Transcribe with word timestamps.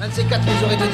Un 0.00 0.06
de 0.06 0.12
ces 0.12 0.22
quatre 0.22 0.44
nous 0.46 0.64
aurait 0.64 0.76
donné. 0.76 0.92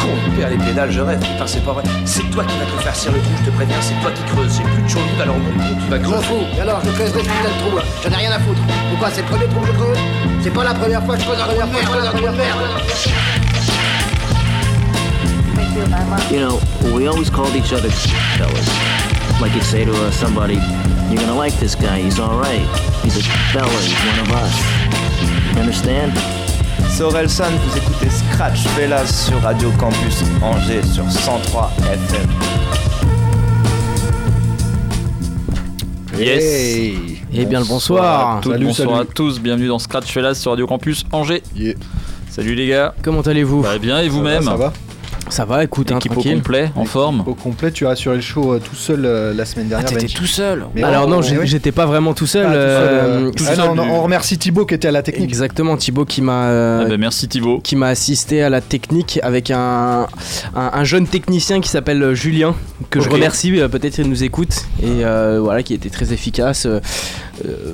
Con, 0.00 0.08
il 0.28 0.32
perd 0.38 0.52
les 0.52 0.58
pédales, 0.58 0.92
je 0.92 1.00
rêve, 1.00 1.18
putain, 1.18 1.44
c'est 1.44 1.64
pas 1.64 1.72
vrai. 1.72 1.82
C'est 2.04 2.22
toi 2.30 2.44
qui 2.44 2.56
vas 2.56 2.66
te 2.66 2.82
faire 2.82 2.94
cirer 2.94 3.16
le 3.16 3.20
trou, 3.20 3.32
je 3.40 3.50
te 3.50 3.56
préviens, 3.56 3.76
c'est 3.80 4.00
toi 4.00 4.12
qui 4.12 4.22
creuses. 4.32 4.58
J'ai 4.58 4.62
plus 4.62 4.82
de 4.82 4.88
chaud 4.88 5.00
alors 5.20 5.36
mon 5.38 5.50
con, 5.50 5.74
tu 5.84 5.90
vas 5.90 5.98
creuser. 5.98 6.26
fous. 6.26 6.44
Et 6.56 6.60
alors, 6.60 6.80
je 6.84 6.90
creuserai 6.92 7.18
ce 7.18 7.24
putain 7.24 7.48
de 7.48 7.66
trou, 7.66 7.76
là. 7.76 7.82
J'en 8.04 8.10
ai 8.10 8.16
rien 8.16 8.30
à 8.30 8.38
foutre. 8.38 8.60
Pourquoi 8.90 9.10
C'est 9.10 9.22
le 9.22 9.26
premier 9.26 9.46
trou 9.46 9.60
que 9.60 9.66
je 9.66 9.72
creuse? 9.72 9.98
C'est 10.40 10.50
pas 10.50 10.62
la 10.62 10.74
première 10.74 11.04
fois 11.04 11.16
que 11.16 11.22
je 11.22 11.26
creuse 11.26 11.40
un 11.40 11.46
trou 11.46 11.52
de 11.54 11.58
merde, 11.58 11.70
je 11.80 11.88
creuse 11.88 12.10
trou 12.10 12.20
de 12.20 12.36
merde. 12.36 12.58
You 16.30 16.38
know, 16.38 16.60
we 16.94 17.08
always 17.08 17.28
called 17.28 17.56
each 17.56 17.72
other 17.72 17.90
fellas. 18.38 18.68
Like 19.40 19.52
you'd 19.52 19.64
say 19.64 19.84
to 19.84 19.90
uh, 19.90 20.10
somebody, 20.12 20.60
you're 21.10 21.18
gonna 21.20 21.34
like 21.34 21.54
this 21.58 21.74
guy, 21.74 21.98
he's 22.00 22.20
alright. 22.20 22.62
He's 23.02 23.16
a 23.16 23.22
fella, 23.52 23.68
he's 23.82 23.98
one 24.06 24.20
of 24.20 24.30
us. 24.32 24.54
You 25.54 25.60
understand? 25.60 26.41
C'est 26.94 27.04
Orelsan, 27.04 27.44
vous 27.64 27.78
écoutez 27.78 28.10
Scratch 28.10 28.64
Fellas 28.76 29.06
sur 29.06 29.40
Radio 29.40 29.70
Campus 29.78 30.22
Angers 30.42 30.82
sur 30.82 31.10
103 31.10 31.70
FM. 31.90 32.28
Yes. 36.18 36.44
Hey. 36.44 37.22
Eh 37.32 37.46
bien 37.46 37.60
le 37.60 37.64
bonsoir. 37.64 38.42
Salut, 38.44 38.66
bonsoir 38.66 38.98
salut. 38.98 39.00
à 39.00 39.04
tous, 39.14 39.40
bienvenue 39.40 39.68
dans 39.68 39.78
Scratch 39.78 40.12
Fellas 40.12 40.34
sur 40.34 40.50
Radio 40.50 40.66
Campus 40.66 41.06
Angers. 41.12 41.42
Yeah. 41.56 41.76
Salut 42.28 42.54
les 42.54 42.68
gars. 42.68 42.94
Comment 43.02 43.22
allez-vous? 43.22 43.62
Bah, 43.62 43.78
bien 43.78 44.00
et 44.00 44.10
vous-même? 44.10 44.42
Ça 44.42 44.56
va 44.56 44.56
Ça 44.56 44.64
va, 44.66 44.72
écoute, 45.62 45.92
hein, 45.92 45.96
Équipe 45.96 46.12
au 46.12 46.14
tranquille. 46.14 46.34
complet, 46.36 46.70
en 46.76 46.84
forme. 46.84 47.22
Au 47.26 47.34
complet, 47.34 47.70
tu 47.70 47.86
as 47.86 47.90
assuré 47.90 48.16
le 48.16 48.22
show 48.22 48.52
euh, 48.54 48.58
tout 48.58 48.74
seul 48.74 49.04
euh, 49.04 49.32
la 49.34 49.44
semaine 49.44 49.66
Ah, 49.68 49.70
dernière. 49.70 49.88
t'étais 49.90 50.02
Benji. 50.02 50.14
tout 50.14 50.26
seul 50.26 50.66
Mais 50.74 50.82
Alors 50.82 51.08
non, 51.08 51.22
j'ai- 51.22 51.46
j'étais 51.46 51.72
pas 51.72 51.86
vraiment 51.86 52.12
tout 52.14 52.26
seul. 52.26 52.46
Ah, 52.46 52.50
tout 52.50 52.54
seul, 52.54 52.60
euh, 52.62 53.26
euh, 53.28 53.30
tout 53.30 53.44
ah, 53.48 53.54
seul 53.54 53.64
non, 53.66 53.74
non, 53.74 53.84
du- 53.84 53.90
on 53.90 54.02
remercie 54.02 54.38
Thibaut 54.38 54.66
qui 54.66 54.74
était 54.74 54.88
à 54.88 54.92
la 54.92 55.02
technique. 55.02 55.28
Exactement, 55.28 55.76
Thibaut 55.76 56.04
qui 56.04 56.22
m'a 56.22 56.44
euh, 56.46 56.82
Ah 56.84 56.88
bah, 56.88 56.96
merci 56.98 57.28
Thibaut. 57.28 57.60
qui 57.60 57.76
m'a 57.76 57.88
assisté 57.88 58.42
à 58.42 58.50
la 58.50 58.60
technique 58.60 59.20
avec 59.22 59.50
un, 59.50 60.06
un, 60.54 60.70
un 60.72 60.84
jeune 60.84 61.06
technicien 61.06 61.60
qui 61.60 61.68
s'appelle 61.68 62.14
Julien, 62.14 62.54
que 62.90 63.00
je 63.00 63.06
Ok. 63.06 63.12
remercie, 63.14 63.58
euh, 63.60 63.68
peut-être 63.68 63.98
il 63.98 64.08
nous 64.08 64.24
écoute, 64.24 64.64
et 64.82 65.04
euh, 65.04 65.40
voilà, 65.42 65.62
qui 65.62 65.74
était 65.74 65.90
très 65.90 66.12
efficace, 66.12 66.66
euh, 66.66 66.72
euh, 66.72 66.80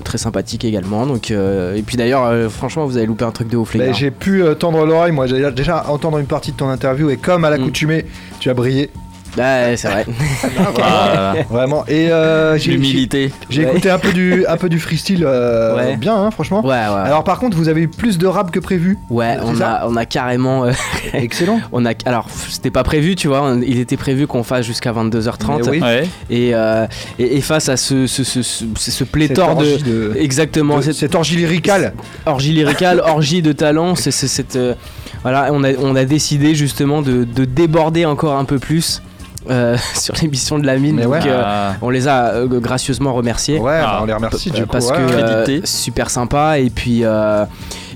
très 0.05 0.19
sympathique 0.19 0.65
également. 0.65 1.07
Donc, 1.07 1.31
euh, 1.31 1.75
et 1.77 1.83
puis 1.83 1.97
d'ailleurs, 1.97 2.25
euh, 2.25 2.49
franchement, 2.49 2.87
vous 2.87 2.97
avez 2.97 3.07
loupé 3.07 3.25
un 3.25 3.31
truc 3.31 3.49
de 3.49 3.57
ouf, 3.57 3.75
les 3.75 3.81
Bah, 3.81 3.87
gars. 3.87 3.93
J'ai 3.93 4.11
pu 4.11 4.43
euh, 4.43 4.55
tendre 4.55 4.85
l'oreille, 4.87 5.13
moi 5.13 5.27
j'ai 5.27 5.51
déjà 5.53 5.85
entendre 5.89 6.19
une 6.19 6.27
partie 6.27 6.53
de 6.53 6.57
ton 6.57 6.69
interview 6.69 7.11
et 7.11 7.17
comme 7.17 7.45
à 7.45 7.51
l'accoutumée, 7.51 8.07
tu 8.41 8.51
as 8.51 8.55
brillé. 8.55 8.91
Ouais, 9.37 9.75
c'est 9.77 9.89
vrai. 9.89 10.07
Ah, 10.83 11.34
Vraiment. 11.51 11.84
Et 11.87 12.11
euh, 12.11 12.57
j'ai 12.59 12.73
L'humilité. 12.73 13.31
j'ai 13.51 13.65
Ouais. 13.65 13.71
écouté 13.71 13.91
un 13.91 13.98
peu 13.98 14.12
du, 14.12 14.47
un 14.47 14.57
peu 14.57 14.69
du 14.69 14.79
freestyle 14.79 15.25
euh, 15.25 15.77
Ouais. 15.77 15.97
bien, 15.97 16.15
hein, 16.17 16.31
franchement. 16.31 16.61
Ouais, 16.65 16.71
ouais. 16.71 16.75
Alors 17.05 17.25
par 17.25 17.39
contre, 17.39 17.56
vous 17.56 17.69
avez 17.69 17.83
eu 17.83 17.89
plus 17.89 18.19
de 18.19 18.27
rap 18.27 18.51
que 18.51 18.59
prévu. 18.61 18.99
ouais, 19.11 19.37
c'est 19.39 19.45
on 19.45 19.55
ça 19.56 19.71
a, 19.73 19.89
on 19.89 19.97
a 19.97 20.05
carrément. 20.06 20.65
euh, 20.65 20.73
Excellent. 21.12 21.61
on 21.73 21.84
a, 21.87 21.93
alors, 22.05 22.27
c'était 22.49 22.71
pas 22.71 22.83
prévu, 22.83 23.15
tu 23.17 23.29
vois. 23.29 23.43
on- 23.43 23.61
il 23.62 23.79
était 23.79 23.97
prévu 23.97 24.27
qu'on 24.27 24.43
fasse 24.43 24.65
jusqu'à 24.67 24.93
22h30. 24.93 25.61
Mais 25.65 25.69
oui. 25.71 25.81
Ouais. 25.81 26.09
Et, 26.31 26.55
euh, 26.55 26.87
et, 27.19 27.37
et 27.37 27.41
face 27.41 27.69
à 27.69 27.77
ce, 27.77 28.06
ce, 28.06 28.25
ce, 28.25 28.43
ce, 28.43 28.65
ce 28.77 29.05
pléthore 29.05 29.51
Cette 29.51 29.59
de. 29.59 29.73
orgie 29.73 29.83
de- 29.84 30.12
Exactement, 30.19 30.77
de- 30.79 30.83
cette 30.83 30.95
cette 30.97 31.15
orgie 31.15 31.37
lyricale. 31.37 31.93
orgie 32.27 32.53
lyricale, 32.53 33.01
orgie 33.05 33.43
de 33.43 33.53
talent, 33.53 33.95
c'est 33.95 34.11
c'est 34.11 34.29
cette. 34.29 34.56
euh, 34.56 34.75
voilà, 35.23 35.49
on 35.53 35.65
a, 35.65 35.73
on 35.81 35.97
a 35.97 36.05
décidé 36.05 36.55
justement 36.55 37.03
de, 37.03 37.25
de 37.25 37.45
déborder 37.45 38.05
encore 38.06 38.37
un 38.39 38.45
peu 38.45 38.59
plus 38.59 39.03
euh, 39.50 39.77
sur 39.94 40.14
l'émission 40.20 40.58
de 40.58 40.67
la 40.67 40.77
mine. 40.77 41.00
Donc, 41.00 41.12
ouais. 41.12 41.20
euh, 41.27 41.42
Ah, 41.44 41.72
on 41.83 41.91
les 41.91 42.08
a 42.08 42.28
euh, 42.34 42.47
gracieusement 42.61 43.12
remerciés. 43.14 43.58
Ouais, 43.58 43.78
Ah. 43.81 43.84
bah, 43.84 43.98
on 44.03 44.06
les 44.06 44.12
remercie 44.14 44.50
du 44.50 44.62
coup. 44.62 44.69
parce 44.72 44.89
ouais, 44.91 44.97
que 44.97 45.50
euh, 45.50 45.61
super 45.64 46.11
sympa 46.11 46.58
et 46.58 46.70
puis 46.70 47.00
euh, 47.05 47.44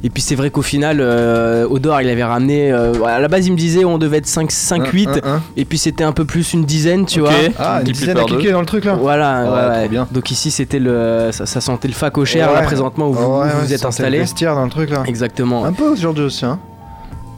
et 0.04 0.10
puis 0.10 0.20
c'est 0.22 0.34
vrai 0.34 0.50
qu'au 0.50 0.62
final 0.62 0.98
euh, 1.00 1.66
Odor 1.68 2.00
il 2.02 2.08
avait 2.08 2.24
ramené 2.24 2.72
euh, 2.72 2.92
à 3.04 3.20
la 3.20 3.28
base 3.28 3.46
il 3.46 3.52
me 3.52 3.56
disait 3.56 3.84
on 3.84 3.98
devait 3.98 4.18
être 4.18 4.26
5 4.26 4.50
5 4.50 4.86
8 4.88 5.08
Un, 5.08 5.12
un, 5.12 5.34
un. 5.36 5.42
et 5.56 5.64
puis 5.64 5.78
c'était 5.78 6.02
un 6.04 6.12
peu 6.12 6.24
plus 6.24 6.52
une 6.54 6.64
dizaine 6.64 7.06
tu 7.06 7.20
vois 7.20 7.30
Ah, 7.58 7.78
une 7.86 7.92
dizaine 7.92 8.18
à 8.18 8.24
cliquer 8.24 8.50
dans 8.52 8.60
le 8.60 8.66
truc 8.66 8.84
là. 8.84 8.94
voilà 8.94 9.44
Oh, 9.46 9.54
ouais, 9.54 9.60
trop 9.62 9.70
ouais. 9.82 9.88
bien. 9.88 10.08
donc 10.10 10.30
ici 10.30 10.50
c'était 10.50 10.78
le 10.80 11.28
ça, 11.32 11.46
ça 11.46 11.60
sentait 11.60 11.88
le 11.88 11.94
facochère 11.94 12.48
Ouais. 12.48 12.54
là 12.54 12.62
présentement 12.62 13.08
où 13.08 13.12
vous, 13.12 13.40
ouais, 13.40 13.46
où 13.56 13.64
vous 13.64 13.72
êtes 13.72 13.78
sentait 13.80 14.02
le 14.02 14.06
installé 14.06 14.18
vestiaire 14.18 14.54
dans 14.56 14.64
le 14.64 14.70
truc 14.70 14.90
là. 14.90 15.02
exactement 15.06 15.64
Un 15.64 15.72
peu 15.72 15.84
aujourd'hui 15.88 16.24
aussi, 16.24 16.44
hein. 16.44 16.58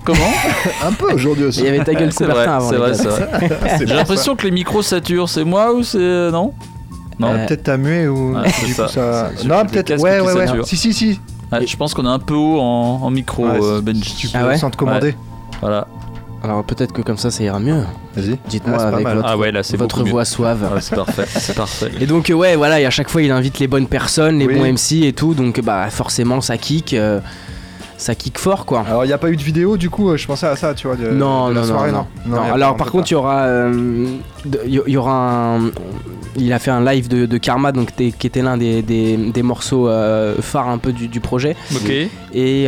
Comment 0.04 0.19
Un 0.84 0.92
peu 0.92 1.12
aujourd'hui 1.12 1.44
aussi. 1.44 1.60
il 1.60 1.66
y 1.66 1.69
avait 1.69 1.82
ta 1.84 1.94
gueule 1.94 2.12
C'est 2.12 2.25
vrai, 2.25 2.44
Coubertin 2.44 2.56
avant 2.56 2.70
c'est 2.70 2.76
vrai, 2.76 2.94
c'est 2.94 3.09
vrai. 3.09 3.78
J'ai 3.81 3.94
l'impression 3.94 4.37
que 4.37 4.44
les 4.44 4.50
micros 4.50 4.82
saturent, 4.82 5.28
c'est 5.28 5.44
moi 5.44 5.72
ou 5.72 5.82
c'est. 5.82 5.98
Non 6.31 6.53
Non 7.19 7.28
Euh, 7.32 7.47
Peut-être 7.47 7.62
t'as 7.65 7.76
mué 7.76 8.06
ou 8.09 8.34
coup 8.34 8.88
ça. 8.88 9.31
Non, 9.44 9.64
peut-être. 9.64 10.00
Ouais, 10.03 10.20
ouais, 10.20 10.32
ouais. 10.34 10.47
Si, 10.64 10.76
si, 10.76 10.93
si. 10.93 11.20
Ouais, 11.53 11.66
Je 11.66 11.76
pense 11.76 11.94
qu'on 11.94 12.04
est 12.04 12.09
un 12.09 12.19
peu 12.19 12.34
haut 12.34 12.59
en, 12.60 13.00
en 13.03 13.10
micro, 13.10 13.47
Ouais, 13.47 13.59
euh, 13.62 13.81
Benji. 13.81 14.10
Si 14.10 14.16
tu 14.16 14.28
peux 14.28 14.38
Ah 14.41 14.47
ouais 14.48 14.56
sans 14.59 14.70
te 14.70 14.76
commander. 14.76 15.14
Voilà. 15.60 15.87
alors 16.43 16.64
peut-être 16.64 16.93
que 16.93 17.00
comme 17.00 17.16
ça 17.16 17.31
ça 17.31 17.43
ira 17.43 17.59
mieux 17.60 17.84
Vas-y. 18.16 18.37
dites-moi 18.48 18.76
Ah, 18.81 18.88
avec 18.88 19.06
votre, 19.06 19.26
Ah 19.26 19.38
ouais, 19.38 19.53
là 19.53 19.62
c'est 19.62 19.76
votre 19.78 19.97
beaucoup 19.97 20.06
mieux. 20.06 20.12
voix 20.12 20.25
suave 20.26 20.69
c'est 20.81 20.94
parfait, 20.97 21.25
c'est 21.26 21.54
parfait. 21.54 21.91
Et 22.00 22.06
donc 22.06 22.28
euh, 22.28 22.34
ouais 22.34 22.56
voilà 22.56 22.81
et 22.81 22.84
à 22.87 22.91
chaque 22.91 23.09
fois 23.09 23.22
il 23.22 23.31
invite 23.31 23.60
les 23.60 23.69
bonnes 23.69 23.87
personnes, 23.87 24.38
les 24.41 24.47
Oui. 24.47 24.56
bons 24.56 24.64
MC 24.72 25.04
et 25.06 25.12
tout 25.14 25.32
donc 25.32 25.60
bah 25.62 25.88
forcément 25.91 26.41
ça 26.43 26.59
kick 26.59 26.93
euh, 26.93 27.20
ça 27.97 28.15
kick 28.15 28.38
fort 28.38 28.66
quoi. 28.66 28.84
Alors, 28.88 29.05
il 29.05 29.09
n'y 29.09 29.12
a 29.15 29.19
pas 29.19 29.31
eu 29.31 29.37
de 29.37 29.43
vidéo 29.43 29.77
du 29.77 29.88
coup, 29.91 30.10
euh, 30.10 30.16
je 30.16 30.27
pensais 30.27 30.47
à 30.47 30.56
ça, 30.56 30.75
tu 30.75 30.87
vois. 30.87 30.97
De, 30.97 31.09
non, 31.10 31.49
de 31.49 31.55
la 31.55 31.60
non, 31.60 31.66
soirée, 31.66 31.93
non, 31.93 32.06
non, 32.27 32.37
non. 32.37 32.44
non. 32.47 32.53
Alors 32.53 32.77
par 32.77 32.91
contre 32.91 33.10
il 33.10 33.15
y 33.15 33.16
aura 33.16 33.43
euh, 33.43 34.06
il 34.66 34.75
y, 34.75 34.81
il 34.87 34.93
y 34.93 34.97
aura 34.97 35.56
un 35.56 35.71
il 36.37 36.53
a 36.53 36.59
fait 36.59 36.72
un 36.72 36.84
live 36.84 37.06
de, 37.06 37.27
de 37.27 37.38
Karma 37.38 37.71
donc 37.71 37.94
qui 37.94 38.27
était 38.27 38.43
l'un 38.43 38.56
des, 38.56 38.82
des, 38.82 39.16
des 39.16 39.43
morceaux 39.44 39.88
euh, 39.88 40.34
phares 40.41 40.69
un 40.69 40.78
peu 40.78 40.93
du, 40.93 41.06
du 41.06 41.21
projet 41.21 41.55
Ok. 41.77 41.88
et, 41.91 42.10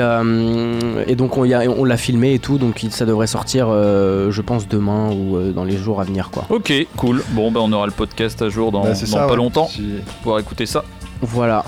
euh, 0.00 1.03
et 1.09 1.16
donc 1.16 1.37
on, 1.37 1.44
y 1.44 1.53
a- 1.53 1.62
on 1.69 1.84
l'a 1.84 1.97
filmé 1.97 2.34
et 2.34 2.38
tout 2.38 2.58
donc 2.58 2.87
ça 2.91 3.04
devrait 3.06 3.26
sortir 3.26 3.66
euh, 3.69 4.31
je 4.31 4.41
pense 4.41 4.69
demain 4.69 5.10
ou 5.12 5.37
euh, 5.37 5.50
dans 5.53 5.64
les 5.64 5.76
jours 5.76 6.00
à 6.00 6.04
venir 6.04 6.31
quoi. 6.31 6.44
Ok, 6.48 6.72
cool. 6.97 7.25
Bon, 7.31 7.50
bah 7.50 7.58
on 7.62 7.72
aura 7.72 7.87
le 7.87 7.93
podcast 7.93 8.41
à 8.43 8.48
jour 8.50 8.70
dans, 8.70 8.84
Bah, 8.84 8.94
c'est 8.94 9.10
dans 9.10 9.16
ça, 9.16 9.25
pas 9.25 9.31
ouais. 9.32 9.37
longtemps 9.37 9.66
Si- 9.66 9.82
pour 10.06 10.14
pouvoir 10.14 10.38
écouter 10.38 10.66
ça. 10.66 10.84
Voilà. 11.20 11.64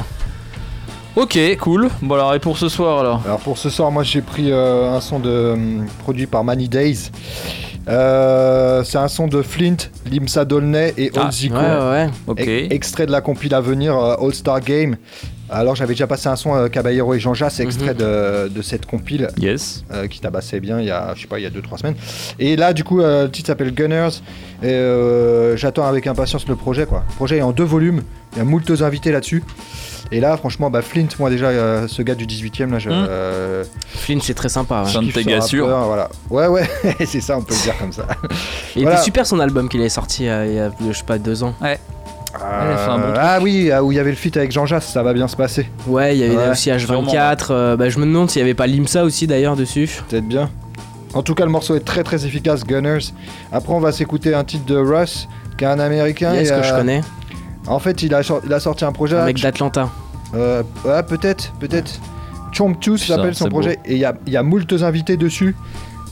Ok, 1.20 1.36
cool. 1.58 1.88
Bon 2.00 2.14
alors 2.14 2.32
et 2.34 2.38
pour 2.38 2.56
ce 2.58 2.68
soir 2.68 3.00
alors 3.00 3.20
Alors 3.26 3.40
pour 3.40 3.58
ce 3.58 3.70
soir, 3.70 3.90
moi 3.90 4.04
j'ai 4.04 4.20
pris 4.22 4.52
euh, 4.52 4.92
un 4.92 5.00
son 5.00 5.18
de, 5.18 5.50
hum, 5.54 5.86
produit 5.98 6.26
par 6.28 6.44
Many 6.44 6.68
Days. 6.68 7.10
Euh, 7.88 8.84
c'est 8.84 8.98
un 8.98 9.08
son 9.08 9.26
de 9.26 9.42
Flint, 9.42 9.76
Limsa 10.08 10.44
Dolnay 10.44 10.94
et 10.96 11.10
Ah, 11.16 11.22
Old 11.24 11.32
Zico. 11.32 11.56
Ouais 11.56 11.62
ouais. 11.90 12.06
Ok. 12.28 12.40
E- 12.46 12.72
extrait 12.72 13.06
de 13.06 13.10
la 13.10 13.20
compile 13.20 13.52
à 13.54 13.60
venir 13.60 13.96
euh, 13.98 14.14
All 14.20 14.32
Star 14.32 14.60
Game. 14.60 14.96
Alors 15.50 15.74
j'avais 15.74 15.94
déjà 15.94 16.06
passé 16.06 16.28
un 16.28 16.36
son 16.36 16.54
euh, 16.54 16.68
Caballero 16.68 17.14
et 17.14 17.18
Jean 17.18 17.34
Jass, 17.34 17.58
extrait 17.58 17.94
de, 17.94 18.48
de 18.48 18.62
cette 18.62 18.84
compile 18.86 19.28
Yes. 19.38 19.82
euh, 19.90 20.06
qui 20.06 20.20
tabassait 20.20 20.60
bien 20.60 20.78
il 20.78 20.86
y 20.86 20.90
a 20.90 21.14
je 21.16 21.22
sais 21.22 21.26
pas 21.26 21.38
il 21.38 21.42
y 21.44 21.46
a 21.46 21.50
2-3 21.50 21.78
semaines. 21.78 21.94
Et 22.38 22.54
là 22.54 22.72
du 22.74 22.84
coup 22.84 23.00
euh, 23.00 23.24
le 23.24 23.30
titre 23.30 23.46
s'appelle 23.48 23.72
Gunners. 23.74 24.20
Et 24.62 24.66
euh, 24.68 25.56
j'attends 25.56 25.86
avec 25.86 26.06
impatience 26.06 26.46
le 26.46 26.54
projet 26.54 26.84
quoi. 26.86 27.02
Le 27.08 27.14
projet 27.16 27.38
est 27.38 27.42
en 27.42 27.52
deux 27.52 27.64
volumes. 27.64 28.02
Il 28.38 28.42
y 28.42 28.42
a 28.42 28.44
moultes 28.44 28.70
invités 28.82 29.10
là-dessus. 29.10 29.42
Et 30.12 30.20
là 30.20 30.36
franchement 30.36 30.70
bah 30.70 30.80
Flint 30.80 31.08
moi 31.18 31.28
déjà 31.28 31.46
euh, 31.48 31.86
ce 31.88 32.00
gars 32.02 32.14
du 32.14 32.24
18ème 32.24 32.70
là 32.70 32.78
je, 32.78 32.88
Mm. 32.88 32.92
euh, 33.10 33.64
Flynn 33.88 34.20
c'est 34.22 34.32
très 34.32 34.48
sympa. 34.48 34.82
ouais. 34.84 34.86
Ça- 34.86 34.92
je 34.94 34.98
de 35.00 35.04
kiffe 35.12 35.14
tes 35.26 35.40
ce 35.40 35.56
rappeur, 35.60 35.86
voilà. 35.86 36.08
Ouais 36.30 36.46
ouais 36.46 36.70
c'est 37.06 37.20
ça 37.20 37.36
on 37.36 37.42
peut 37.42 37.52
le 37.54 37.62
dire 37.62 37.76
comme 37.78 37.92
ça. 37.92 38.06
Il 38.76 38.82
Voilà. 38.82 38.96
était 38.96 39.04
super 39.04 39.26
son 39.26 39.38
album 39.40 39.68
qu'il 39.68 39.80
avait 39.80 39.88
sorti 39.90 40.28
euh, 40.28 40.46
il 40.46 40.54
y 40.54 40.58
a 40.60 40.70
je 40.88 40.96
sais 40.96 41.04
pas 41.04 41.18
deux 41.18 41.42
ans. 41.42 41.52
il 41.60 41.66
a 41.66 42.76
fait 42.76 42.90
un 42.90 42.98
bon 42.98 43.02
Euh, 43.04 43.06
truc. 43.08 43.16
ah 43.20 43.38
oui 43.42 43.70
ah, 43.70 43.82
où 43.84 43.92
il 43.92 43.96
y 43.96 43.98
avait 43.98 44.10
le 44.10 44.16
feat 44.16 44.36
avec 44.36 44.50
Jean 44.52 44.64
Jass 44.64 44.86
ça 44.86 45.02
va 45.02 45.12
bien 45.12 45.28
se 45.28 45.36
passer. 45.36 45.68
Ouais, 45.86 46.16
il 46.16 46.20
y 46.20 46.24
avait 46.24 46.36
Ouais, 46.36 46.50
aussi 46.52 46.70
H24. 46.70 46.78
sûrement, 46.86 47.12
euh, 47.50 47.76
bah, 47.76 47.88
je 47.90 47.98
me 47.98 48.06
demande 48.06 48.30
s'il 48.30 48.40
y 48.40 48.44
avait 48.44 48.54
pas 48.54 48.66
Limsa 48.66 49.04
aussi 49.04 49.26
d'ailleurs 49.26 49.56
dessus. 49.56 49.90
Peut-être 50.08 50.26
bien. 50.28 50.48
En 51.14 51.22
tout 51.22 51.34
cas, 51.34 51.44
le 51.44 51.50
morceau 51.50 51.74
est 51.74 51.80
très 51.84 52.02
très 52.04 52.24
efficace, 52.26 52.64
Gunners. 52.64 53.12
Après, 53.50 53.72
on 53.72 53.80
va 53.80 53.92
s'écouter 53.92 54.34
un 54.34 54.44
titre 54.44 54.66
de 54.66 54.76
Russ, 54.76 55.26
qui 55.56 55.64
est 55.64 55.66
un 55.66 55.80
américain. 55.80 56.34
Est-ce 56.34 56.52
que 56.52 56.62
je 56.62 56.72
euh, 56.72 56.78
connais 56.78 57.00
En 57.68 57.78
fait, 57.78 58.02
il 58.02 58.14
a, 58.14 58.22
sor- 58.22 58.40
il 58.44 58.52
a 58.52 58.60
sorti 58.60 58.84
un 58.84 58.92
projet. 58.92 59.16
Un 59.16 59.24
mec 59.26 59.40
d'Atlanta. 59.40 59.88
euh, 60.34 60.62
ouais, 60.84 61.02
peut-être, 61.02 61.52
peut-être. 61.60 62.00
Chomp 62.52 62.74
2 62.80 62.96
Ça, 62.96 63.16
s'appelle 63.16 63.34
son 63.34 63.48
projet. 63.48 63.78
Et 63.84 63.92
il 63.94 63.98
y 63.98 64.04
a, 64.04 64.14
il 64.26 64.32
y 64.32 64.36
a 64.36 64.42
moultes 64.42 64.72
invités 64.82 65.16
dessus. 65.16 65.54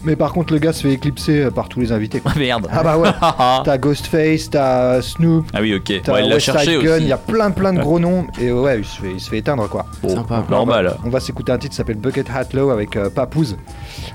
Mais 0.05 0.15
par 0.15 0.33
contre, 0.33 0.53
le 0.53 0.61
gars 0.61 0.73
se 0.75 0.83
fait 0.83 0.93
éclipser 0.93 1.45
euh, 1.45 1.51
par 1.51 1.69
tous 1.69 1.81
les 1.81 1.91
invités. 1.91 2.21
quoi. 2.21 2.33
Ah 2.37 2.39
merde. 2.39 2.69
Ah 2.71 2.83
bah 2.85 2.97
ouais. 2.99 3.09
ah 3.21 3.63
T'as 3.65 3.79
Ghostface, 3.79 4.51
t'as 4.51 5.01
Snoop, 5.03 5.47
oui, 5.61 5.75
ok. 5.75 6.01
t'as 6.05 6.13
Ouais, 6.13 6.23
West 6.33 6.57
Side 6.57 6.81
Gun. 6.83 6.99
Il 6.99 7.09
y 7.09 7.13
a 7.13 7.17
plein 7.17 7.51
plein 7.51 7.73
de 7.73 7.81
gros 7.81 7.99
noms. 7.99 8.27
Et 8.41 8.53
ouais, 8.53 8.79
il 8.79 8.85
se 8.85 9.01
fait, 9.01 9.11
il 9.15 9.19
se 9.21 9.31
fait 9.31 9.39
éteindre 9.39 9.69
quoi. 9.69 9.87
Bon, 10.03 10.11
Sympa. 10.15 10.45
Normal. 10.49 10.97
On 11.05 11.09
va 11.09 11.19
s'écouter 11.19 11.51
un 11.51 11.59
titre 11.59 11.71
qui 11.71 11.77
s'appelle 11.77 11.97
Bucket 11.97 12.27
Hat 12.31 12.45
Low 12.53 12.71
avec 12.71 12.95
euh, 12.95 13.09
Papoose. 13.11 13.57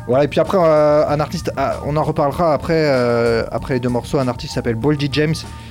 Voilà, 0.08 0.24
et 0.24 0.28
puis 0.28 0.40
après, 0.40 0.60
euh, 0.62 1.10
un 1.10 1.20
artiste, 1.20 1.52
ah, 1.58 1.78
on 1.86 1.98
en 1.98 2.04
reparlera 2.04 2.54
après, 2.54 2.86
euh, 2.86 3.44
après 3.52 3.74
les 3.74 3.80
deux 3.82 3.90
morceaux. 3.90 4.20
Un 4.20 4.28
artiste 4.28 4.50
qui 4.52 4.56
s'appelle 4.56 4.76
Boldy 4.76 5.10
James, 5.12 5.34
euh, 5.36 5.71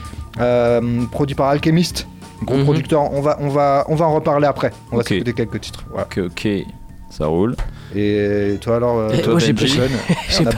produit 1.10 1.34
par 1.34 1.48
Alchemist, 1.48 2.06
gros 2.44 2.56
Mhm. 2.58 2.64
producteur. 2.64 3.12
On 3.12 3.20
va, 3.20 3.36
on, 3.40 3.48
va, 3.48 3.84
on 3.88 3.94
va 3.94 4.06
en 4.06 4.14
reparler 4.14 4.46
après. 4.46 4.70
On 4.92 4.96
va 4.96 5.02
Ok. 5.02 5.08
s'écouter 5.08 5.32
quelques 5.32 5.60
titres. 5.60 5.84
Voilà. 5.90 6.06
Ok, 6.06 6.18
ok. 6.26 6.48
Ça 7.10 7.26
roule. 7.26 7.56
Et 7.96 8.56
toi 8.60 8.76
alors 8.76 8.98
euh, 9.00 9.08
toi, 9.24 9.32
moi, 9.32 9.40
j'ai 9.40 9.52
pas- 9.52 9.64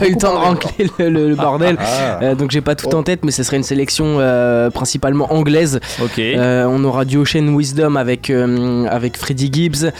eu 0.05 0.11
le 0.11 0.17
temps 0.19 0.33
de 0.33 0.37
racler 0.37 0.87
le, 0.99 1.09
le- 1.09 1.29
le 1.29 1.35
bordel. 1.35 1.77
Ah. 1.79 2.19
Euh, 2.21 2.35
donc 2.35 2.51
j'ai 2.51 2.61
pas 2.61 2.75
tout 2.75 2.85
Oh. 2.91 2.95
en 2.95 3.01
tête, 3.01 3.25
mais 3.25 3.31
ce 3.31 3.41
serait 3.41 3.57
une 3.57 3.63
sélection 3.63 4.17
euh, 4.19 4.69
principalement 4.69 5.33
anglaise. 5.33 5.79
Ok. 5.99 6.19
Euh, 6.19 6.65
on 6.69 6.83
aura 6.83 7.05
du 7.05 7.17
Ocean 7.17 7.47
Wisdom 7.57 7.95
avec, 7.95 8.29
euh, 8.29 8.85
avec 8.85 9.17
Freddie 9.17 9.49
Gibbs. 9.51 9.91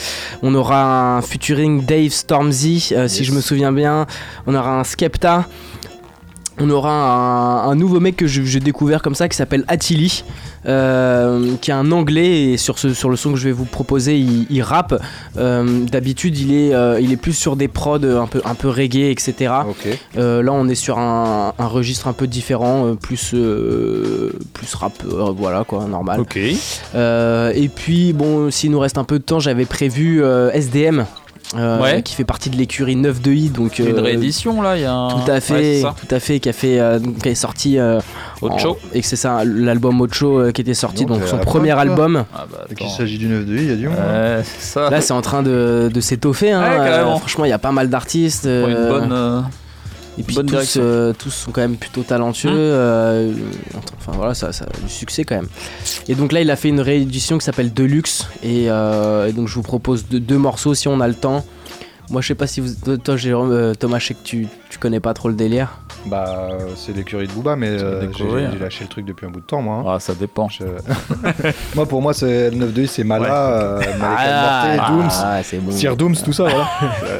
On 0.43 0.53
aura 0.53 1.17
un 1.17 1.21
featuring 1.23 1.83
Dave 1.85 2.09
Stormzy, 2.11 2.89
euh, 2.91 3.07
si 3.07 3.23
je 3.23 3.31
me 3.31 3.41
souviens 3.41 3.71
bien. 3.71 4.05
On 4.45 4.53
aura 4.53 4.79
un 4.79 4.83
Skepta. 4.83 5.45
On 6.59 6.69
aura 6.69 6.91
un, 7.65 7.71
un 7.71 7.75
nouveau 7.75 7.99
mec 7.99 8.15
que 8.15 8.27
je- 8.27 8.43
j'ai 8.43 8.59
découvert 8.59 9.01
comme 9.01 9.15
ça 9.15 9.27
qui 9.27 9.35
s'appelle 9.35 9.65
Attili, 9.67 10.23
euh, 10.67 11.55
qui 11.61 11.71
est 11.71 11.73
un 11.73 11.91
anglais 11.91 12.43
et 12.51 12.57
sur, 12.57 12.77
ce, 12.77 12.93
sur 12.93 13.09
le 13.09 13.15
son 13.15 13.31
que 13.31 13.37
je 13.39 13.45
vais 13.45 13.51
vous 13.51 13.65
proposer, 13.65 14.17
il, 14.19 14.45
il 14.51 14.61
rappe. 14.61 14.93
Euh, 15.37 15.79
D'habitude, 15.85 16.37
il, 16.37 16.53
est, 16.53 16.73
euh, 16.75 16.99
il 17.01 17.11
est 17.11 17.17
plus 17.17 17.33
sur 17.33 17.55
des 17.55 17.67
prods 17.67 18.03
un 18.05 18.27
peu, 18.27 18.41
un 18.45 18.53
peu 18.55 18.69
reggae, 18.69 19.09
etc. 19.11 19.51
Là, 20.15 20.51
on 20.51 20.67
est 20.69 20.75
sur 20.75 20.99
un, 20.99 21.53
un 21.57 21.67
registre 21.67 22.07
un 22.07 22.13
peu 22.13 22.27
différent, 22.27 22.95
plus, 23.01 23.33
plus 24.53 24.73
rap, 24.75 24.93
voilà 25.03 25.63
quoi, 25.63 25.85
normal. 25.85 26.19
Et 26.95 27.69
puis, 27.73 28.13
bon, 28.13 28.51
s'il 28.51 28.71
nous 28.71 28.79
reste 28.79 28.97
un 28.99 29.03
peu 29.03 29.17
de 29.17 29.23
temps, 29.23 29.39
j'avais 29.39 29.65
prévu 29.65 30.23
SDM, 30.53 31.05
euh, 31.55 31.79
Ouais. 31.81 32.01
qui 32.01 32.15
fait 32.15 32.23
partie 32.23 32.49
de 32.49 32.55
l'écurie 32.55 32.95
9 32.95 33.21
de 33.21 33.31
I, 33.31 33.49
donc 33.49 33.79
Une 33.79 33.87
euh, 33.97 34.01
réédition 34.01 34.61
là, 34.61 34.75
il 34.77 34.81
y 34.81 34.85
a 34.85 34.93
un. 34.93 35.09
Tout 35.09 35.31
à 35.31 35.39
fait, 35.39 35.81
tout 35.81 36.15
à 36.15 36.19
fait, 36.19 36.39
qui 36.39 36.49
a 36.49 36.53
fait, 36.53 36.79
euh, 36.79 36.99
qui 37.21 37.29
est 37.29 37.35
sorti 37.35 37.77
euh, 37.77 37.99
Ocho. 38.41 38.71
en- 38.71 38.77
et 38.93 39.01
que 39.01 39.07
c'est 39.07 39.15
ça, 39.15 39.43
l'album 39.45 40.01
Ocho 40.01 40.39
euh, 40.39 40.51
qui 40.51 40.61
était 40.61 40.73
sorti, 40.73 41.05
Donc, 41.05 41.19
donc 41.19 41.27
son 41.27 41.37
premier 41.39 41.71
album. 41.71 42.25
Ah 42.33 42.45
bah 42.51 42.65
Dès 42.69 42.75
qu'il 42.75 42.89
s'agit 42.89 43.17
du 43.17 43.27
9 43.27 43.45
de 43.45 43.53
I, 43.55 43.61
il 43.61 43.69
y 43.69 43.71
a 43.71 43.75
du 43.75 43.87
monde. 43.87 43.97
hein. 43.99 44.37
Ouais, 44.37 44.43
c'est 44.43 44.61
ça. 44.73 44.89
Là, 44.89 45.01
c'est 45.01 45.13
en 45.13 45.21
train 45.21 45.43
de, 45.43 45.91
de 45.93 46.01
s'étoffer. 46.01 46.51
Hein, 46.51 46.63
euh, 46.63 47.15
franchement, 47.17 47.45
il 47.45 47.49
y 47.49 47.53
a 47.53 47.59
pas 47.59 47.71
mal 47.71 47.89
d'artistes. 47.89 48.43
Pour 48.43 48.69
une 48.69 48.75
euh, 48.75 48.89
bonne. 48.89 49.45
Et 50.17 50.23
puis 50.23 50.35
Bonne 50.35 50.45
tous, 50.45 50.51
direction. 50.51 50.81
euh, 50.83 51.13
tous 51.17 51.31
sont 51.31 51.51
quand 51.51 51.61
même 51.61 51.75
plutôt 51.75 52.03
talentueux. 52.03 52.49
Hum. 52.49 52.55
euh, 52.57 53.33
enfin 53.97 54.11
voilà, 54.15 54.33
ça, 54.33 54.51
ça 54.53 54.65
a 54.65 54.79
du 54.85 54.89
succès 54.91 55.23
quand 55.23 55.35
même. 55.35 55.47
Et 56.07 56.15
donc 56.15 56.31
là, 56.31 56.41
il 56.41 56.51
a 56.51 56.55
fait 56.55 56.69
une 56.69 56.81
réédition 56.81 57.37
qui 57.37 57.45
s'appelle 57.45 57.73
Deluxe. 57.73 58.27
Et, 58.43 58.65
euh, 58.69 59.27
et 59.27 59.33
donc 59.33 59.47
je 59.47 59.55
vous 59.55 59.63
propose 59.63 60.05
deux, 60.07 60.19
deux 60.19 60.37
morceaux 60.37 60.75
si 60.75 60.87
on 60.87 60.99
a 60.99 61.07
le 61.07 61.15
temps. 61.15 61.45
Moi, 62.09 62.21
je 62.21 62.27
sais 62.27 62.35
pas 62.35 62.47
si 62.47 62.59
vous. 62.61 62.97
toi, 62.97 63.15
Jérôme, 63.17 63.51
euh, 63.51 63.73
Thomas, 63.73 63.97
je 63.99 64.07
sais 64.07 64.13
que 64.13 64.23
tu, 64.23 64.47
tu 64.69 64.77
connais 64.77 64.99
pas 64.99 65.13
trop 65.13 65.29
le 65.29 65.35
délire. 65.35 65.79
Bah, 66.05 66.25
euh, 66.51 66.59
c'est 66.75 66.93
l'écurie 66.95 67.27
de 67.27 67.31
Booba, 67.31 67.55
mais 67.55 67.69
euh, 67.69 68.01
j'ai 68.01 68.07
découvrir. 68.07 68.49
j'ai 68.51 68.59
lâché 68.59 68.83
le 68.83 68.89
truc 68.89 69.05
depuis 69.05 69.25
un 69.25 69.29
bout 69.29 69.39
de 69.39 69.45
temps, 69.45 69.61
moi. 69.61 69.77
hein. 69.77 69.93
Ah, 69.95 69.99
ça 69.99 70.13
dépend. 70.13 70.49
Je- 70.49 70.63
moi, 71.75 71.85
pour 71.85 72.01
moi, 72.01 72.13
c'est 72.13 72.49
le 72.51 72.57
9 72.57 72.73
de 72.73 72.81
I, 72.83 72.87
c'est 72.87 73.03
Mala, 73.05 73.51
euh, 73.51 73.77
Malika 73.99 74.75
Morté, 74.77 74.91
Dooms, 74.93 75.09
ah, 75.23 75.39
c'est 75.43 75.57
bon. 75.59 75.71
Sir 75.71 75.95
Dooms, 75.95 76.15
tout 76.23 76.33
ça, 76.33 76.43
voilà. 76.43 76.67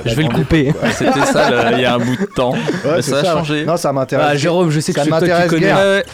Je 0.06 0.16
vais 0.16 0.24
le 0.24 0.30
couper. 0.30 0.74
C'était 0.92 1.26
ça 1.26 1.72
il 1.72 1.80
y 1.80 1.86
a 1.86 1.96
un 1.96 2.00
bout 2.00 2.18
de 2.18 2.26
temps. 2.36 2.52
Ouais, 2.52 2.58
Mais 2.98 3.02
c'est 3.02 3.12
ça 3.12 3.18
a 3.20 3.22
ouais. 3.22 3.26
changé. 3.40 3.66
Non, 3.66 3.78
ça 3.78 3.94
m'intéresse. 3.94 4.28
Ah, 4.32 4.36
Jérôme, 4.36 4.70
je 4.70 4.80
sais 4.82 4.92
que 4.94 5.00
Ça 5.00 5.06
toi 5.08 5.20
m'intéresse 5.20 5.50
connais. 5.50 5.62
guère. 5.62 5.78
Ouais, 5.78 5.84
ouais. 5.84 6.06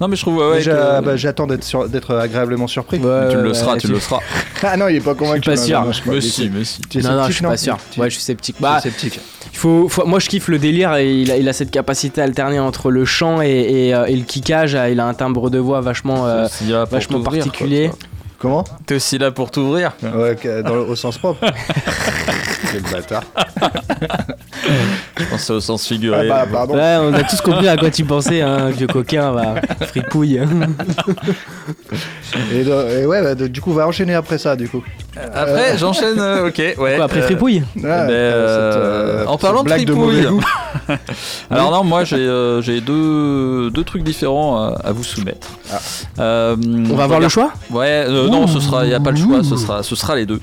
Non, 0.00 0.08
mais 0.08 0.16
je 0.16 0.20
trouve 0.22 0.36
ouais, 0.38 0.48
ouais, 0.50 0.56
Déjà, 0.58 0.98
que- 1.00 1.04
bah, 1.06 1.16
J'attends 1.16 1.46
d'être 1.46 1.64
sur- 1.64 1.88
d'être 1.88 2.14
agréablement 2.14 2.66
surpris. 2.66 2.98
Ouais, 2.98 3.28
tu 3.30 3.36
ouais, 3.36 3.42
le 3.42 3.54
seras, 3.54 3.76
tu 3.78 3.88
le 3.88 3.98
seras. 3.98 4.20
Ah 4.62 4.76
non, 4.76 4.88
il 4.88 4.96
est 4.96 5.00
pas 5.00 5.14
convaincu. 5.14 5.50
Je 5.50 5.56
suis 5.56 5.56
pas 5.56 5.60
non, 5.60 5.66
sûr. 5.66 5.80
non, 5.80 5.86
non, 5.86 5.92
je 5.92 6.00
crois 6.02 6.14
Mais 6.14 6.20
si, 6.20 6.50
mais 6.52 6.64
si. 6.64 6.80
Tu 6.82 6.98
es 6.98 7.02
Non, 7.02 7.12
non, 7.12 7.24
je 7.26 7.32
suis 7.32 7.42
pas 7.44 7.56
sûr. 7.56 7.78
Tu- 7.90 8.00
Ouais, 8.00 8.10
je 8.10 8.14
suis 8.14 8.22
sceptique. 8.22 8.56
Bah, 8.60 8.78
sceptique. 8.80 9.20
il 9.52 9.56
faut, 9.58 9.88
faut- 9.88 10.04
moi, 10.06 10.18
je 10.18 10.28
kiffe 10.28 10.48
le 10.48 10.58
délire 10.58 10.94
et 10.96 11.10
il 11.14 11.30
a, 11.30 11.36
il 11.38 11.48
a 11.48 11.52
cette 11.54 11.70
capacité 11.70 12.20
à 12.20 12.24
alterner 12.24 12.58
entre 12.58 12.90
le 12.90 13.04
chant 13.06 13.40
et, 13.40 13.48
et, 13.48 13.94
euh, 13.94 14.04
et 14.04 14.16
le 14.16 14.24
kickage. 14.24 14.76
Il 14.90 15.00
a 15.00 15.06
un 15.06 15.14
timbre 15.14 15.48
de 15.48 15.58
voix 15.58 15.80
vachement, 15.80 16.26
euh, 16.26 16.46
vachement 16.90 17.20
quoi, 17.22 17.32
particulier. 17.32 17.90
Comment. 18.38 18.64
T'es 18.86 18.96
aussi 18.96 19.16
là 19.18 19.30
pour 19.30 19.50
t'ouvrir. 19.50 19.92
Ouais, 20.02 20.32
ok, 20.32 20.62
dans 20.64 20.74
le- 20.74 20.82
au 20.82 20.94
sens 20.96 21.16
propre. 21.18 21.40
Quel 22.72 22.82
bâtard. 22.82 23.22
Je 25.18 25.24
pensais 25.30 25.52
au 25.54 25.60
sens 25.60 25.82
Ah 25.84 25.88
figuré. 25.88 26.28
bah, 26.28 26.44
pardon. 26.50 26.74
Ouais, 26.74 26.96
on 27.00 27.14
a 27.14 27.22
tous 27.22 27.40
compris 27.40 27.68
à 27.68 27.76
quoi 27.76 27.90
tu 27.90 28.04
pensais, 28.04 28.42
hein, 28.42 28.68
vieux 28.70 28.86
coquin, 28.88 29.32
bah, 29.32 29.54
fripouille. 29.86 30.40
Et, 32.52 32.64
de- 32.64 33.00
et 33.02 33.06
ouais, 33.06 33.22
bah, 33.22 33.34
de- 33.34 33.46
du 33.46 33.60
coup, 33.60 33.70
on 33.70 33.74
va 33.74 33.86
enchaîner 33.86 34.14
après 34.14 34.38
ça, 34.38 34.56
du 34.56 34.68
coup. 34.68 34.82
Après, 35.34 35.78
j'enchaîne. 35.78 36.18
euh, 36.18 36.48
ok, 36.48 36.58
ouais. 36.58 36.74
Quoi, 36.96 37.04
après 37.04 37.20
euh, 37.20 37.22
fripouille 37.22 37.62
Ah, 37.78 37.80
ben, 37.80 38.10
euh, 38.10 38.70
cette, 38.72 38.80
euh, 38.82 39.22
euh, 39.22 39.26
en 39.26 39.32
cette 39.32 39.40
parlant 39.40 39.62
de 39.62 39.92
goût. 39.92 40.40
Alors 41.50 41.70
non, 41.70 41.84
moi 41.84 42.04
j'ai 42.04 42.16
euh, 42.18 42.60
deux, 42.80 43.70
deux 43.70 43.82
trucs 43.84 44.02
différents 44.02 44.58
à, 44.62 44.76
à 44.84 44.92
vous 44.92 45.02
soumettre. 45.04 45.48
Ah. 45.72 45.78
Euh, 46.20 46.56
On 46.90 46.94
va 46.96 47.04
avoir 47.04 47.18
le 47.20 47.28
choix? 47.30 47.52
Ouais, 47.70 48.04
euh, 48.26 48.30
non, 48.30 48.46
ce 48.46 48.60
sera, 48.60 48.84
il 48.84 48.90
y 48.90 48.94
a 48.94 49.00
pas 49.00 49.10
le 49.10 49.16
choix, 49.16 49.42
ce 49.42 49.56
sera, 49.56 49.82
ce 49.82 49.96
sera 49.96 50.16
les 50.16 50.26
deux. 50.26 50.40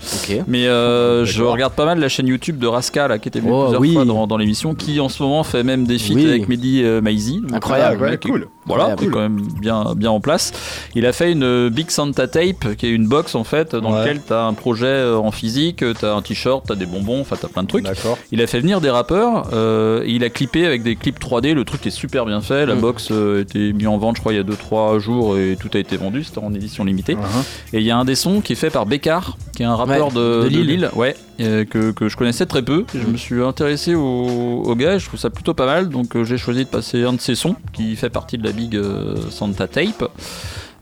Mais 0.47 0.67
euh, 0.67 1.25
je 1.25 1.43
regarde 1.43 1.73
pas 1.73 1.85
mal 1.85 1.99
la 1.99 2.09
chaîne 2.09 2.27
YouTube 2.27 2.57
de 2.59 2.67
Raska 2.67 3.07
là, 3.07 3.19
qui 3.19 3.27
était 3.29 3.39
venu 3.39 3.51
Oh, 3.53 3.63
plusieurs 3.63 3.81
oui. 3.81 3.93
fois 3.93 4.05
dans, 4.05 4.27
dans 4.27 4.37
l'émission, 4.37 4.73
qui 4.75 4.99
en 4.99 5.09
ce 5.09 5.21
moment 5.23 5.43
fait 5.43 5.63
même 5.63 5.85
des 5.85 5.97
feats 5.99 6.13
Oui. 6.15 6.27
avec 6.27 6.47
Mehdi 6.47 6.81
euh. 6.83 7.01
Donc, 7.01 7.53
Incroyable. 7.53 8.01
Ouais, 8.01 8.17
cool. 8.17 8.47
Voilà, 8.65 8.95
qui 8.95 9.05
est 9.05 9.09
quand 9.09 9.19
même 9.19 9.41
bien, 9.59 9.93
bien 9.95 10.09
en 10.11 10.21
place. 10.21 10.53
Il 10.95 11.05
a 11.05 11.11
fait 11.11 11.31
une 11.33 11.43
euh, 11.43 11.69
Big 11.69 11.89
Santa 11.89 12.27
Tape, 12.29 12.75
qui 12.77 12.85
est 12.85 12.91
une 12.91 13.07
box 13.07 13.35
en 13.35 13.43
fait, 13.43 13.75
dans 13.75 13.91
Ouais. 13.93 13.99
laquelle 13.99 14.21
tu 14.25 14.31
as 14.33 14.43
un 14.45 14.53
projet 14.53 15.03
en 15.13 15.31
physique, 15.31 15.83
tu 15.99 16.05
as 16.05 16.13
un 16.13 16.21
t-shirt, 16.21 16.65
tu 16.65 16.71
as 16.71 16.75
des 16.75 16.85
bonbons, 16.85 17.19
enfin 17.21 17.35
tu 17.37 17.45
as 17.45 17.49
plein 17.49 17.63
de 17.63 17.67
trucs. 17.67 17.85
Il 18.31 18.41
a 18.41 18.47
fait 18.47 18.59
venir 18.61 18.79
des 18.79 18.89
rappeurs, 18.89 19.49
euh, 19.53 20.03
et 20.05 20.11
il 20.11 20.23
a 20.23 20.29
clippé 20.29 20.65
avec 20.65 20.81
des 20.81 20.95
clips 20.95 21.19
3D, 21.19 21.53
le 21.53 21.65
truc 21.65 21.85
est 21.85 21.89
super 21.91 22.25
bien 22.25 22.39
fait, 22.39 22.65
la 22.65 22.75
Mm. 22.75 22.79
box 22.79 23.09
euh, 23.11 23.41
était 23.41 23.73
mise 23.73 23.87
en 23.87 23.97
vente 23.97 24.15
je 24.15 24.21
crois 24.21 24.31
il 24.33 24.37
y 24.37 24.39
a 24.39 24.43
2-3 24.43 24.99
jours 24.99 25.37
et 25.37 25.57
tout 25.59 25.69
a 25.73 25.77
été 25.77 25.97
vendu, 25.97 26.23
c'était 26.23 26.39
en 26.39 26.53
édition 26.53 26.85
limitée. 26.85 27.15
Uh-huh. 27.15 27.43
Et 27.73 27.79
il 27.79 27.83
y 27.83 27.91
a 27.91 27.97
un 27.97 28.05
des 28.05 28.13
sons 28.13 28.41
qui 28.41 28.53
est 28.53 28.55
fait 28.55 28.69
par 28.69 28.85
Bécard, 28.85 29.35
qui 29.55 29.63
est 29.63 29.65
un 29.65 29.75
rappeur 29.75 30.09
Ouais, 30.09 30.13
de, 30.13 30.43
de 30.43 30.49
de 30.49 30.61
Lille. 30.61 30.89
Ouais, 30.95 31.15
euh, 31.41 31.65
que, 31.65 31.91
que 31.91 32.07
je 32.07 32.15
connaissais 32.15 32.45
très 32.45 32.61
peu. 32.61 32.85
Je 32.93 33.07
me 33.07 33.17
suis 33.17 33.41
intéressé 33.41 33.95
au, 33.95 34.01
au 34.63 34.75
gars, 34.75 34.93
et 34.95 34.99
je 34.99 35.07
trouve 35.07 35.19
ça 35.19 35.31
plutôt 35.31 35.55
pas 35.55 35.65
mal, 35.65 35.89
donc 35.89 36.15
euh, 36.15 36.23
j'ai 36.23 36.37
choisi 36.37 36.65
de 36.65 36.69
passer 36.69 37.03
un 37.03 37.13
de 37.13 37.19
ses 37.21 37.33
sons 37.33 37.55
qui 37.73 37.95
fait 37.95 38.11
partie 38.11 38.37
de 38.37 38.43
la 38.43 38.51
Big 38.51 38.75
euh, 38.75 39.15
Santa 39.31 39.67
Tape. 39.67 40.07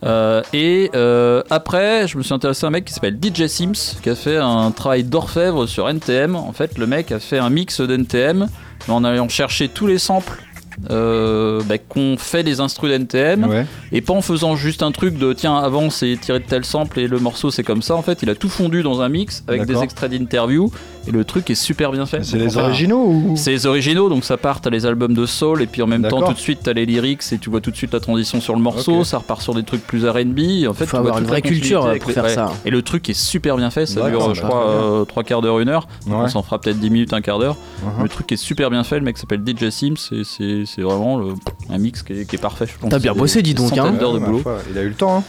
Euh, 0.03 0.41
et 0.51 0.89
euh, 0.95 1.43
après, 1.49 2.07
je 2.07 2.17
me 2.17 2.23
suis 2.23 2.33
intéressé 2.33 2.65
à 2.65 2.67
un 2.67 2.71
mec 2.71 2.85
qui 2.85 2.93
s'appelle 2.93 3.17
DJ 3.21 3.45
Sims, 3.47 3.99
qui 4.01 4.09
a 4.09 4.15
fait 4.15 4.37
un 4.37 4.71
travail 4.71 5.03
d'orfèvre 5.03 5.67
sur 5.67 5.87
NTM. 5.87 6.35
En 6.35 6.51
fait, 6.51 6.77
le 6.77 6.87
mec 6.87 7.11
a 7.11 7.19
fait 7.19 7.37
un 7.37 7.49
mix 7.49 7.79
d'NTM, 7.79 8.47
mais 8.87 8.93
en 8.93 9.03
allant 9.03 9.29
chercher 9.29 9.69
tous 9.69 9.87
les 9.87 9.99
samples 9.99 10.41
euh, 10.89 11.61
bah, 11.67 11.77
qu'on 11.77 12.15
fait 12.17 12.43
des 12.43 12.59
instrus 12.59 12.91
d'NTM, 12.91 13.43
Ouais. 13.45 13.65
et 13.91 14.01
pas 14.01 14.13
en 14.13 14.21
faisant 14.21 14.55
juste 14.55 14.81
un 14.83 14.91
truc 14.91 15.17
de 15.17 15.33
tiens 15.33 15.57
avant 15.57 15.89
c'est 15.89 16.17
tiré 16.19 16.39
de 16.39 16.45
tel 16.45 16.65
sample 16.65 16.99
et 16.99 17.07
le 17.07 17.19
morceau 17.19 17.51
c'est 17.51 17.63
comme 17.63 17.81
ça. 17.81 17.95
En 17.95 18.01
fait 18.01 18.21
il 18.23 18.29
a 18.29 18.35
tout 18.35 18.49
fondu 18.49 18.81
dans 18.83 19.01
un 19.01 19.09
mix 19.09 19.43
avec 19.47 19.65
des 19.65 19.81
extraits 19.81 20.11
d'interview 20.11 20.71
et 21.07 21.11
le 21.11 21.23
truc 21.25 21.49
est 21.49 21.55
super 21.55 21.91
bien 21.91 22.05
fait. 22.05 22.23
C'est 22.23 22.37
les 22.37 22.47
enfin, 22.57 22.65
originaux 22.67 23.05
ou 23.05 23.33
c'est 23.35 23.51
les 23.51 23.65
originaux 23.65 24.09
donc 24.09 24.23
ça 24.23 24.37
part 24.37 24.61
t'as 24.61 24.69
les 24.69 24.85
albums 24.85 25.13
de 25.13 25.25
soul 25.25 25.61
et 25.61 25.67
puis 25.67 25.81
en 25.81 25.87
même 25.87 26.07
temps 26.07 26.21
tout 26.21 26.33
de 26.33 26.37
suite 26.39 26.59
t'as 26.63 26.73
les 26.73 26.85
lyrics 26.85 27.21
et 27.31 27.37
tu 27.37 27.49
vois 27.49 27.61
tout 27.61 27.71
de 27.71 27.75
suite 27.75 27.93
la 27.93 27.99
transition 27.99 28.41
sur 28.41 28.55
le 28.55 28.61
morceau. 28.61 29.03
Ça 29.03 29.17
repart 29.19 29.41
sur 29.41 29.53
des 29.53 29.63
trucs 29.63 29.85
plus 29.85 30.05
R&B 30.07 30.67
en 30.67 30.73
fait 30.73 30.85
Faut 30.85 30.97
avoir 30.97 31.17
une 31.19 31.25
vraie 31.25 31.41
culture 31.41 31.85
euh, 31.85 31.95
pour 31.97 32.09
les- 32.09 32.13
faire 32.13 32.23
ouais. 32.23 32.29
ça. 32.33 32.51
et 32.65 32.69
le 32.69 32.81
truc 32.81 33.09
est 33.09 33.13
super 33.13 33.57
bien 33.57 33.69
fait. 33.69 33.85
Ça 33.85 34.09
dure 34.09 34.33
je 34.33 34.41
bah, 34.41 34.47
crois 34.47 34.63
bien. 34.65 34.73
euh, 34.83 35.05
trois 35.05 35.23
quarts 35.23 35.41
d'heure 35.41 35.59
une 35.59 35.69
heure. 35.69 35.87
Ouais. 36.07 36.13
on 36.15 36.27
s'en 36.27 36.43
fera 36.43 36.59
peut-être 36.59 36.79
10 36.79 36.89
minutes 36.89 37.13
un 37.13 37.21
quart 37.21 37.39
d'heure. 37.39 37.57
Uh-huh. 37.83 38.03
le 38.03 38.09
truc 38.09 38.31
est 38.31 38.35
super 38.37 38.69
bien 38.69 38.83
fait. 38.83 38.99
Le 38.99 39.05
mec 39.05 39.17
s'appelle 39.17 39.41
DJ 39.45 39.69
Sims. 39.69 39.95
Et 40.11 40.23
c'est 40.23 40.65
c'est 40.75 40.81
vraiment 40.81 41.17
le- 41.17 41.33
un 41.69 41.77
mix 41.77 42.01
qui 42.03 42.13
est, 42.13 42.25
qui 42.25 42.35
est 42.35 42.39
parfait 42.39 42.65
je 42.65 42.77
pense 42.79 42.89
T'as 42.89 42.99
bien 42.99 43.13
bossé, 43.13 43.41
dis 43.41 43.53
donc, 43.53 43.77
hein. 43.77 43.91
d'heures 43.91 44.13
de 44.13 44.19
boulot 44.19 44.41
Il 44.71 44.77
a 44.77 44.81
eu 44.81 44.89
le 44.89 44.93
temps, 44.95 45.17
hein. 45.17 45.23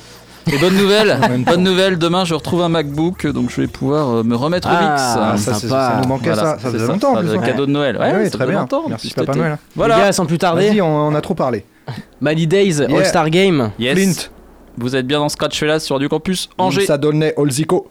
et 0.52 0.58
bonne 0.58 0.76
nouvelle, 0.76 1.18
bonne 1.46 1.62
nouvelle, 1.62 1.98
demain 1.98 2.24
je 2.24 2.34
retrouve 2.34 2.62
un 2.62 2.68
MacBook, 2.68 3.26
donc 3.28 3.50
je 3.50 3.60
vais 3.60 3.66
pouvoir 3.66 4.08
euh, 4.18 4.22
me 4.22 4.34
remettre 4.36 4.68
au 4.68 4.72
Ah, 4.74 4.90
mix. 4.90 5.02
Ah, 5.02 5.34
ça, 5.36 5.54
c'est- 5.54 5.66
sympa. 5.68 5.92
ça 5.94 6.00
nous 6.02 6.08
manquait 6.08 6.32
Voilà, 6.32 6.42
ça. 6.42 6.58
Ça 6.58 6.70
faisait 6.70 6.86
longtemps 6.86 7.14
ça 7.14 7.20
hein. 7.20 7.38
cadeau 7.44 7.66
de 7.66 7.70
Noël. 7.72 7.96
Ouais, 7.96 8.12
Ouais, 8.12 8.24
ça 8.24 8.30
très 8.30 8.38
faisait 8.40 8.50
bien. 8.50 8.60
longtemps, 8.60 8.84
Merci 8.88 9.10
Papa. 9.14 9.34
Noël. 9.34 9.50
Les 9.52 9.56
Voilà, 9.76 9.98
gars, 9.98 10.12
sans 10.12 10.26
plus 10.26 10.38
tarder, 10.38 10.68
Vas-y, 10.68 10.80
on 10.80 11.08
on 11.08 11.14
a 11.14 11.20
trop 11.20 11.34
parlé. 11.34 11.64
Mali 12.20 12.46
Days, 12.46 12.78
Yeah. 12.88 12.96
All-Star 12.98 13.30
Game. 13.30 13.70
yes. 13.78 13.94
Flint, 13.94 14.28
Vous 14.78 14.96
êtes 14.96 15.06
bien 15.06 15.18
dans 15.18 15.28
Scratch 15.28 15.58
Fellas 15.58 15.80
sur 15.80 15.98
du 15.98 16.08
campus 16.08 16.48
Angers. 16.58 16.86
ça 16.86 16.96
donnait 16.98 17.34
Olzico. 17.36 17.88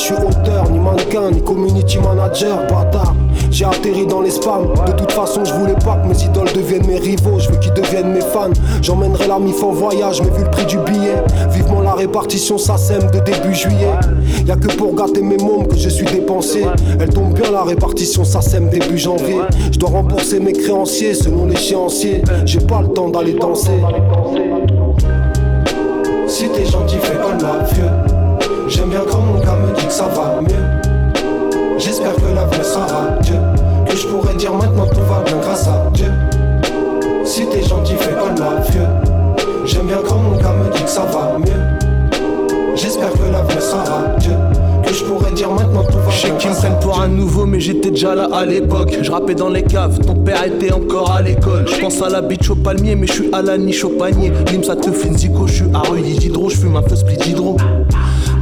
Je 0.00 0.06
suis 0.06 0.14
auteur, 0.14 0.70
ni 0.70 0.78
mannequin, 0.78 1.30
ni 1.30 1.42
community 1.42 1.98
manager, 1.98 2.66
bâtard. 2.68 3.14
J'ai 3.50 3.66
atterri 3.66 4.06
dans 4.06 4.22
les 4.22 4.30
spams. 4.30 4.68
De 4.86 4.92
toute 4.92 5.12
façon, 5.12 5.44
je 5.44 5.52
voulais 5.52 5.74
pas 5.74 5.96
que 5.96 6.08
mes 6.08 6.22
idoles 6.24 6.50
deviennent 6.54 6.86
mes 6.86 6.98
rivaux. 6.98 7.38
Je 7.38 7.50
veux 7.50 7.58
qu'ils 7.58 7.74
deviennent 7.74 8.12
mes 8.12 8.22
fans. 8.22 8.48
J'emmènerai 8.80 9.28
la 9.28 9.38
mif 9.38 9.62
en 9.62 9.72
voyage, 9.72 10.22
mais 10.22 10.30
vu 10.30 10.44
le 10.44 10.50
prix 10.50 10.64
du 10.64 10.78
billet, 10.78 11.22
vivement 11.50 11.82
la 11.82 11.92
répartition, 11.92 12.56
ça 12.56 12.78
sème 12.78 13.10
de 13.10 13.18
début 13.18 13.54
juillet. 13.54 13.92
Y 14.46 14.50
a 14.50 14.56
que 14.56 14.74
pour 14.74 14.94
gâter 14.94 15.20
mes 15.20 15.36
mômes 15.36 15.66
que 15.68 15.76
je 15.76 15.90
suis 15.90 16.06
dépensé. 16.06 16.64
Elle 16.98 17.10
tombe 17.10 17.34
bien 17.34 17.50
la 17.50 17.64
répartition, 17.64 18.24
ça 18.24 18.40
sème 18.40 18.70
début 18.70 18.96
janvier. 18.96 19.36
Je 19.70 19.78
dois 19.78 19.90
rembourser 19.90 20.40
mes 20.40 20.54
créanciers 20.54 21.12
selon 21.12 21.44
l'échéancier. 21.44 22.22
J'ai 22.46 22.60
pas 22.60 22.80
le 22.80 22.88
temps 22.88 23.10
d'aller 23.10 23.34
danser. 23.34 23.82
Si 26.26 26.48
t'es 26.48 26.64
gentil, 26.64 26.96
fais 27.02 27.16
comme 27.16 27.42
la 27.42 27.64
vieux. 27.64 28.20
J'aime 28.70 28.90
bien 28.90 29.00
que 29.90 29.96
ça 29.96 30.04
va 30.04 30.40
mieux. 30.40 31.78
J'espère 31.78 32.14
que 32.14 32.32
l'avenir 32.32 32.64
sera 32.64 33.18
Dieu. 33.22 33.34
Que 33.88 33.96
je 33.96 34.06
pourrais 34.06 34.34
dire 34.34 34.54
maintenant 34.54 34.86
tout 34.86 35.00
va 35.00 35.22
bien 35.24 35.36
grâce 35.42 35.66
à 35.66 35.90
Dieu. 35.92 36.06
Si 37.24 37.44
t'es 37.46 37.62
gentil, 37.62 37.94
fais 37.94 38.12
comme 38.12 38.38
la 38.38 38.60
vieux. 38.70 38.86
J'aime 39.64 39.86
bien 39.86 39.98
quand 40.06 40.16
mon 40.16 40.36
gars 40.36 40.52
me 40.52 40.72
dit 40.72 40.82
que 40.82 40.88
ça 40.88 41.02
va 41.06 41.36
mieux. 41.38 42.76
J'espère 42.76 43.10
que 43.12 43.32
l'avenir 43.32 43.60
sera 43.60 44.02
Dieu. 44.18 44.32
Que 44.84 44.94
je 44.94 45.04
pourrais 45.04 45.32
dire 45.32 45.50
maintenant 45.50 45.82
tout 45.82 45.98
va 45.98 46.10
Je 46.10 46.20
sais 46.20 46.28
bien 46.28 46.36
qu'ils 46.36 46.50
me 46.50 46.54
prennent 46.54 46.78
pour 46.80 47.00
un 47.00 47.08
nouveau, 47.08 47.46
mais 47.46 47.58
j'étais 47.58 47.90
déjà 47.90 48.14
là 48.14 48.28
à 48.32 48.46
l'époque. 48.46 48.96
Je 49.02 49.10
rappais 49.10 49.34
dans 49.34 49.48
les 49.48 49.62
caves, 49.62 49.98
ton 49.98 50.14
père 50.14 50.44
était 50.44 50.72
encore 50.72 51.10
à 51.10 51.20
l'école. 51.20 51.66
Je 51.66 51.80
pense 51.80 52.00
à 52.00 52.08
la 52.08 52.20
bitch 52.22 52.48
au 52.48 52.54
palmier, 52.54 52.94
mais 52.94 53.08
je 53.08 53.12
suis 53.12 53.28
à 53.32 53.42
la 53.42 53.58
niche 53.58 53.84
au 53.84 53.90
panier. 53.90 54.30
Lim, 54.52 54.62
ça 54.62 54.76
te 54.76 54.90
fait 54.92 55.08
une 55.08 55.18
zico, 55.18 55.48
je 55.48 55.54
suis 55.54 55.64
à 55.74 55.80
rue 55.80 56.00
d'hydro, 56.00 56.48
je 56.48 56.56
fume 56.56 56.76
un 56.76 56.82
feu 56.82 56.94
split 56.94 57.16
d'hydro. 57.16 57.56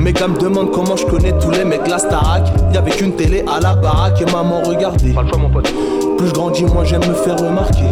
Mes 0.00 0.12
gars 0.12 0.28
me 0.28 0.38
demandent 0.38 0.70
comment 0.70 0.96
je 0.96 1.04
connais 1.06 1.32
tous 1.38 1.50
les 1.50 1.64
mecs 1.64 1.86
la 1.88 1.98
Starac. 1.98 2.44
Y'avait 2.72 2.92
qu'une 2.92 3.14
télé 3.14 3.44
à 3.46 3.60
la 3.60 3.74
baraque 3.74 4.22
et 4.22 4.30
maman 4.30 4.62
regardait. 4.62 5.14
Plus 6.16 6.28
je 6.28 6.32
grandis, 6.32 6.64
moins 6.64 6.84
j'aime 6.84 7.06
me 7.06 7.14
faire 7.14 7.36
remarquer. 7.36 7.84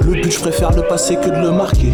Le 0.00 0.12
but, 0.12 0.30
je 0.30 0.38
préfère 0.38 0.72
le 0.72 0.82
passé 0.82 1.16
que 1.16 1.28
de 1.28 1.36
le 1.36 1.50
marquer. 1.50 1.92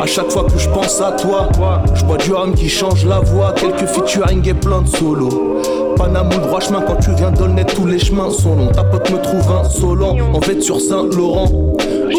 À 0.00 0.06
chaque 0.06 0.30
fois 0.30 0.44
que 0.44 0.58
je 0.58 0.68
pense 0.68 1.00
à 1.00 1.12
toi, 1.12 1.48
je 1.94 2.04
bois 2.04 2.16
du 2.16 2.32
rhum 2.32 2.54
qui 2.54 2.68
change 2.68 3.04
la 3.04 3.18
voix. 3.18 3.52
Quelques 3.52 3.86
featuring 3.86 4.48
et 4.48 4.54
plein 4.54 4.82
de 4.82 4.88
solos. 4.88 5.60
Panama 5.96 6.36
le 6.36 6.42
droit 6.46 6.60
chemin, 6.60 6.80
quand 6.80 6.96
tu 6.96 7.10
viens 7.12 7.30
d'Aulnet, 7.30 7.64
tous 7.64 7.86
les 7.86 7.98
chemins 7.98 8.30
sont 8.30 8.54
longs. 8.54 8.68
Ta 8.68 8.84
pote 8.84 9.10
me 9.10 9.20
trouve 9.20 9.52
insolent, 9.52 10.16
en 10.32 10.40
fait 10.40 10.62
sur 10.62 10.80
Saint-Laurent. 10.80 11.48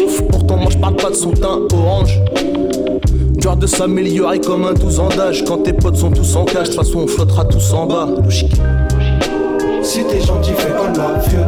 Ouf, 0.06 0.22
pourtant 0.30 0.56
moi 0.58 0.70
je 0.70 0.78
parle 0.78 0.96
pas 0.96 1.10
de 1.10 1.14
son 1.14 1.30
teint 1.30 1.58
orange. 1.72 2.20
Dur 3.42 3.56
de 3.56 3.66
s'améliorer 3.66 4.38
comme 4.38 4.64
un 4.64 4.72
12 4.72 5.00
ans 5.00 5.08
d'âge. 5.08 5.44
Quand 5.44 5.64
tes 5.64 5.72
potes 5.72 5.96
sont 5.96 6.12
tous 6.12 6.36
en 6.36 6.44
cage, 6.44 6.70
de 6.70 6.74
toute 6.76 6.84
façon 6.84 7.00
on 7.00 7.06
flottera 7.08 7.44
tous 7.44 7.72
en 7.72 7.86
bas. 7.86 8.06
Si 9.82 10.04
t'es 10.04 10.20
gentil, 10.20 10.52
fais 10.52 10.70
comme 10.70 10.96
la 10.96 11.18
vieux. 11.18 11.44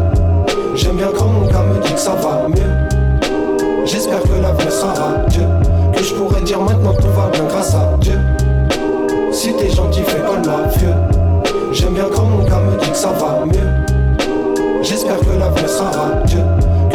J'aime 0.74 0.96
bien 0.96 1.10
quand 1.16 1.28
mon 1.28 1.46
gars 1.46 1.62
me 1.62 1.80
dit 1.80 1.92
que 1.92 2.00
ça 2.00 2.16
va 2.16 2.48
mieux. 2.48 3.84
J'espère 3.84 4.22
que 4.22 4.42
l'avenir 4.42 4.72
sera 4.72 5.24
Dieu. 5.28 5.44
Que 5.92 6.02
je 6.02 6.14
pourrais 6.14 6.42
dire 6.42 6.60
maintenant 6.60 6.94
tout 6.94 7.06
va 7.14 7.30
bien 7.32 7.44
grâce 7.44 7.76
à 7.76 7.96
Dieu. 8.00 8.18
Si 9.30 9.54
t'es 9.54 9.70
gentil, 9.70 10.00
fais 10.04 10.18
comme 10.18 10.42
la 10.44 10.66
vieux. 10.76 10.94
J'aime 11.70 11.94
bien 11.94 12.08
quand 12.12 12.24
mon 12.24 12.42
gars 12.42 12.58
me 12.58 12.76
dit 12.80 12.90
que 12.90 12.96
ça 12.96 13.12
va 13.12 13.46
mieux. 13.46 14.82
J'espère 14.82 15.20
que 15.20 15.38
l'avenir 15.38 15.68
sera 15.68 16.10
Dieu. 16.26 16.40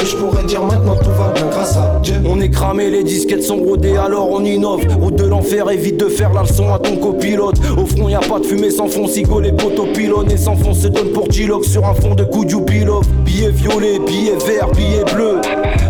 Je 0.04 0.16
pourrais 0.16 0.44
dire 0.44 0.64
maintenant 0.64 0.96
tout 0.96 1.12
va 1.12 1.32
bien 1.34 1.46
grâce 1.48 1.76
à 1.78 2.00
Dieu. 2.02 2.16
On 2.26 2.40
est 2.40 2.50
cramé, 2.50 2.90
les 2.90 3.04
disquettes 3.04 3.44
sont 3.44 3.58
brodées, 3.58 3.98
alors 3.98 4.30
on 4.32 4.44
innove. 4.44 4.82
Route 5.00 5.16
de 5.16 5.26
l'enfer, 5.26 5.70
évite 5.70 5.98
de 5.98 6.08
faire 6.08 6.34
la 6.34 6.42
leçon 6.42 6.74
à 6.74 6.80
ton 6.80 6.96
copilote. 6.98 7.58
Au 7.78 7.86
front, 7.86 8.10
y 8.10 8.16
a 8.16 8.20
pas 8.20 8.40
de 8.40 8.46
fumée 8.46 8.72
sans 8.72 8.88
fond, 8.88 9.08
Sigo 9.08 9.40
les 9.40 9.52
poteaux 9.52 9.88
pilonnent 9.94 10.32
et 10.32 10.38
sans 10.38 10.56
fond 10.56 10.74
se 10.74 10.88
donne 10.88 11.10
pour 11.10 11.32
G-Lock 11.32 11.66
sur 11.66 11.86
un 11.86 11.94
fond 11.94 12.16
de 12.16 12.24
coup 12.24 12.46
du 12.46 12.60
pilot. 12.62 13.02
Billet 13.26 13.52
violet, 13.52 14.00
billet 14.00 14.38
vert, 14.46 14.70
billet 14.72 15.04
bleu. 15.14 15.42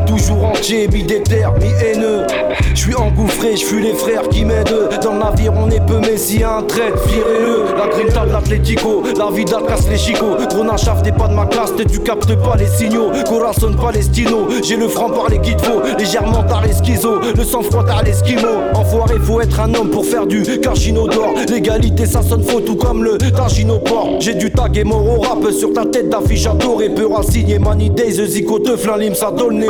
Toujours 0.05 0.43
entier, 0.43 0.87
mi-déter, 0.87 1.45
mi-haineux. 1.59 2.25
Je 2.73 2.79
suis 2.79 2.95
engouffré, 2.95 3.55
je 3.55 3.75
les 3.75 3.93
frères 3.93 4.27
qui 4.29 4.43
m'aident. 4.43 4.89
Dans 5.03 5.13
le 5.13 5.19
navire, 5.19 5.53
on 5.55 5.69
est 5.69 5.85
peu, 5.85 5.99
mais 5.99 6.43
a 6.43 6.57
un 6.57 6.63
trait, 6.63 6.93
virez-le. 7.07 7.75
La 7.77 7.87
grinta 7.87 8.25
de 8.25 8.31
l'Atlético, 8.31 9.03
la 9.17 9.29
vida 9.31 9.57
casse 9.67 9.87
les 9.89 9.97
chicots. 9.97 10.35
Gros 10.49 10.65
chaf 10.77 11.03
t'es 11.03 11.11
pas 11.11 11.27
de 11.27 11.33
ma 11.33 11.45
classe, 11.45 11.73
tu 11.91 11.99
captes 11.99 12.35
pas 12.35 12.55
les 12.57 12.67
signaux. 12.67 13.11
Corazon 13.27 13.73
j'ai 14.63 14.75
le 14.75 14.87
franc 14.87 15.09
par 15.09 15.29
les 15.29 15.39
guides 15.39 15.61
faux. 15.61 15.81
Légèrement 15.97 16.43
tard 16.43 16.63
les 16.65 16.73
schizo, 16.73 17.19
le 17.35 17.43
sang-froid 17.43 17.83
tard 17.83 18.03
l'esquimau. 18.03 18.61
Enfoiré, 18.73 19.15
faut 19.19 19.41
être 19.41 19.59
un 19.59 19.73
homme 19.73 19.89
pour 19.89 20.05
faire 20.05 20.25
du 20.25 20.43
cachino 20.59 21.07
d'or. 21.07 21.33
L'égalité, 21.49 22.05
ça 22.05 22.21
sonne 22.21 22.43
faux, 22.43 22.61
tout 22.61 22.75
comme 22.75 23.03
le 23.03 23.17
tagino 23.17 23.79
port. 23.79 24.09
J'ai 24.19 24.35
du 24.35 24.51
tag 24.51 24.77
et 24.77 24.83
mort 24.83 25.05
au 25.05 25.21
rap 25.21 25.51
sur 25.51 25.73
ta 25.73 25.85
tête 25.85 26.09
d'affiche 26.09 26.45
adorée. 26.45 26.89
Peur 26.89 27.19
à 27.19 27.23
signer 27.23 27.59
Money 27.59 27.89
Days, 27.89 28.25
Zico 28.27 28.59
de 28.59 28.75
flinlim, 28.75 29.15
ça 29.15 29.31
donne 29.31 29.63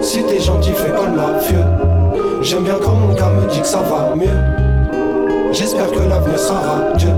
Si 0.00 0.22
t'es 0.24 0.40
gentil, 0.40 0.70
fais 0.72 0.90
comme 0.90 1.16
la 1.16 1.38
vieux. 1.38 2.22
J'aime 2.42 2.64
bien 2.64 2.76
quand 2.82 2.94
mon 2.94 3.14
gars 3.14 3.30
me 3.30 3.50
dit 3.50 3.60
que 3.60 3.66
ça 3.66 3.82
va 3.82 4.14
mieux. 4.14 5.52
J'espère 5.52 5.90
que 5.90 5.98
l'avenir 6.08 6.38
sera 6.38 6.92
Dieu. 6.96 7.10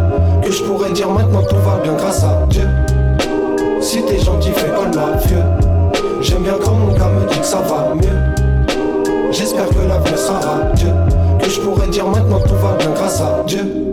Que 0.43 0.51
je 0.51 0.63
pourrais 0.63 0.91
dire 0.93 1.11
maintenant 1.11 1.43
tout 1.43 1.57
va 1.57 1.81
bien 1.83 1.95
grâce 1.95 2.25
à 2.25 2.47
Dieu. 2.49 2.65
Si 3.91 4.01
t'es 4.05 4.21
gentil, 4.21 4.53
fais 4.53 4.69
comme 4.69 4.93
la 4.95 5.17
vieux. 5.17 5.43
J'aime 6.21 6.45
bien 6.45 6.55
quand 6.65 6.75
mon 6.75 6.95
gars 6.97 7.09
me 7.09 7.29
dit 7.29 7.41
que 7.41 7.45
ça 7.45 7.59
va 7.59 7.93
mieux. 7.93 9.33
J'espère 9.33 9.69
que 9.69 9.89
l'avenir 9.89 10.17
sera 10.17 10.61
Dieu. 10.77 10.91
Que 11.41 11.51
je 11.51 11.61
pourrais 11.61 11.89
dire 11.89 12.07
maintenant 12.07 12.39
tout 12.39 12.55
va 12.55 12.77
bien 12.79 12.91
grâce 12.95 13.21
à 13.21 13.43
Dieu. 13.49 13.90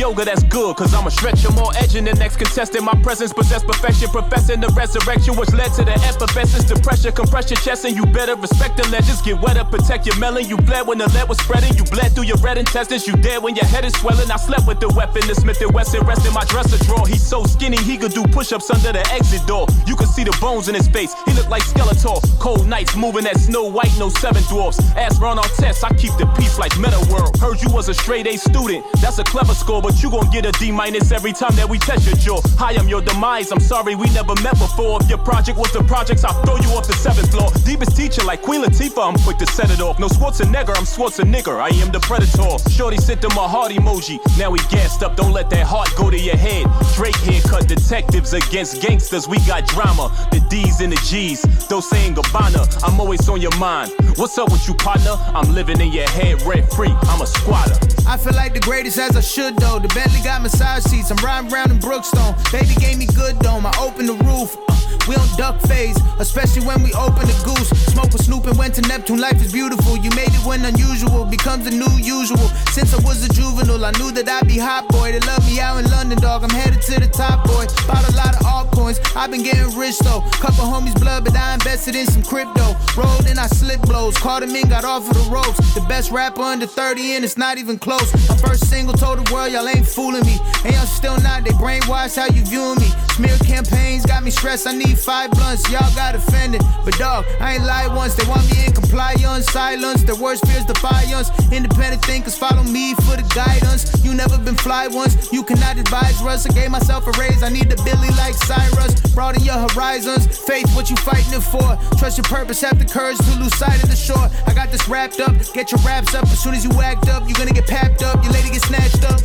Yoga, 0.00 0.24
that's 0.24 0.42
good, 0.44 0.74
cause 0.76 0.94
I'ma 0.94 1.10
stretch 1.10 1.44
stretcher 1.44 1.52
more 1.52 1.72
edging 1.90 2.04
the 2.04 2.14
next 2.14 2.36
contestant. 2.36 2.84
My 2.84 2.94
presence 3.02 3.32
possessed 3.32 3.66
perfection, 3.66 4.08
professing 4.08 4.60
the 4.60 4.68
resurrection, 4.68 5.36
which 5.36 5.52
led 5.52 5.72
to 5.74 5.84
the 5.84 5.94
effervescence, 6.06 6.64
the 6.64 6.78
pressure, 6.80 7.10
compress 7.10 7.50
your 7.50 7.58
chest, 7.58 7.84
and 7.84 7.96
you 7.96 8.06
better 8.06 8.36
respect 8.36 8.76
the 8.76 8.86
legends. 8.88 9.22
Get 9.22 9.40
wetter, 9.40 9.64
protect 9.64 10.06
your 10.06 10.16
melon. 10.18 10.48
You 10.48 10.56
bled 10.56 10.86
when 10.86 10.98
the 10.98 11.08
lead 11.10 11.28
was 11.28 11.38
spreading, 11.38 11.76
you 11.76 11.84
bled 11.84 12.12
through 12.14 12.24
your 12.24 12.38
red 12.38 12.58
intestines. 12.58 13.06
You 13.06 13.16
dead 13.16 13.42
when 13.42 13.56
your 13.56 13.66
head 13.66 13.84
is 13.84 13.94
swelling. 13.94 14.30
I 14.30 14.36
slept 14.36 14.66
with 14.66 14.80
the 14.80 14.88
weapon, 14.88 15.26
the 15.26 15.34
Smith 15.34 15.60
and 15.60 15.72
Wesson 15.74 16.06
rest 16.06 16.26
in 16.26 16.32
my 16.32 16.44
dresser 16.44 16.78
drawer. 16.84 17.06
He's 17.06 17.26
so 17.26 17.44
skinny, 17.44 17.78
he 17.82 17.98
could 17.98 18.12
do 18.12 18.22
push 18.24 18.52
ups 18.52 18.70
under 18.70 18.92
the 18.92 19.04
exit 19.12 19.46
door. 19.46 19.66
You 19.86 19.96
can 19.96 20.06
see 20.06 20.24
the 20.24 20.36
bones 20.40 20.68
in 20.68 20.74
his 20.74 20.88
face, 20.88 21.14
he 21.26 21.32
looked 21.34 21.50
like 21.50 21.62
Skeletor. 21.62 22.22
Cold 22.38 22.66
nights 22.66 22.96
moving 22.96 23.26
at 23.26 23.38
Snow 23.38 23.64
White, 23.64 23.92
no 23.98 24.08
seven 24.08 24.42
dwarfs. 24.44 24.78
Ask 24.96 25.20
Ron 25.20 25.38
Artest, 25.38 25.84
I 25.84 25.92
keep 25.94 26.14
the 26.18 26.26
peace 26.38 26.58
like 26.58 26.76
Meta 26.78 27.00
World. 27.10 27.36
Heard 27.38 27.60
you 27.62 27.70
was 27.70 27.88
a 27.88 27.94
straight 27.94 28.26
A 28.26 28.36
student, 28.36 28.84
that's 29.00 29.18
a 29.18 29.24
clever 29.24 29.54
score, 29.54 29.82
but 29.82 30.02
you 30.02 30.10
gon' 30.10 30.30
get 30.30 30.46
a 30.46 30.52
D 30.52 30.70
minus 30.70 31.10
every 31.12 31.32
time 31.32 31.54
that 31.56 31.68
we 31.68 31.79
test 31.80 32.24
your. 32.24 32.40
Hi, 32.58 32.74
I'm 32.74 32.88
your 32.88 33.00
demise, 33.00 33.50
I'm 33.50 33.60
sorry 33.60 33.94
we 33.94 34.08
never 34.10 34.34
met 34.42 34.58
before. 34.58 35.00
If 35.02 35.08
your 35.08 35.18
project 35.18 35.58
was 35.58 35.72
the 35.72 35.82
projects, 35.84 36.24
I'll 36.24 36.40
throw 36.44 36.56
you 36.56 36.68
off 36.76 36.86
the 36.86 36.94
seventh 36.94 37.30
floor. 37.30 37.50
Deepest 37.64 37.96
teacher 37.96 38.22
like 38.24 38.42
Queen 38.42 38.62
Latifah, 38.62 39.08
I'm 39.08 39.18
quick 39.24 39.38
to 39.38 39.46
set 39.46 39.70
it 39.70 39.80
off. 39.80 39.98
No 39.98 40.08
Schwarzenegger, 40.08 40.76
I'm 40.76 40.84
Schwarzenegger, 40.84 41.60
I 41.60 41.68
am 41.82 41.90
the 41.90 42.00
predator. 42.00 42.58
Shorty 42.70 42.98
sent 42.98 43.22
them 43.22 43.32
a 43.32 43.48
heart 43.48 43.72
emoji, 43.72 44.18
now 44.38 44.50
we 44.50 44.58
gassed 44.70 45.02
up, 45.02 45.16
don't 45.16 45.32
let 45.32 45.50
that 45.50 45.66
heart 45.66 45.90
go 45.96 46.10
to 46.10 46.18
your 46.18 46.36
head. 46.36 46.66
Drake 46.94 47.16
haircut 47.16 47.68
detectives 47.68 48.32
against 48.32 48.82
gangsters, 48.82 49.26
we 49.26 49.38
got 49.46 49.66
drama. 49.66 50.10
The 50.30 50.40
D's 50.48 50.80
and 50.80 50.92
the 50.92 51.00
G's, 51.08 51.42
Dolce 51.68 51.96
and 52.06 52.16
Gabbana, 52.16 52.62
I'm 52.84 53.00
always 53.00 53.28
on 53.28 53.40
your 53.40 53.56
mind. 53.58 53.92
What's 54.16 54.36
up 54.38 54.50
with 54.50 54.66
you, 54.68 54.74
partner? 54.74 55.16
I'm 55.34 55.52
living 55.54 55.80
in 55.80 55.92
your 55.92 56.08
head 56.10 56.42
rent 56.42 56.70
free, 56.72 56.94
I'm 57.02 57.20
a 57.20 57.26
squatter. 57.26 57.78
I 58.06 58.16
feel 58.16 58.34
like 58.34 58.54
the 58.54 58.60
greatest 58.60 58.98
as 58.98 59.16
I 59.16 59.20
should 59.20 59.56
though. 59.56 59.78
The 59.78 59.88
Bentley 59.88 60.20
got 60.24 60.42
massage 60.42 60.82
seats. 60.82 61.10
I'm 61.12 61.24
riding 61.24 61.52
around 61.52 61.69
in 61.70 61.78
Brookstone. 61.78 62.34
Baby 62.52 62.74
gave 62.80 62.98
me 62.98 63.06
good 63.06 63.38
dome. 63.40 63.66
I 63.66 63.72
opened 63.80 64.08
the 64.08 64.18
roof. 64.24 64.56
Uh, 64.68 64.80
we 65.08 65.16
on 65.16 65.28
duck 65.36 65.60
phase, 65.62 65.96
especially 66.18 66.66
when 66.66 66.82
we 66.82 66.92
open 66.94 67.26
the 67.26 67.38
goose. 67.44 67.68
Smoke 67.92 68.12
with 68.12 68.24
Snoop 68.24 68.46
and 68.46 68.58
went 68.58 68.74
to 68.74 68.82
Neptune. 68.82 69.20
Life 69.20 69.40
is 69.42 69.52
beautiful. 69.52 69.96
You 69.96 70.10
made 70.10 70.28
it 70.28 70.44
when 70.44 70.64
unusual. 70.64 71.24
becomes 71.24 71.64
the 71.64 71.70
new 71.70 71.90
usual. 71.98 72.46
Since 72.74 72.94
I 72.94 73.00
was 73.02 73.24
a 73.24 73.28
juvenile, 73.32 73.84
I 73.84 73.92
knew 73.92 74.12
that 74.12 74.28
I'd 74.28 74.46
be 74.46 74.58
hot 74.58 74.88
boy. 74.88 75.12
They 75.12 75.20
love 75.20 75.44
me 75.46 75.60
out 75.60 75.78
in 75.78 75.90
London, 75.90 76.18
dog. 76.20 76.44
I'm 76.44 76.50
headed 76.50 76.82
to 76.82 77.00
the 77.00 77.08
top, 77.08 77.46
boy. 77.46 77.66
Bought 77.86 78.08
a 78.08 78.14
lot 78.16 78.34
of 78.34 78.42
altcoins. 78.46 78.98
I've 79.16 79.30
been 79.30 79.42
getting 79.42 79.76
rich 79.78 79.98
though. 79.98 80.20
Couple 80.42 80.64
homies 80.64 80.98
blood, 80.98 81.24
but 81.24 81.36
I 81.36 81.54
invested 81.54 81.94
in 81.94 82.06
some 82.06 82.22
crypto. 82.22 82.76
Rolled 82.96 83.26
and 83.26 83.38
I 83.38 83.46
slip 83.46 83.80
blows. 83.82 84.16
Caught 84.18 84.44
him 84.44 84.54
in, 84.54 84.68
got 84.68 84.84
off 84.84 85.08
of 85.08 85.14
the 85.14 85.30
ropes. 85.30 85.74
The 85.74 85.80
best 85.88 86.10
rapper 86.10 86.42
under 86.42 86.66
30 86.66 87.14
and 87.14 87.24
it's 87.24 87.36
not 87.36 87.58
even 87.58 87.78
close. 87.78 88.12
My 88.28 88.36
first 88.36 88.68
single 88.68 88.94
told 88.94 89.24
the 89.24 89.32
world 89.32 89.52
y'all 89.52 89.68
ain't 89.68 89.86
fooling 89.86 90.24
me. 90.24 90.38
And 90.64 90.74
y'all 90.74 90.86
still 90.86 91.18
not. 91.20 91.44
They 91.44 91.52
brainwash 91.60 92.16
how 92.16 92.26
you 92.34 92.42
viewing 92.46 92.80
me. 92.80 92.88
Smear 93.14 93.36
campaigns 93.44 94.06
got 94.06 94.24
me 94.24 94.30
stressed. 94.30 94.66
I 94.66 94.72
need 94.72 94.98
five 94.98 95.30
blunts. 95.32 95.68
Y'all 95.70 95.94
got 95.94 96.14
offended. 96.14 96.62
But 96.84 96.96
dog, 96.96 97.26
I 97.38 97.54
ain't 97.54 97.64
lied 97.64 97.94
once. 97.94 98.14
They 98.14 98.26
want 98.26 98.50
me 98.50 98.64
in 98.64 98.72
compliance. 98.72 99.46
Silence. 99.52 100.02
Their 100.02 100.16
worst 100.16 100.46
fears 100.46 100.64
defiance. 100.64 101.30
Independent 101.52 102.02
thinkers 102.04 102.36
follow 102.36 102.62
me 102.62 102.94
for 102.94 103.16
the 103.20 103.26
guidance. 103.34 103.92
You 104.02 104.14
never 104.14 104.38
been 104.38 104.56
fly 104.56 104.88
once. 104.88 105.30
You 105.32 105.42
cannot 105.44 105.76
advise 105.76 106.22
us. 106.22 106.46
I 106.46 106.52
gave 106.54 106.70
myself 106.70 107.06
a 107.06 107.12
raise. 107.20 107.42
I 107.42 107.50
need 107.50 107.70
a 107.70 107.76
Billy 107.84 108.08
like 108.16 108.34
Cyrus. 108.34 108.94
Broaden 109.14 109.44
your 109.44 109.58
horizons. 109.68 110.26
Faith, 110.38 110.74
what 110.74 110.88
you 110.88 110.96
fighting 110.96 111.34
it 111.34 111.44
for? 111.44 111.76
Trust 111.98 112.16
your 112.16 112.24
purpose. 112.24 112.60
Have 112.62 112.78
the 112.78 112.86
courage 112.86 113.18
to 113.18 113.38
lose 113.38 113.54
sight 113.56 113.82
of 113.82 113.90
the 113.90 113.96
shore. 113.96 114.30
I 114.46 114.54
got 114.54 114.72
this 114.72 114.88
wrapped 114.88 115.20
up. 115.20 115.34
Get 115.52 115.72
your 115.72 115.80
wraps 115.84 116.14
up. 116.14 116.24
As 116.24 116.42
soon 116.42 116.54
as 116.54 116.64
you 116.64 116.72
act 116.80 117.08
up, 117.08 117.24
you're 117.26 117.36
gonna 117.36 117.52
get 117.52 117.66
papped 117.66 118.02
up. 118.02 118.24
Your 118.24 118.32
lady 118.32 118.48
get 118.48 118.62
snatched 118.62 119.04
up. 119.04 119.20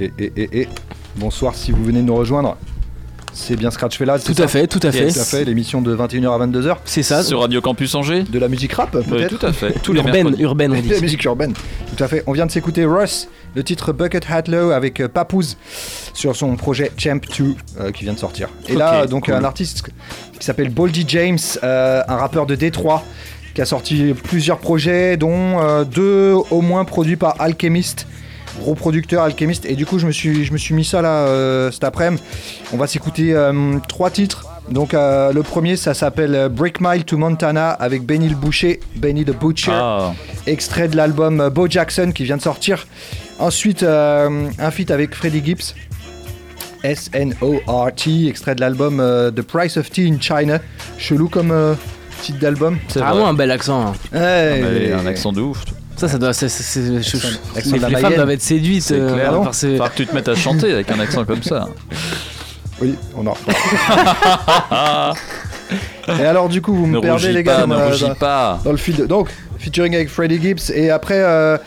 Et, 0.00 0.10
et, 0.18 0.32
et, 0.36 0.60
et, 0.62 0.68
bonsoir 1.16 1.54
si 1.54 1.72
vous 1.72 1.84
venez 1.84 2.00
de 2.00 2.06
nous 2.06 2.14
rejoindre. 2.14 2.56
C'est 3.32 3.54
bien 3.54 3.70
Scratch 3.70 3.96
Fellas. 3.96 4.18
c'est 4.18 4.34
Tout 4.34 4.42
à 4.42 4.48
fait, 4.48 4.66
tout 4.66 4.80
à 4.82 4.90
fait. 4.90 5.12
Tout 5.12 5.20
à 5.20 5.24
fait, 5.24 5.44
l'émission 5.44 5.82
de 5.82 5.94
21h 5.94 6.32
à 6.32 6.46
22h. 6.46 6.76
C'est 6.84 7.02
ça. 7.02 7.22
Sur 7.22 7.40
Radio 7.40 7.60
Campus 7.60 7.94
Angers 7.94 8.24
De 8.24 8.38
la 8.38 8.48
musique 8.48 8.72
rap, 8.72 8.90
peut-être 8.90 9.38
tout 9.38 9.46
à 9.46 9.52
fait. 9.52 9.74
Les 9.88 9.94
Urbaine, 9.94 10.34
urbaine, 10.38 10.72
on 10.72 10.80
dit. 10.80 10.88
La 10.90 11.00
musique 11.00 11.22
urbaine, 11.24 11.52
tout 11.52 12.02
à 12.02 12.08
fait. 12.08 12.24
On 12.26 12.32
vient 12.32 12.46
de 12.46 12.50
s'écouter 12.50 12.84
Russ, 12.84 13.28
le 13.54 13.62
titre 13.62 13.92
Bucket 13.92 14.24
Hat 14.28 14.44
Low 14.48 14.70
avec 14.70 15.00
euh, 15.00 15.08
Papoose 15.08 15.56
sur 16.12 16.34
son 16.34 16.56
projet 16.56 16.90
Champ 16.96 17.20
2 17.38 17.54
euh, 17.78 17.92
qui 17.92 18.04
vient 18.04 18.14
de 18.14 18.18
sortir. 18.18 18.48
Et 18.68 18.74
là, 18.74 19.06
donc 19.06 19.26
cool. 19.26 19.34
un 19.34 19.44
artiste 19.44 19.84
qui 20.38 20.44
s'appelle 20.44 20.70
Boldy 20.70 21.04
James, 21.06 21.38
euh, 21.62 22.02
un 22.08 22.16
rappeur 22.16 22.46
de 22.46 22.56
Détroit 22.56 23.04
qui 23.54 23.60
a 23.60 23.66
sorti 23.66 24.14
plusieurs 24.14 24.58
projets, 24.58 25.16
dont 25.16 25.60
euh, 25.60 25.84
deux 25.84 26.34
au 26.50 26.60
moins 26.60 26.84
produits 26.84 27.16
par 27.16 27.40
Alchemist. 27.40 28.06
Gros 28.60 28.74
producteur 28.74 29.22
Alchemist 29.22 29.64
et 29.64 29.74
du 29.74 29.86
coup 29.86 29.98
je 29.98 30.06
me 30.06 30.12
suis, 30.12 30.44
je 30.44 30.52
me 30.52 30.58
suis 30.58 30.74
mis 30.74 30.84
ça 30.84 31.00
là 31.02 31.08
euh, 31.26 31.70
cet 31.70 31.82
après-midi. 31.84 32.22
On 32.72 32.76
va 32.76 32.86
s'écouter 32.86 33.34
euh, 33.34 33.78
trois 33.88 34.10
titres. 34.10 34.44
Donc 34.70 34.92
euh, 34.94 35.32
le 35.32 35.42
premier 35.42 35.76
ça 35.76 35.94
s'appelle 35.94 36.48
Break 36.50 36.80
Mile 36.80 37.04
to 37.04 37.16
Montana 37.16 37.70
avec 37.70 38.04
Benny 38.04 38.28
le 38.28 38.36
Boucher, 38.36 38.78
Benny 38.96 39.24
the 39.24 39.36
Butcher 39.36 39.72
Ah, 39.74 40.12
extrait 40.46 40.88
de 40.88 40.96
l'album 40.96 41.48
Bo 41.48 41.66
Jackson 41.68 42.12
qui 42.14 42.24
vient 42.24 42.36
de 42.36 42.42
sortir. 42.42 42.86
Ensuite, 43.38 43.82
euh, 43.82 44.48
un 44.58 44.70
feat 44.70 44.90
avec 44.90 45.14
Freddie 45.14 45.42
Gibbs, 45.42 45.74
S-N-O-R-T, 46.82 48.26
extrait 48.28 48.54
de 48.54 48.60
l'album 48.60 49.00
euh, 49.00 49.30
The 49.30 49.42
Price 49.42 49.76
of 49.76 49.90
Tea 49.90 50.10
in 50.12 50.20
China. 50.20 50.58
Chelou 50.98 51.28
comme 51.28 51.50
euh, 51.50 51.74
titre 52.22 52.38
d'album. 52.38 52.78
c'est 52.88 52.98
Vraiment 53.00 53.20
vrai. 53.20 53.30
un 53.30 53.34
bel 53.34 53.50
accent. 53.50 53.80
hein. 53.88 53.92
Ouais, 54.12 54.62
Ah, 54.62 54.78
et- 54.78 54.92
un 54.92 55.06
accent 55.06 55.32
de 55.32 55.40
ouf. 55.40 55.64
Ça, 56.00 56.08
ça 56.08 56.16
doit. 56.18 56.32
c'est- 56.32 56.48
c'est- 56.48 56.62
c'est- 56.62 57.02
je- 57.02 57.16
je- 57.18 57.58
accent 57.58 57.72
les, 57.76 57.94
les 57.94 58.00
femmes 58.00 58.14
doivent 58.14 58.30
être 58.30 58.40
séduites 58.40 58.82
C'est 58.82 58.94
euh, 58.98 59.12
clair. 59.12 59.32
par 59.42 59.54
ces- 59.54 59.76
que 59.76 59.96
tu 59.96 60.06
te 60.06 60.14
mettes 60.14 60.28
à 60.28 60.34
chanter 60.34 60.72
avec 60.72 60.90
un 60.90 60.98
accent 60.98 61.24
comme 61.26 61.42
ça. 61.42 61.68
Oui, 62.80 62.94
on 63.14 63.26
en 63.26 63.34
reparle. 63.34 65.14
Et 66.18 66.24
alors, 66.24 66.48
du 66.48 66.62
coup, 66.62 66.74
vous 66.74 66.86
me 66.86 66.96
ne 66.96 67.00
perdez, 67.00 67.32
les 67.32 67.42
gars, 67.42 67.60
pas, 67.60 67.66
dans, 67.66 67.90
ne 67.90 67.96
dans- 67.98 68.14
pas. 68.14 68.60
dans 68.64 68.70
le 68.72 68.76
fil 68.78 68.96
de. 68.96 69.04
Donc, 69.06 69.28
featuring 69.58 69.94
avec 69.94 70.08
Freddie 70.08 70.40
Gibbs. 70.40 70.70
Et 70.74 70.90
après, 70.90 71.20
euh, 71.22 71.58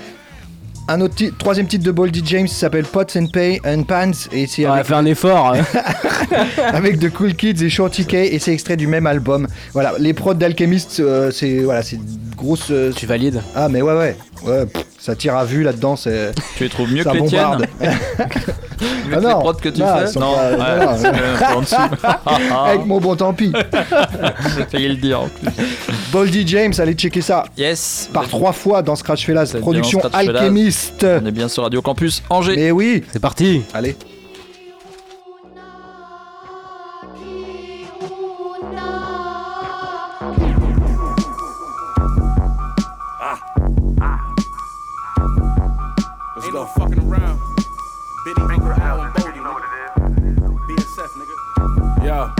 un 0.89 0.99
autre 1.01 1.15
titre, 1.15 1.37
troisième 1.37 1.67
titre 1.67 1.83
de 1.85 1.91
Boldy 1.91 2.21
James 2.25 2.47
s'appelle 2.47 2.83
Pots 2.85 3.01
and 3.17 3.27
Pay 3.27 3.61
and 3.65 3.83
Pants. 3.83 4.11
Et 4.31 4.47
c'est 4.47 4.65
On 4.65 4.69
va 4.69 4.75
avec 4.75 4.85
faire 4.87 4.97
un 4.97 5.05
effort. 5.05 5.53
hein. 5.55 5.63
avec 6.73 6.99
The 6.99 7.09
Cool 7.11 7.35
Kids 7.35 7.63
et 7.63 7.69
Shorty 7.69 8.05
K 8.05 8.13
et 8.15 8.39
c'est 8.39 8.51
extrait 8.53 8.75
du 8.75 8.87
même 8.87 9.07
album. 9.07 9.47
Voilà, 9.73 9.93
les 9.99 10.13
prods 10.13 10.33
d'Alchemist, 10.33 10.99
euh, 10.99 11.31
c'est 11.31 11.59
voilà, 11.59 11.83
c'est 11.83 11.99
grosse. 12.35 12.67
euh, 12.71 12.91
tu 12.95 13.05
valides 13.05 13.41
Ah 13.55 13.69
mais 13.69 13.81
ouais 13.81 13.93
ouais, 13.95 14.17
ouais 14.45 14.65
pff, 14.65 14.85
ça 14.99 15.15
tire 15.15 15.35
à 15.35 15.45
vue 15.45 15.63
là-dedans, 15.63 15.95
c'est. 15.95 16.31
Tu 16.57 16.63
les 16.63 16.69
trouves 16.69 16.91
mieux 16.91 17.03
ça 17.03 17.11
que 17.11 17.17
les 17.17 17.25
tiennes 17.25 17.41
bombarde. 17.43 17.67
Mieux 17.81 17.89
Ah 19.15 19.19
les 19.19 19.25
non, 19.27 19.39
prods 19.39 19.53
que 19.55 19.69
tu 19.69 19.81
non, 19.81 19.87
fais 20.07 20.19
Non, 20.19 20.33
pas- 20.33 20.51
ouais, 20.51 20.57
non, 20.57 21.11
non. 21.51 21.57
en 21.57 21.61
dessous. 21.61 21.75
Avec 22.65 22.85
mon 22.85 22.99
bon 22.99 23.15
tant 23.15 23.33
pis. 23.33 23.51
J'ai 24.57 24.65
failli 24.65 24.87
le 24.89 24.95
dire 24.95 25.21
en 25.21 25.27
plus. 25.27 25.49
Boldy 26.11 26.47
James, 26.47 26.73
allez 26.77 26.93
checker 26.93 27.21
ça. 27.21 27.43
Yes 27.57 28.09
Par 28.13 28.27
trois 28.27 28.51
fois 28.53 28.81
dans 28.81 28.95
Scratch 28.95 29.25
Fellas, 29.25 29.47
C'est 29.47 29.59
production. 29.59 30.01
Alchemist. 30.11 31.05
On 31.21 31.25
est 31.25 31.31
bien 31.31 31.47
sur 31.47 31.63
Radio 31.63 31.81
Campus 31.81 32.23
Angers. 32.29 32.55
Mais 32.55 32.71
oui, 32.71 33.03
C'est 33.11 33.19
parti. 33.21 33.61
allez. 33.73 33.95
Yeah. 52.13 52.35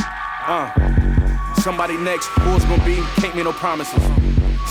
Uh. 0.45 1.55
Somebody 1.61 1.97
next. 1.97 2.27
Who 2.27 2.55
it's 2.55 2.65
gonna 2.65 2.85
be? 2.85 2.95
Can't 3.19 3.33
make 3.35 3.45
no 3.45 3.53
promises. 3.53 4.03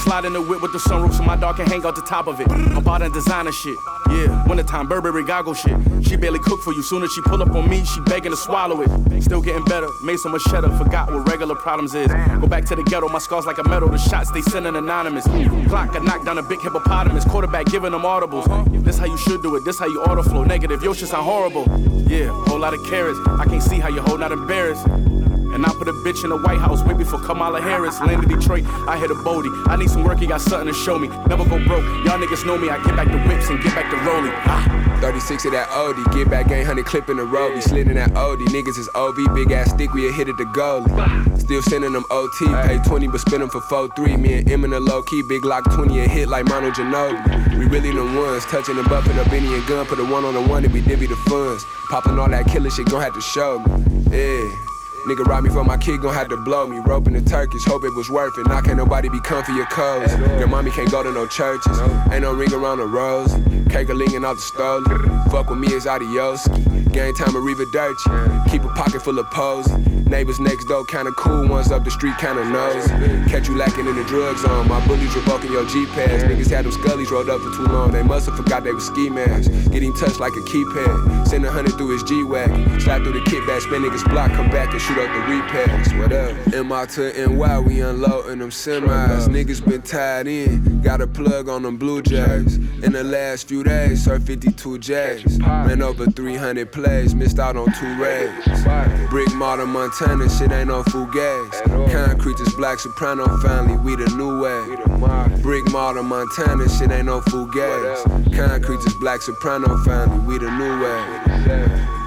Slide 0.05 0.25
in 0.25 0.33
the 0.33 0.41
whip 0.41 0.63
with 0.63 0.73
the 0.73 0.79
sunroof 0.79 1.15
so 1.15 1.23
my 1.25 1.37
dog 1.37 1.57
can 1.57 1.67
hang 1.67 1.85
out 1.85 1.97
the 1.97 2.03
top 2.03 2.29
of 2.29 2.41
it. 2.41 2.49
I'm 2.51 2.85
bought 2.85 3.03
in 3.03 3.11
designer 3.13 3.51
shit. 3.51 3.77
Yeah, 4.11 4.47
wintertime 4.47 4.87
Burberry 4.89 5.25
goggle 5.25 5.55
shit. 5.55 5.77
She 6.03 6.17
barely 6.17 6.39
cook 6.39 6.61
for 6.63 6.73
you. 6.73 6.83
Soon 6.83 7.03
as 7.03 7.13
she 7.13 7.21
pull 7.23 7.43
up 7.43 7.51
on 7.51 7.69
me, 7.69 7.85
she 7.85 8.01
begging 8.03 8.31
to 8.31 8.37
swallow 8.37 8.81
it. 8.83 9.23
Still 9.23 9.41
getting 9.41 9.65
better. 9.65 9.89
Made 10.05 10.19
so 10.19 10.29
much. 10.29 10.43
Forgot 10.43 11.11
what 11.11 11.29
regular 11.29 11.57
problems 11.57 11.95
is. 11.95 12.09
Go 12.41 12.47
back 12.47 12.65
to 12.67 12.77
the 12.77 12.85
ghetto. 12.85 13.09
My 13.09 13.19
scars 13.19 13.47
like 13.47 13.59
a 13.59 13.69
medal. 13.69 13.89
The 13.89 13.99
shots 13.99 14.31
they 14.31 14.43
sending 14.43 14.77
anonymous. 14.77 15.25
Clock, 15.69 15.97
I 15.97 15.99
knocked 15.99 16.27
down 16.27 16.39
a 16.39 16.43
big 16.43 16.61
hippopotamus. 16.61 17.25
Quarterback 17.25 17.67
giving 17.67 17.91
them 17.91 18.03
audibles. 18.03 18.47
This 18.85 18.99
how 18.99 19.07
you 19.07 19.19
should 19.19 19.43
do 19.43 19.57
it. 19.57 19.65
This 19.65 19.79
how 19.81 19.87
you 19.87 20.01
auto 20.03 20.23
flow. 20.23 20.45
Negative. 20.45 20.81
Yo, 20.83 20.93
shit 20.93 21.09
sound 21.09 21.25
horrible. 21.25 21.65
Yeah, 22.13 22.29
whole 22.45 22.59
lot 22.59 22.75
of 22.75 22.85
carrots. 22.85 23.19
I 23.27 23.47
can't 23.47 23.63
see 23.63 23.79
how 23.79 23.89
you 23.89 24.03
whole 24.03 24.19
not 24.19 24.33
embarrassed. 24.33 24.85
And 24.87 25.65
I 25.65 25.71
put 25.71 25.89
a 25.89 25.95
bitch 26.05 26.25
in 26.25 26.29
the 26.29 26.37
White 26.37 26.59
House 26.59 26.83
way 26.83 26.93
before 26.93 27.19
Kamala 27.19 27.59
Harris. 27.59 27.99
Land 28.01 28.21
Landed 28.21 28.39
Detroit, 28.39 28.67
I 28.87 28.99
hit 28.99 29.11
a 29.11 29.15
Bodie. 29.15 29.49
I 29.73 29.77
need 29.77 29.89
some 29.89 30.05
work, 30.05 30.19
he 30.19 30.27
got 30.27 30.43
something 30.43 30.67
to 30.69 30.75
show 30.75 30.99
me. 30.99 31.09
Never 31.09 31.47
go 31.47 31.57
broke, 31.65 31.85
y'all 32.05 32.19
niggas 32.19 32.45
know 32.45 32.59
me. 32.59 32.69
I 32.69 32.77
get 32.85 32.97
back 32.97 33.09
the 33.09 33.19
whips 33.27 33.49
and 33.49 33.63
get 33.63 33.75
back 33.75 33.91
the 33.91 33.97
rolling. 34.05 34.31
Ah. 34.45 34.99
36 35.01 35.47
of 35.47 35.53
that 35.53 35.71
OD, 35.71 36.15
get 36.15 36.29
back 36.29 36.49
game, 36.49 36.59
100 36.59 36.85
clip 36.85 37.09
in 37.09 37.17
the 37.17 37.25
road. 37.25 37.55
We 37.55 37.63
slid 37.63 37.89
in 37.89 37.95
that 37.95 38.15
OD, 38.15 38.41
niggas 38.41 38.77
is 38.77 38.91
OV, 38.95 39.35
big 39.35 39.51
ass 39.51 39.71
stick, 39.71 39.95
we 39.95 40.07
a 40.07 40.13
hit 40.13 40.29
at 40.29 40.37
the 40.37 40.45
goalie. 40.45 41.32
Still 41.43 41.61
sending 41.63 41.93
them 41.93 42.05
OT, 42.09 42.47
pay 42.63 42.79
20 42.79 43.09
but 43.09 43.21
spend 43.21 43.43
them 43.43 43.51
for 43.51 43.61
4-3. 43.63 44.17
Me 44.17 44.35
and 44.35 44.49
M 44.49 44.65
in 44.65 44.71
the 44.71 44.79
low 44.79 45.03
key, 45.03 45.23
big 45.29 45.45
lock 45.45 45.65
20 45.73 45.99
a 45.99 46.09
hit 46.09 46.29
like 46.29 46.47
Mono 46.47 46.71
Ginobili. 46.71 47.59
We 47.59 47.67
really 47.67 47.91
the 47.91 48.05
ones, 48.05 48.45
touching 48.47 48.77
the 48.77 48.83
buffing 48.83 49.19
up 49.19 49.27
any 49.33 49.53
and 49.53 49.67
gun, 49.67 49.85
put 49.87 49.99
a 49.99 50.05
one 50.05 50.25
on 50.25 50.35
the 50.35 50.41
one 50.41 50.65
and 50.65 50.73
we 50.73 50.81
divvy 50.83 51.07
the 51.07 51.17
funds. 51.29 51.65
Popping 51.91 52.17
all 52.17 52.29
that 52.29 52.47
killer 52.47 52.71
shit, 52.71 52.87
gon' 52.89 53.03
have 53.03 53.15
to 53.15 53.21
show 53.21 53.59
me. 53.59 54.17
Yeah. 54.17 54.57
Nigga 55.05 55.27
rob 55.27 55.43
me 55.43 55.51
for 55.51 55.65
my 55.65 55.77
kid, 55.77 56.01
gon' 56.01 56.15
have 56.15 56.29
to 56.29 56.37
blow 56.37 56.69
me. 56.69 56.79
Roping 56.79 57.15
the 57.15 57.21
Turkish, 57.21 57.65
hope 57.65 57.83
it 57.83 57.95
was 57.97 58.09
worth 58.09 58.39
it. 58.39 58.47
Now 58.47 58.61
can't 58.61 58.77
nobody 58.77 59.09
be 59.09 59.19
comfy 59.19 59.53
your 59.53 59.67
clothes. 59.67 60.17
Your 60.39 60.47
mommy 60.47 60.71
can't 60.71 60.93
go 60.93 61.03
to 61.03 61.11
no 61.11 61.27
churches. 61.27 61.77
Ain't 62.13 62.23
no 62.23 62.33
ring 62.33 62.53
around 62.53 62.79
the 62.79 62.87
rose. 62.87 63.35
Cake 63.69 63.89
a 63.89 63.95
out 64.25 64.37
the 64.37 64.41
stove. 64.41 64.85
Fuck 65.33 65.51
with 65.51 65.59
me 65.59 65.75
is 65.75 65.89
adios. 65.89 66.47
Game 66.93 67.15
time 67.15 67.35
Arriva 67.35 67.67
Dirty. 67.73 68.51
Keep 68.51 68.63
a 68.63 68.69
pocket 68.75 69.03
full 69.03 69.19
of 69.19 69.29
pose. 69.31 69.67
Neighbors 70.13 70.39
next 70.39 70.67
door 70.67 70.85
kinda 70.85 71.11
cool, 71.13 71.49
ones 71.49 71.73
up 71.73 71.85
the 71.85 71.91
street 71.91 72.19
kinda 72.19 72.45
knows. 72.45 72.87
Catch 73.33 73.49
you 73.49 73.57
lacking 73.57 73.87
in 73.87 73.97
the 73.97 74.05
drug 74.05 74.37
zone. 74.37 74.51
Um, 74.51 74.69
my 74.69 74.87
bullies 74.87 75.17
revoking 75.17 75.51
your 75.51 75.65
G 75.65 75.87
pass. 75.87 76.23
Niggas 76.25 76.51
had 76.51 76.67
them 76.67 76.73
scullies 76.73 77.11
rolled 77.11 77.31
up 77.31 77.41
for 77.41 77.51
too 77.57 77.65
long. 77.73 77.93
They 77.93 78.03
must 78.03 78.27
have 78.27 78.37
forgot 78.37 78.63
they 78.63 78.73
was 78.73 78.85
ski 78.85 79.09
masks. 79.09 79.49
Getting 79.69 79.95
touched 79.95 80.21
like 80.21 80.35
a 80.35 80.45
keypad. 80.51 81.27
Send 81.27 81.47
a 81.47 81.51
hundred 81.51 81.79
through 81.79 81.93
his 81.95 82.03
G 82.03 82.23
wagon. 82.25 82.79
Slide 82.79 83.03
through 83.03 83.15
the 83.15 83.21
kickback, 83.21 83.63
spin 83.63 83.81
niggas 83.81 84.07
block, 84.11 84.33
come 84.33 84.51
back 84.51 84.71
and 84.73 84.83
shoot 84.83 84.99
up 84.99 85.09
the 85.15 85.33
repass. 85.33 85.95
What 85.95 86.13
up? 86.13 86.37
MI 86.53 86.85
to 86.89 87.29
NY, 87.29 87.59
we 87.61 87.81
unloading 87.81 88.41
them 88.41 88.51
semis. 88.51 89.29
Niggas 89.29 89.65
been 89.67 89.81
tied 89.81 90.27
in. 90.27 90.83
Got 90.83 91.01
a 91.01 91.07
plug 91.07 91.49
on 91.49 91.63
them 91.63 91.79
blue 91.79 92.03
jays. 92.03 92.57
In 92.83 92.93
the 92.93 93.03
last 93.03 93.49
few 93.49 93.65
days, 93.65 94.05
surf 94.05 94.25
52 94.25 94.79
J's. 94.79 95.41
Ran 95.41 95.81
over 95.81 96.05
300 96.05 96.71
plays, 96.71 97.15
missed 97.15 97.39
out 97.39 97.57
on 97.57 97.73
two 97.73 97.99
raids. 97.99 98.63
Brick 99.09 99.33
modern 99.35 99.71
Montana. 99.71 100.02
Montana, 100.03 100.29
shit 100.29 100.51
ain't 100.51 100.67
no 100.67 100.83
fugazi. 100.83 101.93
Concrete 101.93 102.41
is 102.41 102.53
black 102.55 102.81
soprano 102.81 103.39
family, 103.39 103.77
we 103.77 103.95
the 103.95 104.11
new 104.17 104.41
wave. 104.41 105.43
Brick 105.43 105.71
model 105.71 106.03
Montana, 106.03 106.69
shit 106.69 106.91
ain't 106.91 107.07
no 107.07 107.21
fugazi. 107.21 108.35
Concrete 108.35 108.81
is 108.85 108.95
black 108.95 109.23
soprano 109.23 109.77
family, 109.85 110.19
we 110.27 110.39
the 110.39 110.51
new 110.51 110.83
wave. 110.83 112.02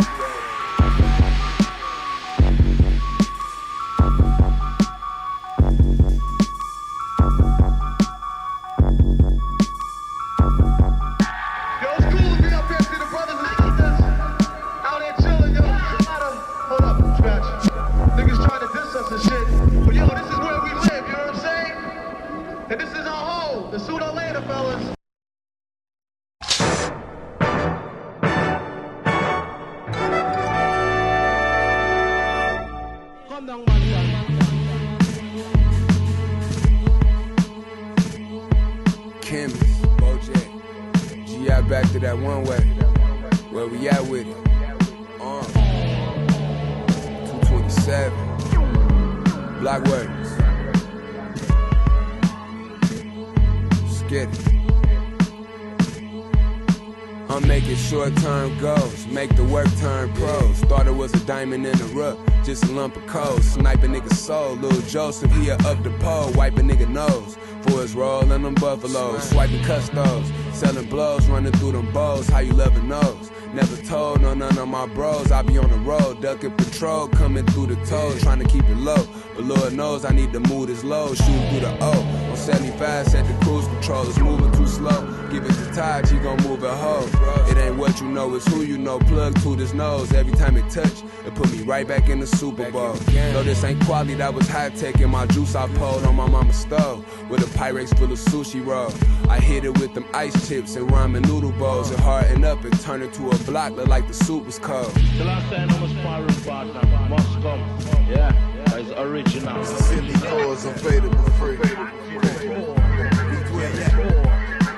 Right 91.75 91.87
back 91.89 92.07
in 92.07 92.21
the 92.21 92.27
Super 92.27 92.71
Bowl. 92.71 92.93
No, 93.33 93.43
this 93.43 93.61
ain't 93.65 93.83
quality, 93.83 94.13
that 94.13 94.33
was 94.33 94.47
high 94.47 94.69
tech 94.69 95.01
in 95.01 95.09
my 95.09 95.25
juice 95.25 95.55
I 95.55 95.67
pulled 95.75 96.05
on 96.05 96.15
my 96.15 96.25
mama's 96.25 96.55
stove. 96.55 97.03
With 97.29 97.41
a 97.41 97.49
Pyrex 97.57 97.97
full 97.97 98.13
of 98.13 98.17
sushi 98.17 98.65
roll. 98.65 98.93
I 99.29 99.39
hit 99.41 99.65
it 99.65 99.77
with 99.77 99.93
them 99.93 100.05
ice 100.13 100.47
chips 100.47 100.77
and 100.77 100.87
ramen 100.87 101.27
noodle 101.27 101.51
bowls. 101.51 101.91
It 101.91 101.99
harden 101.99 102.45
up 102.45 102.63
and 102.63 102.79
turn 102.79 103.01
into 103.01 103.29
a 103.29 103.37
block, 103.39 103.73
look 103.73 103.89
like 103.89 104.07
the 104.07 104.13
soup 104.13 104.45
was 104.45 104.57
cold. 104.57 104.93
The 105.17 105.25
last 105.25 105.51
time 105.51 105.69
I 105.69 105.81
was 105.81 105.91
sparring 105.91 106.41
partner, 106.45 107.09
must 107.09 107.33
come. 107.41 107.59
Yeah, 108.07 108.77
it's 108.77 108.91
original. 108.91 109.65
Silly 109.65 110.13
cause 110.13 110.65
unfadable 110.65 111.29
free. 111.37 111.57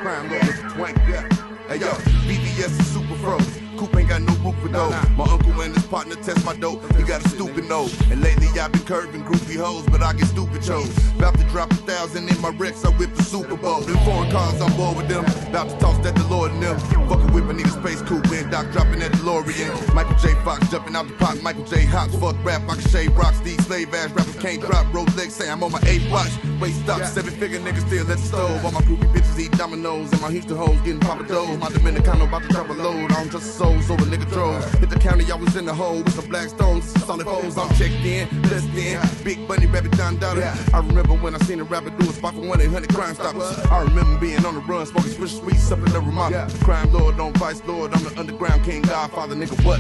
Crime 0.02 0.30
lawyers 0.32 0.74
twank, 0.74 0.98
yeah. 1.08 1.30
Hey 1.68 1.78
yo, 1.78 1.92
BBS 2.26 2.80
is 2.80 2.88
super 2.88 3.14
froze. 3.16 3.60
Coop 3.78 3.96
ain't 3.96 4.10
got 4.10 4.22
no 4.22 4.34
roof 4.38 4.56
for 4.60 4.70
dough. 4.70 4.90
My 5.16 5.26
uncle 5.26 5.62
and 5.62 5.76
his 5.76 5.86
partner 5.90 6.16
test 6.16 6.46
my 6.46 6.56
dope. 6.56 6.82
He 6.96 7.04
got 7.04 7.26
a 7.26 7.30
stupid 7.30 7.66
nose. 7.66 7.94
And 8.12 8.22
lately 8.22 8.48
I've 8.60 8.72
been 8.72 8.84
curving 8.84 9.24
groupie 9.24 9.58
hoes, 9.58 9.86
but 9.88 10.02
I 10.02 10.14
get 10.14 10.28
stupid 10.28 10.62
chose. 10.62 10.92
About 11.16 11.38
to 11.38 11.44
drop 11.46 11.72
a 11.72 11.76
thousand 11.76 12.30
in 12.30 12.40
my 12.42 12.50
Rex, 12.50 12.84
I 12.86 12.90
whip 12.90 13.14
the 13.16 13.24
Super 13.24 13.56
Bowl. 13.56 13.82
Them 13.82 13.98
foreign 14.06 14.32
cars, 14.32 14.62
I'm 14.62 14.76
bored 14.76 14.98
with 14.98 15.08
them. 15.08 15.26
About 15.50 15.70
to 15.70 15.78
toss 15.78 15.98
that 16.00 16.16
DeLorean 16.16 16.56
in 16.56 16.60
them. 16.62 16.80
Fucking 17.08 17.34
whip 17.34 17.46
a 17.46 17.54
nigga 17.54 17.72
space 17.82 18.02
coupe 18.02 18.32
in. 18.32 18.50
Doc 18.50 18.72
dropping 18.72 19.00
that 19.00 19.12
DeLorean. 19.14 19.94
Michael 19.94 20.16
J. 20.18 20.34
Fox 20.44 20.70
jumping 20.70 20.96
out 20.96 21.08
the 21.08 21.14
pot. 21.14 21.42
Michael 21.42 21.64
J. 21.64 21.86
Hops, 21.86 22.16
fuck 22.16 22.36
rap. 22.44 22.62
I 22.70 22.76
can 22.76 22.90
shave 22.90 23.16
rocks. 23.16 23.40
These 23.40 23.66
slave 23.66 23.94
ass 23.94 24.12
rappers 24.12 24.36
can't 24.38 24.62
drop. 24.62 24.86
Rolex 24.88 25.32
say 25.32 25.50
I'm 25.50 25.64
on 25.64 25.72
my 25.72 25.82
eighth 25.86 26.10
watch. 26.12 26.32
Wait, 26.60 26.74
stop. 26.74 27.04
Seven 27.04 27.34
figure 27.34 27.60
niggas 27.60 27.88
still 27.88 28.02
at 28.02 28.08
the 28.08 28.18
stove. 28.18 28.66
All 28.66 28.72
my 28.72 28.82
groupie 28.82 29.12
bitches 29.14 29.40
eat 29.40 29.52
dominoes. 29.52 30.12
And 30.12 30.22
my 30.22 30.32
Houston 30.32 30.58
hoes 30.58 30.80
getting 30.82 31.00
papados. 31.00 31.60
My 31.60 31.68
Dominicano 31.70 32.28
about 32.28 32.44
to 32.44 32.50
drop 32.50 32.70
a 32.70 32.74
load. 32.74 33.12
I 33.12 33.16
don't 33.16 33.30
trust 33.30 33.48
a 33.48 33.52
soul, 33.52 33.82
so 33.82 33.94
a 33.94 33.98
nigga 33.98 34.30
drove. 34.32 34.64
Hit 34.80 34.90
the 34.90 35.00
county, 35.00 35.32
I 35.32 35.36
was 35.36 35.56
in 35.56 35.66
the 35.66 35.74
hole 35.78 36.02
with 36.02 36.14
some 36.14 36.28
black 36.28 36.50
stones. 36.50 36.86
Solid 37.06 37.26
foes, 37.26 37.58
I'm 37.58 37.70
checked 37.76 38.04
in. 38.04 38.28
Less 38.44 38.66
than. 38.76 39.24
Big 39.24 39.48
bunny, 39.48 39.68
rabbit, 39.68 39.92
Don 39.92 40.18
Dollar. 40.18 40.52
I 40.74 40.80
remember 40.80 41.14
when 41.14 41.36
I 41.36 41.38
seen 41.40 41.60
a 41.60 41.64
rapper 41.64 41.92
do 41.92 42.10
a 42.10 42.14
spot 42.14 42.34
for 42.34 42.42
1 42.42 42.62
800 42.62 42.94
Crime 42.94 43.16
Stoppers. 43.16 43.58
I 43.68 43.84
remember 43.84 44.20
being 44.20 44.44
on 44.46 44.56
the 44.56 44.62
run, 44.62 44.86
smoking 44.88 45.12
switch 45.12 45.32
sweets 45.32 45.72
up 45.72 45.80
in 45.80 45.86
the 45.86 46.00
Ramada. 46.00 46.50
Crime 46.64 46.92
lord, 46.92 47.18
don't 47.18 47.38
vice 47.38 47.64
lord. 47.66 47.94
I'm 47.94 48.04
the 48.04 48.20
underground 48.20 48.64
king, 48.66 48.82
godfather, 48.82 49.36
nigga, 49.36 49.64
what? 49.64 49.80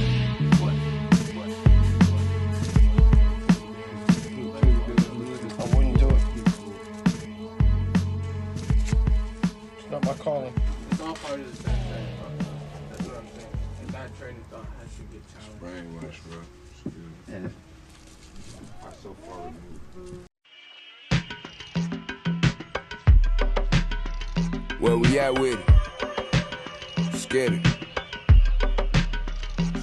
I 5.59 5.75
wouldn't 5.75 5.99
do 5.99 6.07
it. 6.09 6.23
It's 9.77 10.05
my 10.05 10.13
calling. 10.13 10.53
It's 10.91 11.01
all 11.01 11.15
part 11.15 11.39
of 11.39 11.57
the 11.57 11.63
bad 11.63 11.86
Bro. 15.59 15.69
i 18.83 18.91
so 19.01 19.15
far 19.27 19.39
removed. 19.45 20.29
Where 24.79 24.97
we 24.97 25.19
at 25.19 25.39
with 25.39 25.59
it? 25.59 27.15
Scared 27.15 27.53
it. 27.53 27.65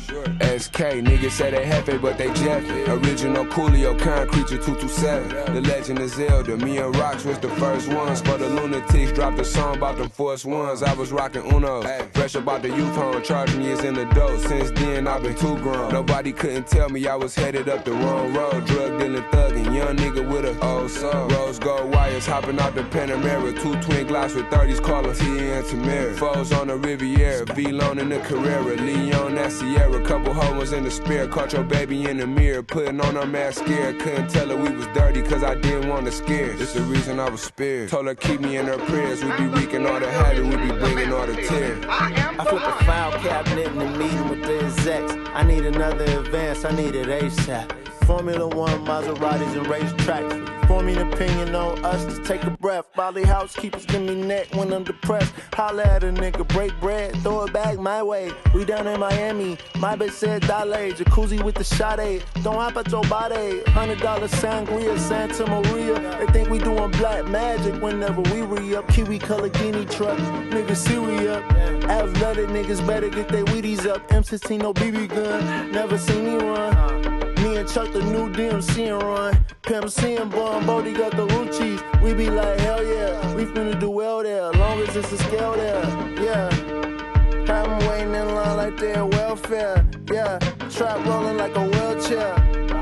Sure. 0.06 0.43
SK, 0.58 1.02
niggas 1.02 1.32
say 1.32 1.50
they 1.50 1.64
happy, 1.64 1.98
but 1.98 2.16
they 2.16 2.32
jeffy. 2.34 2.82
Original 2.84 3.44
Coolio, 3.46 3.98
concrete 3.98 4.46
227. 4.46 5.54
The 5.54 5.60
legend 5.62 5.98
is 5.98 6.14
Zelda, 6.14 6.56
me 6.56 6.78
and 6.78 6.94
Rocks 6.96 7.24
was 7.24 7.38
the 7.38 7.48
first 7.50 7.88
ones. 7.88 8.20
For 8.20 8.38
the 8.38 8.48
lunatics, 8.48 9.12
dropped 9.12 9.40
a 9.40 9.44
song 9.44 9.76
about 9.76 9.96
them 9.96 10.08
force 10.10 10.44
ones. 10.44 10.82
I 10.82 10.94
was 10.94 11.10
rocking 11.10 11.44
Uno. 11.52 11.82
Fresh 12.12 12.36
about 12.36 12.62
the 12.62 12.68
youth 12.68 12.94
home, 12.94 13.22
charged 13.22 13.56
me 13.56 13.72
as 13.72 13.80
an 13.80 13.96
adult. 13.98 14.40
Since 14.42 14.70
then, 14.72 15.08
I've 15.08 15.22
been 15.22 15.34
too 15.34 15.56
grown. 15.58 15.92
Nobody 15.92 16.32
couldn't 16.32 16.66
tell 16.66 16.88
me 16.88 17.06
I 17.06 17.16
was 17.16 17.34
headed 17.34 17.68
up 17.68 17.84
the 17.84 17.92
wrong 17.92 18.32
road. 18.32 18.64
Drug 18.66 18.98
dealing, 18.98 19.22
thugging, 19.24 19.74
young 19.74 19.96
nigga 19.96 20.28
with 20.28 20.44
a 20.44 20.64
old 20.64 20.90
soul. 20.90 21.28
Rose 21.28 21.58
gold 21.58 21.92
wires, 21.92 22.26
hopping 22.26 22.60
out 22.60 22.74
the 22.74 22.82
Panamera. 22.82 23.52
Two 23.60 23.74
twin 23.80 24.06
glocks 24.06 24.34
with 24.34 24.46
30s, 24.46 24.80
calling 24.80 25.14
T 25.14 25.24
and 25.50 25.66
Tamara. 25.66 26.14
Foes 26.14 26.52
on 26.52 26.68
the 26.68 26.76
Riviera, 26.76 27.44
V-Lone 27.54 27.98
in 27.98 28.08
the 28.08 28.20
Carrera. 28.20 28.76
Leon 28.76 29.34
that 29.34 29.50
Sierra, 29.52 30.00
couple 30.04 30.32
homos 30.44 30.72
in 30.72 30.84
the 30.84 30.90
spare. 30.90 31.26
Caught 31.26 31.52
your 31.52 31.64
baby 31.64 32.08
in 32.08 32.18
the 32.18 32.26
mirror, 32.26 32.62
putting 32.62 33.00
on 33.00 33.14
her 33.16 33.26
mascara. 33.26 33.94
Couldn't 33.94 34.28
tell 34.28 34.48
her 34.48 34.56
we 34.56 34.70
was 34.70 34.86
dirty, 34.88 35.22
cause 35.22 35.42
I 35.42 35.54
didn't 35.54 35.88
want 35.88 36.06
to 36.06 36.12
scare. 36.12 36.50
It's 36.50 36.74
the 36.74 36.82
reason 36.82 37.20
I 37.20 37.28
was 37.30 37.42
spared. 37.42 37.90
Told 37.90 38.06
her 38.06 38.14
keep 38.14 38.40
me 38.40 38.56
in 38.56 38.66
her 38.66 38.78
prayers. 38.78 39.24
We 39.24 39.30
be 39.36 39.46
wreaking 39.46 39.86
all 39.86 40.00
the 40.00 40.10
havoc, 40.10 40.44
we 40.44 40.56
be 40.56 40.78
bringing 40.78 41.12
all 41.12 41.26
the 41.26 41.36
tears. 41.36 41.84
I 41.88 42.44
flip 42.48 42.62
a 42.62 42.84
file 42.84 43.12
cabinet 43.20 43.66
in 43.68 43.78
the 43.78 43.90
meeting 43.98 44.28
with 44.28 44.42
the 44.42 44.64
execs. 44.64 45.12
I 45.32 45.42
need 45.42 45.64
another 45.66 46.04
advance, 46.20 46.64
I 46.64 46.74
need 46.74 46.94
it 46.94 47.08
ASAP. 47.08 47.93
Formula 48.06 48.46
One, 48.46 48.84
Maseratis, 48.84 49.56
and 49.56 49.66
racetracks. 49.66 50.54
Forming 50.68 50.96
opinion 50.96 51.54
on 51.54 51.84
us 51.84 52.04
to 52.06 52.22
take 52.24 52.42
a 52.44 52.50
breath. 52.50 52.86
Bali 52.94 53.22
housekeepers 53.22 53.84
give 53.86 54.02
me 54.02 54.14
neck 54.14 54.54
when 54.54 54.72
I'm 54.72 54.84
depressed. 54.84 55.32
Holla 55.52 55.82
at 55.84 56.04
a 56.04 56.08
nigga, 56.08 56.46
break 56.48 56.78
bread, 56.80 57.14
throw 57.22 57.44
it 57.44 57.52
back 57.52 57.78
my 57.78 58.02
way. 58.02 58.32
We 58.54 58.64
down 58.64 58.86
in 58.86 58.98
Miami, 58.98 59.58
my 59.78 59.94
bitch 59.94 60.12
said 60.12 60.42
Dale, 60.42 60.92
jacuzzi 60.92 61.42
with 61.42 61.54
the 61.54 61.64
shot 61.64 61.98
Don't 62.42 62.54
hop 62.54 62.76
at 62.76 62.90
your 62.90 63.04
body. 63.04 63.62
Hundred 63.68 64.00
dollar 64.00 64.28
sangria, 64.28 64.98
Santa 64.98 65.46
Maria. 65.46 65.98
They 66.18 66.32
think 66.32 66.48
we 66.48 66.58
doing 66.58 66.90
black 66.92 67.26
magic 67.26 67.80
whenever 67.82 68.22
we 68.22 68.42
re 68.42 68.76
up. 68.76 68.88
Kiwi 68.88 69.18
color 69.18 69.50
guinea 69.50 69.84
truck, 69.84 70.18
niggas 70.18 70.76
see 70.76 70.98
we 70.98 71.28
up. 71.28 71.44
Athletic 71.84 72.48
niggas 72.48 72.86
better 72.86 73.10
get 73.10 73.28
their 73.28 73.44
Wheaties 73.44 73.86
up. 73.86 74.06
M16 74.08 74.62
no 74.62 74.72
BB 74.72 75.08
gun, 75.08 75.72
never 75.72 75.98
seen 75.98 76.24
me 76.24 76.36
run. 76.36 77.13
Me 77.54 77.60
and 77.60 77.68
Chuck 77.68 77.92
the 77.92 78.02
new 78.02 78.28
DMC 78.32 78.92
and 78.92 79.00
run. 79.00 79.44
Pimp 79.62 79.88
C 79.88 80.16
and 80.16 80.28
Bun, 80.28 80.66
Bodie 80.66 80.92
got 80.92 81.12
the 81.12 81.24
Ruchis. 81.28 82.02
We 82.02 82.12
be 82.12 82.28
like, 82.28 82.58
hell 82.58 82.84
yeah, 82.84 83.32
we 83.36 83.44
finna 83.44 83.78
do 83.78 83.90
well 83.90 84.24
there. 84.24 84.50
Long 84.54 84.80
as 84.80 84.96
it's 84.96 85.12
a 85.12 85.18
scale 85.18 85.52
there, 85.52 85.84
yeah. 86.20 86.50
Have 87.46 87.68
'em 87.68 87.88
waiting 87.88 88.12
in 88.12 88.34
line 88.34 88.56
like 88.56 88.76
they're 88.76 89.06
welfare, 89.06 89.86
yeah. 90.10 90.40
Trap 90.68 91.06
rolling 91.06 91.36
like 91.36 91.54
a 91.54 91.62
wheelchair. 91.62 92.34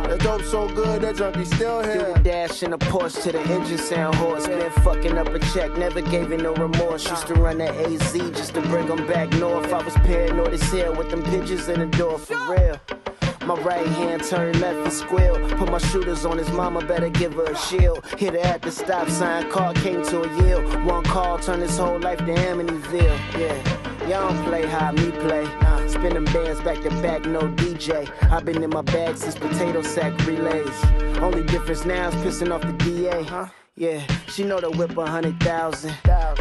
The 0.08 0.16
dope 0.18 0.44
so 0.44 0.66
good, 0.68 1.02
that 1.02 1.16
junkie 1.16 1.44
still 1.44 1.82
here. 1.82 2.14
Dash 2.22 2.62
in 2.62 2.72
a 2.72 2.78
Porsche 2.78 3.24
to 3.24 3.32
the 3.32 3.42
engine 3.52 3.76
sound 3.76 4.14
horse. 4.14 4.46
Been 4.46 4.70
fucking 4.82 5.18
up 5.18 5.28
a 5.28 5.38
check, 5.52 5.76
never 5.76 6.00
gave 6.00 6.32
it 6.32 6.40
no 6.40 6.54
remorse. 6.54 7.10
Used 7.10 7.26
to 7.26 7.34
run 7.34 7.58
that 7.58 7.74
AZ 7.74 8.12
just 8.12 8.54
to 8.54 8.62
bring 8.62 8.86
them 8.86 9.06
back 9.06 9.30
north. 9.34 9.70
I 9.70 9.82
was 9.82 9.92
paranoid 9.96 10.54
as 10.54 10.62
hell 10.72 10.94
with 10.96 11.10
them 11.10 11.22
pigeons 11.24 11.68
in 11.68 11.80
the 11.80 11.86
door 11.98 12.18
for 12.18 12.38
real. 12.50 13.01
My 13.46 13.54
right 13.62 13.86
hand 13.86 14.22
turned 14.22 14.60
left 14.60 14.78
and 14.78 14.92
squeal. 14.92 15.36
Put 15.56 15.68
my 15.68 15.78
shooters 15.78 16.24
on 16.24 16.38
his 16.38 16.50
mama, 16.52 16.80
better 16.84 17.08
give 17.08 17.34
her 17.34 17.44
a 17.44 17.56
shield. 17.56 18.04
Hit 18.16 18.34
her 18.34 18.38
at 18.38 18.62
the 18.62 18.70
stop 18.70 19.08
sign, 19.08 19.50
car 19.50 19.74
came 19.74 20.04
to 20.04 20.22
a 20.22 20.44
yield. 20.44 20.84
One 20.84 21.02
call 21.02 21.38
turned 21.38 21.62
his 21.62 21.76
whole 21.76 21.98
life 21.98 22.18
to 22.18 22.24
Amityville. 22.24 23.18
Yeah, 23.38 24.08
y'all 24.08 24.32
don't 24.32 24.44
play 24.44 24.64
how 24.66 24.92
me 24.92 25.10
play. 25.10 25.44
Nah, 25.60 25.88
spinning 25.88 26.24
bands 26.26 26.60
back 26.60 26.82
to 26.82 26.90
back, 27.02 27.24
no 27.26 27.40
DJ. 27.40 28.08
I've 28.30 28.44
been 28.44 28.62
in 28.62 28.70
my 28.70 28.82
bag 28.82 29.16
since 29.16 29.34
potato 29.34 29.82
sack 29.82 30.12
relays. 30.24 30.84
Only 31.18 31.42
difference 31.42 31.84
now 31.84 32.08
is 32.08 32.14
pissing 32.16 32.52
off 32.52 32.62
the 32.62 32.72
DA. 32.84 33.52
Yeah, 33.74 34.06
she 34.28 34.44
know 34.44 34.60
the 34.60 34.70
whip 34.70 34.98
a 34.98 35.06
hundred 35.06 35.40
thousand. 35.40 35.94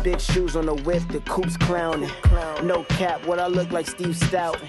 Big 0.03 0.19
shoes 0.19 0.57
on 0.57 0.65
the 0.65 0.75
whip, 0.75 1.01
the 1.07 1.21
coop's 1.21 1.55
clowning. 1.55 2.11
No 2.61 2.83
cap, 2.89 3.25
what 3.25 3.39
I 3.39 3.47
look 3.47 3.71
like 3.71 3.87
Steve 3.87 4.17
Stout. 4.17 4.59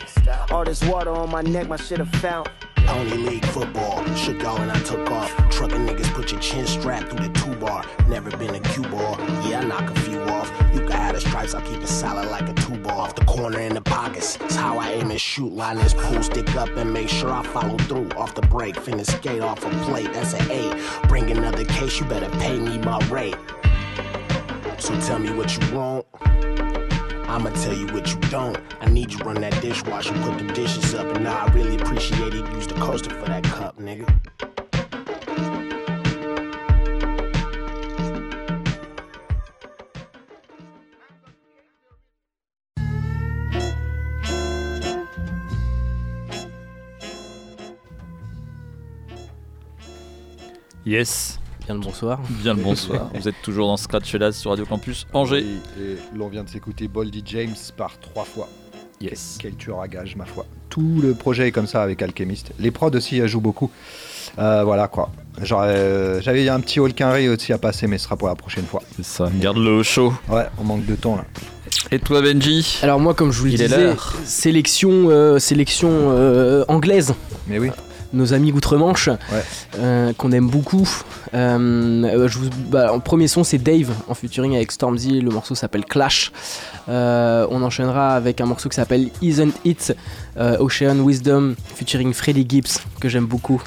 All 0.53 0.65
this 0.65 0.81
water 0.85 1.11
on 1.11 1.29
my 1.29 1.43
neck, 1.43 1.67
my 1.69 1.75
shit 1.77 1.99
a 1.99 2.07
fountain. 2.07 2.53
Only 2.89 3.17
league 3.17 3.45
football. 3.47 4.05
Shook 4.15 4.43
y'all 4.43 4.61
and 4.61 4.71
I 4.71 4.79
took 4.81 5.11
off. 5.11 5.35
Trucking 5.51 5.87
niggas 5.87 6.13
put 6.15 6.31
your 6.31 6.41
chin 6.41 6.67
strapped 6.67 7.11
through 7.11 7.29
the 7.29 7.35
two 7.35 7.55
bar. 7.57 7.85
Never 8.09 8.31
been 8.37 8.55
a 8.55 8.61
cue 8.61 8.83
ball. 8.83 9.17
Yeah, 9.45 9.61
I 9.61 9.65
knock 9.65 9.91
a 9.91 10.01
few 10.01 10.21
off. 10.23 10.49
You 10.73 10.87
have 10.89 11.15
the 11.15 11.21
stripes, 11.21 11.55
I 11.55 11.63
keep 11.63 11.81
it 11.81 11.89
solid 11.89 12.31
like 12.31 12.49
a 12.49 12.55
two 12.55 12.77
ball. 12.79 13.01
Off 13.01 13.15
the 13.17 13.25
corner 13.25 13.59
in 13.61 13.75
the 13.75 13.82
pockets. 13.93 14.39
It's 14.41 14.57
how 14.57 14.79
I 14.79 14.91
aim 14.93 15.11
and 15.11 15.21
shoot. 15.21 15.53
Line 15.53 15.77
this 15.77 15.95
pool, 15.95 16.23
stick 16.23 16.55
up 16.57 16.71
and 16.77 16.93
make 16.93 17.09
sure 17.09 17.31
I 17.31 17.43
follow 17.43 17.77
through. 17.77 18.09
Off 18.17 18.35
the 18.35 18.43
break, 18.43 18.75
finna 18.77 19.05
skate 19.05 19.43
off 19.43 19.65
a 19.65 19.71
plate. 19.85 20.13
That's 20.15 20.33
an 20.33 20.51
eight. 20.51 20.75
Bring 21.09 21.31
another 21.31 21.65
case, 21.65 22.01
you 22.01 22.07
better 22.07 22.31
pay 22.39 22.59
me 22.59 22.79
my 22.79 22.99
rate. 23.09 23.37
So 24.79 24.99
tell 25.01 25.19
me 25.19 25.31
what 25.33 25.57
you 25.57 25.77
want. 25.77 26.07
I'ma 27.33 27.51
tell 27.51 27.75
you 27.75 27.87
what 27.95 28.09
you 28.13 28.21
don't. 28.31 28.59
I 28.81 28.89
need 28.89 29.13
you 29.13 29.19
run 29.21 29.41
that 29.43 29.61
dishwasher, 29.63 30.15
put 30.25 30.39
the 30.39 30.53
dishes 30.53 30.95
up, 30.95 31.07
and 31.15 31.29
I 31.29 31.47
really 31.53 31.77
appreciate 31.77 32.35
it. 32.35 32.47
Use 32.55 32.67
the 32.67 32.75
coaster 32.75 33.11
for 33.11 33.27
that 33.27 33.45
cup, 33.45 33.79
nigga. 33.79 34.52
Yes. 50.85 51.39
Bien 51.67 51.75
le 51.77 51.81
bonsoir. 51.81 52.19
Bien 52.29 52.55
le 52.55 52.63
bonsoir. 52.63 53.09
Vous 53.15 53.29
êtes 53.29 53.41
toujours 53.43 53.69
dans 53.69 53.77
Scratch 53.77 54.13
Las 54.15 54.37
sur 54.37 54.51
Radio 54.51 54.65
Campus 54.67 55.07
Angers. 55.13 55.39
Et, 55.79 55.83
et 55.83 55.97
l'on 56.17 56.29
vient 56.29 56.43
de 56.43 56.49
s'écouter 56.49 56.89
Boldy 56.89 57.23
James 57.25 57.55
par 57.77 57.99
trois 58.01 58.25
fois. 58.25 58.49
Yes. 59.01 59.39
Quel 59.41 59.55
tueur 59.55 59.81
à 59.81 59.89
gage, 59.89 60.17
ma 60.17 60.25
foi. 60.25 60.47
Tout 60.69 61.01
le 61.03 61.15
projet 61.15 61.49
est 61.49 61.53
comme 61.53 61.67
ça 61.67 61.83
avec 61.83 62.03
Alchemist. 62.03 62.53
Les 62.59 62.71
prods 62.71 62.91
aussi 62.91 63.21
euh, 63.21 63.27
jouent 63.29 63.41
beaucoup. 63.41 63.71
Euh, 64.39 64.63
voilà 64.65 64.89
quoi. 64.89 65.11
Genre, 65.41 65.63
euh, 65.65 66.21
J'avais 66.21 66.49
un 66.49 66.61
petit 66.61 66.81
Holkinry 66.81 67.29
aussi 67.29 67.53
à 67.53 67.59
passer, 67.59 67.87
mais 67.87 67.99
ce 67.99 68.05
sera 68.05 68.17
pour 68.17 68.29
la 68.29 68.35
prochaine 68.35 68.65
fois. 68.65 68.83
C'est 68.97 69.05
ça, 69.05 69.31
garde-le 69.41 69.71
au 69.71 69.83
chaud. 69.83 70.13
Ouais, 70.29 70.47
on 70.59 70.65
manque 70.65 70.87
de 70.87 70.95
temps 70.95 71.17
là. 71.17 71.25
Et 71.91 71.99
toi, 71.99 72.23
Benji 72.23 72.79
Alors, 72.83 73.01
moi, 73.01 73.15
comme 73.15 73.33
je 73.33 73.39
vous 73.41 73.47
le 73.47 73.53
Il 73.53 73.59
disais, 73.59 73.95
sélection, 74.25 75.09
euh, 75.11 75.39
sélection 75.39 75.91
euh, 75.91 76.65
anglaise. 76.69 77.15
Mais 77.49 77.59
oui. 77.59 77.71
Nos 78.13 78.35
amis 78.35 78.53
Outre-Manche, 78.53 79.09
euh, 79.79 80.13
qu'on 80.15 80.33
aime 80.33 80.49
beaucoup. 80.49 80.89
Euh, 81.35 82.29
je 82.29 82.39
vous, 82.39 82.51
bah, 82.69 82.93
en 82.93 83.01
premier 83.01 83.29
son, 83.29 83.45
c'est 83.45 83.59
Dave 83.59 83.91
en 84.09 84.15
featuring 84.15 84.55
avec 84.55 84.73
Stormzy. 84.73 85.21
Le 85.21 85.31
morceau 85.31 85.55
s'appelle 85.55 85.85
Clash. 85.85 86.33
Euh, 86.89 87.47
on 87.51 87.63
enchaînera 87.63 88.15
avec 88.15 88.41
un 88.41 88.47
morceau 88.47 88.69
qui 88.69 88.77
s'appelle 88.77 89.11
Isn't 89.23 89.55
It? 89.65 89.95
Euh, 90.39 90.57
Ocean 90.59 90.99
Wisdom 91.05 91.55
featuring 91.75 92.13
Freddie 92.13 92.47
Gibbs, 92.49 92.79
que 93.01 93.09
j'aime 93.09 93.27
beaucoup. 93.27 93.63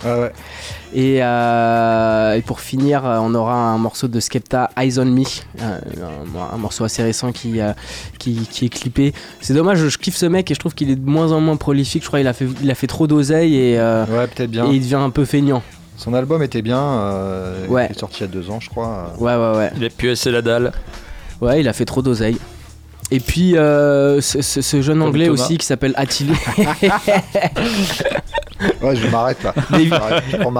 Et, 0.93 1.19
euh, 1.21 2.34
et 2.36 2.41
pour 2.41 2.60
finir, 2.62 3.06
euh, 3.06 3.17
on 3.21 3.36
aura 3.36 3.54
un 3.56 3.78
morceau 3.78 4.08
de 4.08 4.19
Skepta, 4.19 4.69
Eyes 4.78 4.97
on 4.97 5.06
Me, 5.06 5.23
euh, 5.62 5.78
un, 6.01 6.56
un 6.56 6.58
morceau 6.58 6.84
assez 6.86 7.04
récent 7.04 7.32
qui, 7.32 7.60
euh, 7.60 7.73
qui, 8.17 8.47
qui 8.49 8.65
est 8.65 8.69
clippé. 8.69 9.13
C'est 9.41 9.54
dommage, 9.54 9.78
je, 9.88 9.97
kiffe 9.97 10.15
ce 10.15 10.25
mec 10.25 10.49
et 10.49 10.54
je 10.54 10.60
trouve 10.60 10.73
qu'il 10.73 10.89
est 10.89 10.95
de 10.95 11.10
moins 11.10 11.32
en 11.34 11.41
moins 11.41 11.58
prolifique. 11.58 12.01
Je 12.04 12.08
crois 12.08 12.19
qu'il 12.19 12.28
a 12.28 12.34
fait, 12.34 12.47
il 12.63 12.71
a 12.71 12.75
fait 12.75 12.88
trop 12.88 13.08
d'oseille 13.08 13.56
et, 13.56 13.78
euh, 13.78 14.06
Ouais, 14.06 14.28
peut-être 14.28 14.49
bien. 14.51 14.65
et 14.67 14.75
il 14.75 14.80
devient 14.82 14.95
un 14.95 15.10
peu 15.10 15.25
feignant. 15.25 15.62
Son 15.97 16.13
album 16.13 16.41
était 16.43 16.62
bien. 16.62 16.80
euh, 16.82 17.67
Ouais. 17.67 17.88
Il 17.89 17.95
est 17.95 17.99
sorti 17.99 18.17
il 18.19 18.21
y 18.21 18.23
a 18.23 18.28
deux 18.28 18.49
ans, 18.49 18.60
je 18.60 18.69
crois. 18.69 19.13
Ouais, 19.19 19.36
ouais, 19.36 19.58
ouais. 19.58 19.71
Il 19.78 19.86
a 19.86 19.89
pu 19.89 20.13
la 20.32 20.41
dalle. 20.41 20.71
Ouais, 21.41 21.60
il 21.60 21.67
a 21.67 21.73
fait 21.73 21.86
trop 21.86 22.01
d'oseille. 22.01 22.38
Et 23.12 23.20
puis 23.20 23.56
euh, 23.56 24.20
ce, 24.20 24.41
ce- 24.41 24.62
ce 24.62 24.82
jeune 24.82 24.98
Comme 25.00 25.10
anglais 25.10 25.28
Thomas. 25.28 25.44
aussi 25.44 25.58
qui 25.58 25.65
s'appelle 25.65 25.94
Attili. 25.96 26.34
Ouais, 28.82 28.96
je 28.96 29.08
m'arrête 29.08 29.44
là. 29.44 29.54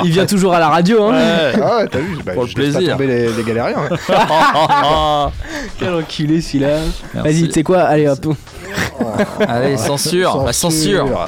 Il- 0.03 0.12
vient 0.12 0.25
toujours 0.25 0.53
à 0.53 0.60
la 0.60 0.67
radio, 0.69 1.05
hein. 1.05 1.13
Ah 1.62 1.77
ouais, 1.77 1.88
t'as 1.88 1.99
vu 1.99 2.17
bah, 2.25 2.34
Pour 2.34 2.43
le 2.43 2.49
je 2.49 2.58
laisse 2.58 2.73
pas 2.73 2.77
plaisir. 2.79 2.93
tomber 2.97 3.08
les, 3.08 3.29
les 3.31 3.43
galériens. 3.43 3.77
ouais. 3.77 3.97
Quel 5.79 5.93
enculé 5.93 6.41
celui-là. 6.41 6.79
Vas-y, 7.13 7.43
tu 7.47 7.51
sais 7.53 7.63
quoi? 7.63 7.84
Allez 7.84 8.08
hop. 8.08 8.36
Allez, 9.47 9.77
censure, 9.77 10.43
la 10.45 10.53
censure. 10.53 11.27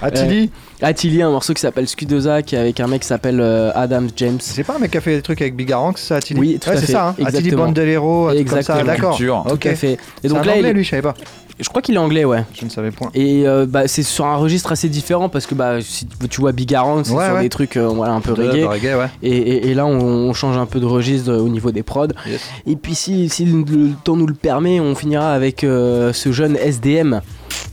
Attili 0.00 0.50
Euh, 0.54 0.58
Attili, 0.84 1.22
un 1.22 1.30
morceau 1.30 1.54
qui 1.54 1.60
s'appelle 1.60 1.88
Scudoza, 1.88 2.42
qui 2.42 2.54
est 2.54 2.58
avec 2.58 2.78
un 2.80 2.86
mec 2.86 3.02
qui 3.02 3.08
s'appelle 3.08 3.40
euh, 3.40 3.70
Adam 3.74 4.02
James. 4.16 4.36
C'est 4.40 4.64
pas 4.64 4.76
un 4.76 4.78
mec 4.78 4.90
qui 4.90 4.98
a 4.98 5.00
fait 5.00 5.16
des 5.16 5.22
trucs 5.22 5.40
avec 5.40 5.56
Bigaranx, 5.56 6.00
ça, 6.02 6.16
Attili 6.16 6.38
Oui, 6.40 6.58
tout 6.60 6.68
ouais, 6.68 6.76
à 6.76 6.80
c'est 6.80 6.86
fait. 6.86 6.92
ça, 6.92 7.08
hein. 7.18 7.24
Attili. 7.24 7.50
Bandelero, 7.52 8.30
Exactement. 8.30 8.84
d'accord. 8.84 9.16
Culture. 9.16 9.44
Tout 9.48 9.54
Ok. 9.54 9.66
à 9.66 9.74
fait. 9.74 9.92
Et 9.92 9.98
C'est 10.22 10.28
donc 10.28 10.38
un 10.38 10.44
là, 10.44 10.52
anglais, 10.56 10.70
il- 10.70 10.76
lui, 10.76 10.84
je 10.84 10.90
savais 10.90 11.02
pas. 11.02 11.14
je 11.58 11.68
crois 11.68 11.80
qu'il 11.80 11.94
est 11.94 11.98
anglais, 11.98 12.24
ouais. 12.24 12.44
Je 12.58 12.64
ne 12.64 12.70
savais 12.70 12.90
point. 12.90 13.10
Et 13.14 13.46
euh, 13.46 13.64
bah, 13.66 13.86
c'est 13.88 14.02
sur 14.02 14.26
un 14.26 14.36
registre 14.36 14.72
assez 14.72 14.88
différent 14.88 15.28
parce 15.30 15.46
que 15.46 15.54
bah, 15.54 15.80
si 15.80 16.06
tu 16.28 16.40
vois 16.40 16.52
Bigarang, 16.52 17.02
c'est 17.04 17.12
Ouais, 17.12 17.24
sur 17.26 17.34
ouais. 17.36 17.42
des 17.42 17.48
trucs 17.48 17.76
euh, 17.78 17.86
voilà, 17.88 18.12
un 18.12 18.20
peu 18.20 18.34
De- 18.34 18.42
de 18.42 18.48
reggae. 18.50 18.64
reggae, 18.66 18.94
ouais. 18.98 19.06
Et, 19.22 19.30
et- 19.36 19.68
et 19.68 19.74
là, 19.74 19.86
on, 19.86 19.92
on 19.98 20.32
change 20.34 20.56
un 20.58 20.66
peu 20.66 20.80
de 20.80 20.86
registre 20.86 21.30
euh, 21.30 21.38
au 21.38 21.48
niveau 21.48 21.70
des 21.70 21.82
prods. 21.82 22.08
Yes. 22.26 22.42
Et 22.66 22.76
puis, 22.76 22.94
si, 22.94 23.28
si 23.30 23.46
le, 23.46 23.60
le 23.62 23.90
temps 24.04 24.16
nous 24.16 24.26
le 24.26 24.34
permet, 24.34 24.80
on 24.80 24.94
finira 24.94 25.32
avec 25.32 25.64
euh, 25.64 26.12
ce 26.12 26.30
jeune 26.32 26.56
SDM 26.56 27.20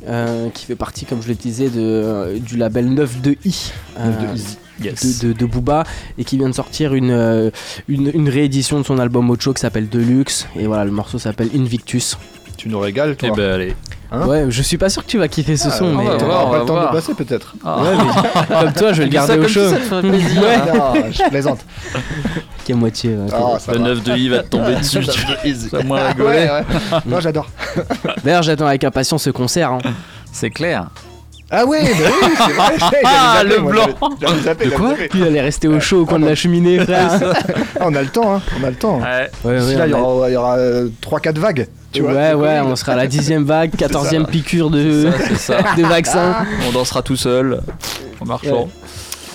euh, 0.08 0.50
qui 0.50 0.65
fait 0.65 0.76
partie, 0.76 1.06
comme 1.06 1.22
je 1.22 1.28
le 1.28 1.36
disais, 1.36 1.70
de, 1.70 1.80
euh, 1.80 2.39
du 2.39 2.58
label 2.58 2.89
9 2.89 3.22
de 3.22 3.36
I. 3.46 3.72
euh, 4.00 4.06
9 4.10 4.20
de 4.32 4.36
Easy. 4.36 4.58
Yes. 4.84 5.20
de, 5.20 5.28
de- 5.28 5.34
de 5.34 5.46
Booba 5.46 5.84
et 6.17 6.24
qui 6.24 6.38
vient 6.38 6.50
de 6.50 6.56
sortir 6.56 6.96
une, 6.96 7.12
euh, 7.12 7.52
une, 7.88 8.10
une 8.15 8.28
réédition 8.30 8.80
de 8.80 8.84
son 8.86 8.98
album 8.98 9.30
Ocho 9.30 9.54
qui 9.54 9.62
s'appelle 9.62 9.88
Deluxe 9.89 10.48
et 10.56 10.65
voilà 10.65 10.86
le 10.86 10.91
morceau 10.91 11.20
s'appelle 11.20 11.50
Invictus 11.54 12.17
Tu 12.58 12.67
nous 12.67 12.80
régales, 12.80 13.15
toi. 13.15 13.30
Eh 13.32 13.36
ben 13.38 13.52
allez. 13.54 13.76
Hein 14.13 14.28
ouais 14.28 14.45
je 14.50 14.62
suis 14.62 14.78
pas 14.78 14.89
sûr 14.89 15.04
que 15.06 15.08
tu 15.08 15.17
vas 15.17 15.30
kiffer 15.30 15.56
ce 15.56 15.69
Ah, 15.69 15.71
son 15.71 15.86
on 15.86 15.95
mais 15.95 16.06
va 16.06 16.17
voir, 16.17 16.47
on 16.47 16.50
va 16.52 16.58
le 16.60 16.65
temps 16.65 16.74
de 16.76 16.80
voir. 16.80 16.91
passer, 16.91 17.13
peut-être. 17.13 17.54
Ah. 17.63 17.78
Ouais, 17.82 17.89
mais 17.95 18.56
comme 18.62 18.74
toi, 18.74 18.91
je 18.91 18.97
vais 19.00 19.06
le 19.06 19.12
garder 19.12 19.38
au 19.38 19.47
chaud. 19.47 19.62
Ouais. 19.62 20.02
Non, 20.74 20.93
je 21.12 21.30
plaisante. 21.30 21.60
Qu'à 22.65 22.76
moitié. 22.76 23.12
ouais. 23.12 23.28
Ah, 23.34 23.58
ça 23.58 23.71
Le 23.71 23.78
va. 23.80 23.84
9 23.86 24.04
de 24.04 24.12
I 24.17 24.30
va 24.30 24.39
te 24.43 24.50
tomber 24.50 24.76
dessus. 24.76 25.02
Ça 25.04 25.12
me 25.13 25.36
fait 25.38 25.47
easy. 25.50 25.69
Ça 25.69 25.78
a 25.78 25.84
moins 25.84 26.13
Ouais. 26.19 26.50
Non, 27.06 27.21
j'adore. 27.21 27.47
D'ailleurs, 28.26 28.43
j'attends 28.43 28.67
avec 28.67 28.84
impatience 28.84 29.24
ce 29.24 29.30
concert. 29.30 29.71
hein. 29.71 29.80
C'est 30.32 30.50
clair. 30.50 30.88
Ah 31.50 31.65
ouais, 31.65 31.82
bah 31.84 32.10
oui, 32.21 32.30
c'est 32.38 32.54
vrai. 32.54 33.00
Ah, 33.04 33.43
le 33.45 33.60
moi, 33.60 33.71
blanc. 33.71 33.88
De 33.88 33.91
quoi 33.93 34.10
zappé. 34.43 34.69
Il 35.13 35.24
allait 35.24 35.41
rester 35.41 35.67
au 35.67 35.80
chaud 35.82 36.02
au 36.02 36.06
coin 36.06 36.19
de 36.19 36.26
la 36.26 36.36
cheminée, 36.36 36.80
frère. 36.80 37.12
Ah, 37.80 37.84
On 37.86 37.95
a 37.95 38.02
le 38.02 38.08
temps, 38.08 38.36
hein. 38.36 38.41
On 38.60 38.63
a 38.65 38.69
le 38.69 38.76
temps. 38.76 39.00
Ouais. 39.00 39.30
Ouais, 39.43 39.60
ouais, 39.62 39.76
là, 39.76 39.88
il 39.88 39.91
y 39.91 39.93
aura, 39.93 40.30
il 40.30 40.34
y 40.34 40.38
aura 40.38 40.58
3-4 41.02 41.38
vagues. 41.39 41.67
Tu 41.91 42.01
vois, 42.01 42.13
ouais, 42.13 42.34
ouais, 42.34 42.60
on 42.62 42.75
sera 42.75 42.93
à 42.93 42.95
la 42.95 43.08
dixième 43.08 43.43
vague, 43.43 43.71
quatorzième 43.77 44.25
piqûre 44.25 44.69
de, 44.69 45.10
Ça, 45.36 45.38
ça. 45.38 45.75
de 45.77 45.84
vaccin. 45.84 46.45
On 46.67 46.71
dansera 46.71 47.01
tout 47.01 47.17
seul. 47.17 47.62
En 48.19 48.25
marchant. 48.25 48.69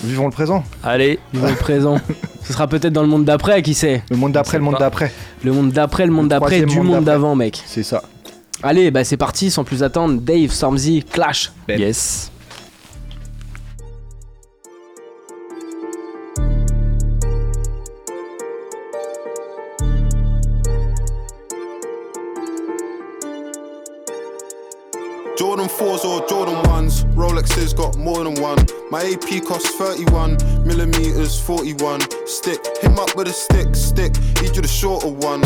Vivons 0.03 0.25
le 0.25 0.31
présent. 0.31 0.63
Allez. 0.83 1.19
Vivons 1.33 1.49
le 1.49 1.55
présent. 1.55 1.99
Ce 2.43 2.53
sera 2.53 2.67
peut-être 2.67 2.93
dans 2.93 3.01
le 3.01 3.07
monde 3.07 3.25
d'après, 3.25 3.61
qui 3.61 3.73
sait 3.73 4.03
Le 4.09 4.15
monde 4.15 4.31
d'après, 4.31 4.57
le 4.57 4.63
monde 4.63 4.77
d'après. 4.79 5.11
Le 5.43 5.51
monde 5.51 5.71
d'après, 5.71 6.05
le 6.05 6.13
monde 6.13 6.29
d'après, 6.29 6.61
du 6.61 6.79
monde 6.79 7.03
d'avant, 7.03 7.35
mec. 7.35 7.61
C'est 7.65 7.83
ça. 7.83 8.03
Allez, 8.63 8.89
bah 8.89 9.03
c'est 9.03 9.17
parti, 9.17 9.51
sans 9.51 9.63
plus 9.63 9.83
attendre. 9.83 10.19
Dave, 10.21 10.49
Stormzy, 10.49 11.03
Clash. 11.03 11.51
Yes. 11.69 12.31
1s, 26.67 27.05
Rolexes 27.15 27.75
got 27.75 27.97
more 27.97 28.23
than 28.23 28.41
one. 28.41 28.59
My 28.91 29.01
AP 29.01 29.45
costs 29.45 29.73
31 29.75 30.35
millimeters, 30.65 31.39
41 31.39 32.01
stick. 32.27 32.59
Him 32.81 32.99
up 32.99 33.15
with 33.15 33.27
a 33.29 33.33
stick, 33.33 33.73
stick. 33.73 34.15
He 34.39 34.49
do 34.49 34.61
the 34.61 34.67
shorter 34.67 35.07
one. 35.07 35.41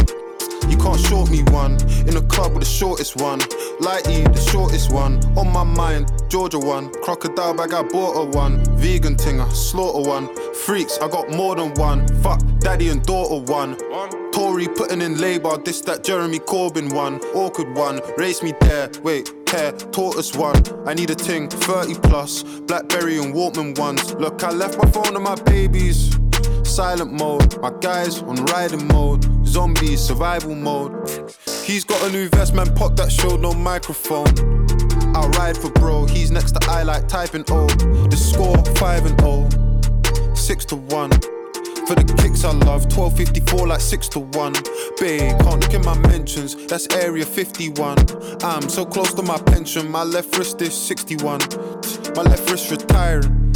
You 0.70 0.78
can't 0.78 1.00
short 1.00 1.30
me 1.30 1.44
one. 1.44 1.74
In 2.08 2.14
the 2.16 2.26
club 2.30 2.54
with 2.54 2.64
the 2.64 2.70
shortest 2.70 3.18
one. 3.18 3.40
Lighty, 3.80 4.24
the 4.34 4.42
shortest 4.52 4.92
one. 4.92 5.24
On 5.38 5.48
my 5.52 5.64
mind, 5.64 6.12
Georgia 6.28 6.58
one. 6.58 6.92
Crocodile 7.04 7.54
bag, 7.54 7.74
I 7.74 7.84
bought 7.84 8.14
a 8.14 8.26
one. 8.26 8.64
Vegan 8.78 9.16
tinger, 9.16 9.52
slaughter 9.52 10.08
one. 10.10 10.28
Freaks, 10.66 10.98
I 11.00 11.08
got 11.08 11.30
more 11.30 11.56
than 11.56 11.74
one. 11.76 12.08
Fuck, 12.24 12.42
daddy 12.60 12.90
and 12.90 13.04
daughter 13.04 13.40
one. 13.52 13.78
Tory 14.32 14.68
putting 14.68 15.02
in 15.02 15.20
labour, 15.20 15.58
this 15.58 15.82
that 15.82 16.04
Jeremy 16.04 16.40
Corbyn 16.40 16.94
one. 16.94 17.20
Awkward 17.36 17.76
one, 17.76 18.00
race 18.18 18.42
me 18.42 18.54
there. 18.62 18.90
Wait, 19.04 19.30
tortoise 19.52 20.34
one. 20.34 20.56
I 20.88 20.94
need 20.94 21.10
a 21.10 21.16
ting, 21.16 21.50
30 21.50 21.96
plus. 21.96 22.44
Blackberry 22.44 23.18
and 23.18 23.34
Walkman 23.34 23.78
ones. 23.78 24.14
Look, 24.14 24.44
I 24.44 24.52
left 24.52 24.78
my 24.78 24.90
phone 24.90 25.14
and 25.16 25.24
my 25.24 25.36
babies. 25.36 26.18
Silent 26.64 27.12
mode, 27.12 27.60
my 27.60 27.72
guys 27.82 28.22
on 28.22 28.38
riding 28.46 28.88
mode. 28.88 29.26
Zombies, 29.46 30.00
survival 30.00 30.56
mode. 30.56 31.34
He's 31.64 31.84
got 31.84 32.02
a 32.08 32.12
new 32.12 32.30
vest, 32.30 32.54
man, 32.54 32.74
pop 32.76 32.96
that 32.96 33.12
showed 33.12 33.42
no 33.42 33.54
microphone. 33.54 34.34
I'll 35.16 35.30
ride 35.32 35.58
for 35.58 35.70
bro, 35.72 36.06
he's 36.06 36.32
next 36.32 36.54
to 36.54 36.70
I 36.70 36.84
like 36.84 37.10
typing 37.10 37.44
O. 37.50 37.68
The 37.68 38.16
score 38.16 38.64
5 38.76 39.06
and 39.06 39.20
0, 39.20 40.34
6 40.34 40.66
to 40.66 40.76
1. 40.78 41.41
For 41.92 41.96
the 41.96 42.14
kicks 42.24 42.46
I 42.46 42.54
love, 42.54 42.86
1254 42.96 43.68
like 43.68 43.82
6 43.82 44.08
to 44.16 44.20
1. 44.20 44.54
Babe, 44.98 45.38
can't 45.42 45.60
look 45.60 45.74
in 45.74 45.84
my 45.84 45.98
mentions, 46.08 46.56
that's 46.68 46.88
area 46.96 47.26
51. 47.26 47.98
I'm 48.44 48.70
so 48.70 48.86
close 48.86 49.14
to 49.16 49.22
my 49.22 49.38
pension, 49.38 49.92
my 49.92 50.04
left 50.04 50.38
wrist 50.38 50.62
is 50.62 50.74
61. 50.74 51.42
My 52.16 52.22
left 52.22 52.50
wrist 52.50 52.72
retiring. 52.72 53.52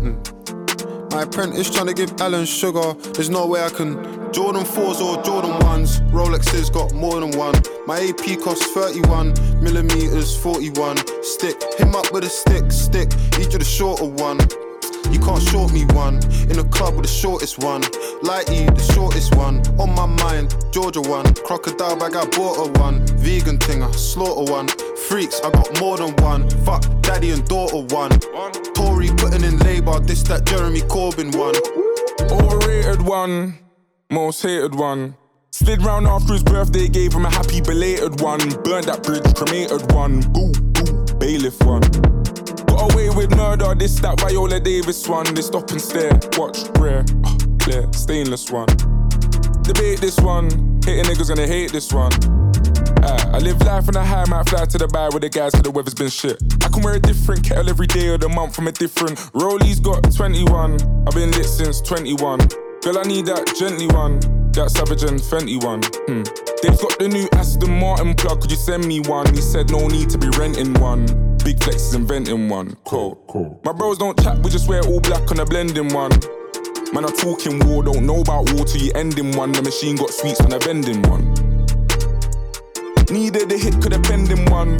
Mm. 0.00 1.12
My 1.12 1.24
apprentice 1.24 1.68
trying 1.68 1.88
to 1.88 1.92
give 1.92 2.18
Alan 2.18 2.46
sugar, 2.46 2.94
there's 3.12 3.28
no 3.28 3.46
way 3.46 3.62
I 3.62 3.68
can. 3.68 4.32
Jordan 4.32 4.64
4s 4.64 5.02
or 5.02 5.22
Jordan 5.22 5.52
1s, 5.60 6.00
Rolexes 6.12 6.72
got 6.72 6.94
more 6.94 7.20
than 7.20 7.36
one. 7.36 7.56
My 7.86 8.00
AP 8.00 8.40
costs 8.40 8.72
31 8.72 9.34
millimeters, 9.62 10.34
41. 10.34 10.96
Stick, 11.22 11.62
him 11.78 11.94
up 11.94 12.10
with 12.10 12.24
a 12.24 12.30
stick, 12.30 12.72
stick, 12.72 13.12
each 13.38 13.52
of 13.52 13.58
the 13.58 13.66
shorter 13.66 14.06
one. 14.06 14.38
You 15.12 15.20
can't 15.20 15.42
short 15.42 15.72
me 15.72 15.84
one. 15.86 16.16
In 16.50 16.56
the 16.56 16.68
club 16.70 16.94
with 16.94 17.06
the 17.06 17.12
shortest 17.12 17.58
one. 17.58 17.82
Lighty, 18.22 18.66
the 18.74 18.92
shortest 18.92 19.34
one. 19.34 19.60
On 19.78 19.94
my 19.94 20.06
mind, 20.06 20.54
Georgia 20.72 21.00
one. 21.00 21.32
Crocodile 21.34 21.96
bag, 21.96 22.16
I 22.16 22.26
bought 22.26 22.66
a 22.66 22.80
one. 22.80 23.06
Vegan 23.18 23.58
thing, 23.58 23.82
I 23.82 23.90
slaughter 23.92 24.50
one. 24.50 24.68
Freaks, 25.08 25.40
I 25.40 25.50
got 25.50 25.80
more 25.80 25.96
than 25.96 26.14
one. 26.16 26.48
Fuck, 26.64 26.84
daddy 27.02 27.30
and 27.30 27.46
daughter 27.46 27.82
one. 27.94 28.10
Tory 28.74 29.08
putting 29.16 29.44
in 29.44 29.58
labour, 29.58 30.00
this 30.00 30.22
that 30.24 30.44
Jeremy 30.46 30.80
Corbyn 30.82 31.34
one. 31.36 31.54
Overrated 32.30 33.02
one, 33.02 33.58
most 34.10 34.42
hated 34.42 34.74
one. 34.74 35.16
Slid 35.50 35.82
round 35.82 36.06
after 36.06 36.34
his 36.34 36.42
birthday, 36.42 36.88
gave 36.88 37.14
him 37.14 37.24
a 37.24 37.30
happy 37.30 37.60
belated 37.60 38.20
one. 38.20 38.40
Burned 38.62 38.84
that 38.84 39.02
bridge, 39.02 39.34
cremated 39.34 39.90
one. 39.92 40.20
Boo, 40.32 40.52
boo, 40.52 41.14
bailiff 41.18 41.62
one. 41.62 41.82
Got 42.76 42.92
away 42.92 43.08
with 43.08 43.34
murder, 43.34 43.74
this 43.74 43.98
that 44.00 44.20
Viola 44.20 44.60
Davis 44.60 45.08
one. 45.08 45.32
They 45.34 45.40
stop 45.40 45.70
and 45.70 45.80
stare, 45.80 46.12
watch, 46.36 46.68
rare, 46.78 47.06
ah, 47.24 47.36
clear, 47.58 47.90
stainless 47.94 48.50
one. 48.50 48.66
Debate 49.62 50.02
this 50.02 50.20
one, 50.20 50.50
hating 50.84 51.06
niggas 51.06 51.28
gonna 51.28 51.46
hate 51.46 51.72
this 51.72 51.90
one. 51.90 52.12
Ah, 53.02 53.30
I 53.32 53.38
live 53.38 53.58
life 53.62 53.88
on 53.88 53.96
a 53.96 54.04
high, 54.04 54.26
might 54.28 54.46
fly 54.50 54.66
to 54.66 54.76
the 54.76 54.88
bar 54.88 55.08
with 55.10 55.22
the 55.22 55.30
guys 55.30 55.52
cause 55.52 55.62
the 55.62 55.70
weather's 55.70 55.94
been 55.94 56.10
shit. 56.10 56.36
I 56.62 56.68
can 56.68 56.82
wear 56.82 56.96
a 56.96 57.00
different 57.00 57.44
kettle 57.44 57.70
every 57.70 57.86
day 57.86 58.08
of 58.08 58.20
the 58.20 58.28
month 58.28 58.54
from 58.54 58.68
a 58.68 58.72
different. 58.72 59.16
Rollies 59.32 59.82
got 59.82 60.12
21, 60.14 60.74
I've 61.08 61.14
been 61.14 61.30
lit 61.30 61.46
since 61.46 61.80
21. 61.80 62.40
Girl, 62.82 62.98
I 62.98 63.04
need 63.04 63.24
that 63.24 63.56
gently 63.58 63.86
one, 63.86 64.20
that 64.52 64.70
Savage 64.70 65.02
and 65.02 65.18
Fenty 65.18 65.56
one. 65.64 65.80
Hmm. 66.04 66.28
They've 66.60 66.78
got 66.78 66.98
the 66.98 67.08
new 67.08 67.26
Aston 67.32 67.80
Martin 67.80 68.14
plug, 68.14 68.42
could 68.42 68.50
you 68.50 68.58
send 68.58 68.86
me 68.86 69.00
one? 69.00 69.32
He 69.34 69.40
said 69.40 69.70
no 69.70 69.88
need 69.88 70.10
to 70.10 70.18
be 70.18 70.28
renting 70.36 70.74
one. 70.74 71.25
Big 71.46 71.62
Flex 71.62 71.76
is 71.76 71.94
inventing 71.94 72.48
one. 72.48 72.76
Cool, 72.84 73.14
cool. 73.28 73.60
My 73.64 73.72
bros 73.72 73.98
don't 73.98 74.20
chat, 74.20 74.36
we 74.42 74.50
just 74.50 74.68
wear 74.68 74.82
all 74.82 74.98
black 74.98 75.30
on 75.30 75.38
a 75.38 75.44
blending 75.44 75.94
one. 75.94 76.10
Man, 76.92 77.04
I'm 77.04 77.16
talking 77.16 77.64
war, 77.64 77.84
don't 77.84 78.04
know 78.04 78.20
about 78.20 78.52
war 78.52 78.64
till 78.64 78.82
you 78.82 78.90
ending 78.96 79.30
one. 79.36 79.52
The 79.52 79.62
machine 79.62 79.94
got 79.94 80.10
sweets 80.10 80.40
on 80.40 80.52
I 80.52 80.58
bending 80.58 81.02
one. 81.02 81.22
Needed 83.14 83.52
a 83.52 83.58
hit, 83.58 83.80
could 83.80 83.92
have 83.92 84.02
penned 84.02 84.32
in 84.32 84.44
one. 84.46 84.76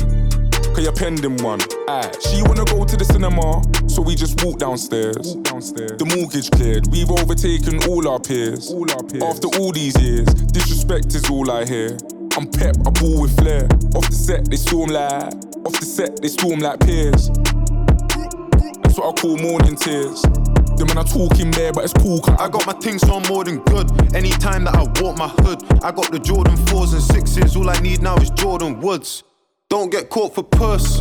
Cause 0.75 0.83
you're 0.83 0.93
pending 0.93 1.37
one. 1.37 1.61
Aye. 1.87 2.11
She 2.19 2.43
wanna 2.43 2.65
go 2.65 2.85
to 2.85 2.97
the 2.97 3.05
cinema, 3.05 3.63
so 3.89 4.03
we 4.03 4.17
just 4.17 4.43
walk 4.45 4.59
downstairs. 4.59 5.37
downstairs. 5.47 5.97
The 5.99 6.17
mortgage 6.17 6.51
cleared, 6.51 6.89
we've 6.89 7.13
overtaken 7.13 7.79
all 7.89 8.09
our 8.09 8.19
peers. 8.19 8.73
All 8.73 8.91
our 8.91 9.05
peers. 9.05 9.23
After 9.23 9.47
all 9.61 9.71
these 9.71 9.95
years, 10.03 10.27
disrespect 10.51 11.15
is 11.15 11.31
all 11.31 11.49
I 11.49 11.65
hear. 11.65 11.97
I'm 12.37 12.47
pep, 12.47 12.77
I 12.87 12.91
ball 12.91 13.23
with 13.23 13.35
flair. 13.39 13.65
Off 13.95 14.11
the 14.11 14.15
set, 14.15 14.51
they 14.51 14.57
storm 14.57 14.91
like. 14.91 15.33
Off 15.65 15.81
the 15.81 15.87
set, 15.87 16.21
they 16.21 16.29
storm 16.29 16.61
like 16.61 16.81
peers. 16.81 17.31
That's 18.83 18.99
what 18.99 19.19
I 19.19 19.23
call 19.23 19.39
morning 19.39 19.75
tears. 19.75 20.21
The 20.77 20.85
I 20.99 21.03
talk 21.05 21.41
in 21.41 21.51
there, 21.53 21.73
but 21.73 21.85
it's 21.85 21.95
cool. 21.95 22.21
I 22.39 22.51
got 22.51 22.67
my 22.67 22.75
things 22.75 23.01
so 23.01 23.21
more 23.21 23.43
than 23.43 23.61
good. 23.65 23.91
Anytime 24.15 24.65
that 24.65 24.75
I 24.75 24.83
walk 25.01 25.17
my 25.17 25.29
hood, 25.29 25.63
I 25.83 25.91
got 25.91 26.13
the 26.13 26.19
Jordan 26.19 26.57
4s 26.57 26.93
and 26.93 27.03
6s. 27.03 27.57
All 27.57 27.71
I 27.71 27.81
need 27.81 28.03
now 28.03 28.17
is 28.17 28.29
Jordan 28.29 28.81
Woods. 28.81 29.25
Don't 29.71 29.89
get 29.89 30.11
caught 30.11 30.35
for 30.35 30.45
puss. 30.45 31.01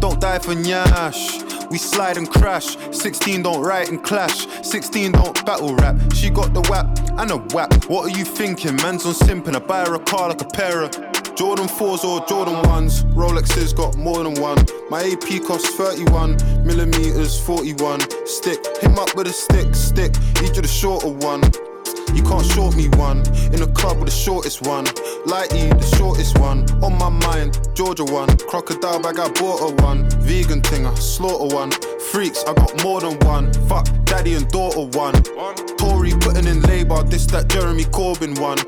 Don't 0.00 0.20
die 0.20 0.38
for 0.38 0.54
nyash. 0.54 1.42
We 1.70 1.78
slide 1.78 2.16
and 2.16 2.30
crash. 2.30 2.76
16 2.92 3.42
don't 3.42 3.62
write 3.62 3.88
and 3.88 4.02
clash. 4.02 4.46
16 4.62 5.12
don't 5.12 5.46
battle 5.46 5.74
rap. 5.74 5.96
She 6.14 6.30
got 6.30 6.54
the 6.54 6.62
whap 6.62 6.86
and 7.18 7.30
a 7.30 7.38
whap. 7.54 7.72
What 7.86 8.06
are 8.06 8.16
you 8.16 8.24
thinking? 8.24 8.76
Man's 8.76 9.06
on 9.06 9.14
simping. 9.14 9.56
I 9.56 9.58
buy 9.58 9.84
her 9.84 9.94
a 9.94 9.98
car 9.98 10.28
like 10.28 10.42
a 10.42 10.44
pair 10.44 10.82
of 10.82 10.92
Jordan 11.34 11.66
4s 11.66 12.04
or 12.04 12.24
Jordan 12.26 12.54
1s. 12.64 13.12
Rolexes 13.14 13.74
got 13.74 13.96
more 13.96 14.22
than 14.22 14.40
one. 14.40 14.64
My 14.90 15.02
AP 15.02 15.42
costs 15.44 15.74
31 15.76 16.36
millimeters, 16.64 17.40
41. 17.40 18.00
Stick, 18.26 18.64
him 18.82 18.98
up 18.98 19.14
with 19.16 19.26
a 19.26 19.32
stick, 19.32 19.74
stick. 19.74 20.14
Each 20.42 20.56
of 20.56 20.62
the 20.62 20.68
shorter 20.68 21.08
one. 21.08 21.42
You 22.14 22.22
can't 22.22 22.44
short 22.44 22.76
me 22.76 22.88
one. 22.90 23.18
In 23.52 23.62
a 23.62 23.66
club 23.66 23.98
with 23.98 24.06
the 24.06 24.16
shortest 24.16 24.66
one. 24.66 24.84
Lighty, 25.26 25.68
the 25.70 25.96
shortest 25.96 26.38
one. 26.38 26.64
On 26.82 26.96
my 26.98 27.08
mind, 27.08 27.58
Georgia 27.74 28.04
one. 28.04 28.36
Crocodile 28.48 29.00
bag, 29.00 29.18
I 29.18 29.28
bought 29.30 29.70
a 29.70 29.74
one. 29.82 30.08
Vegan 30.20 30.62
tinger, 30.62 30.96
slaughter 30.98 31.54
one. 31.54 31.70
Freaks, 32.10 32.44
I 32.44 32.54
got 32.54 32.82
more 32.82 33.00
than 33.00 33.18
one. 33.20 33.52
Fuck, 33.68 33.88
daddy 34.04 34.34
and 34.34 34.48
daughter 34.48 34.86
one. 34.98 35.14
Tory 35.76 36.12
putting 36.12 36.46
in 36.46 36.60
labour, 36.62 37.02
this 37.02 37.26
that 37.26 37.48
Jeremy 37.48 37.84
Corbyn 37.84 38.38
one. 38.38 38.58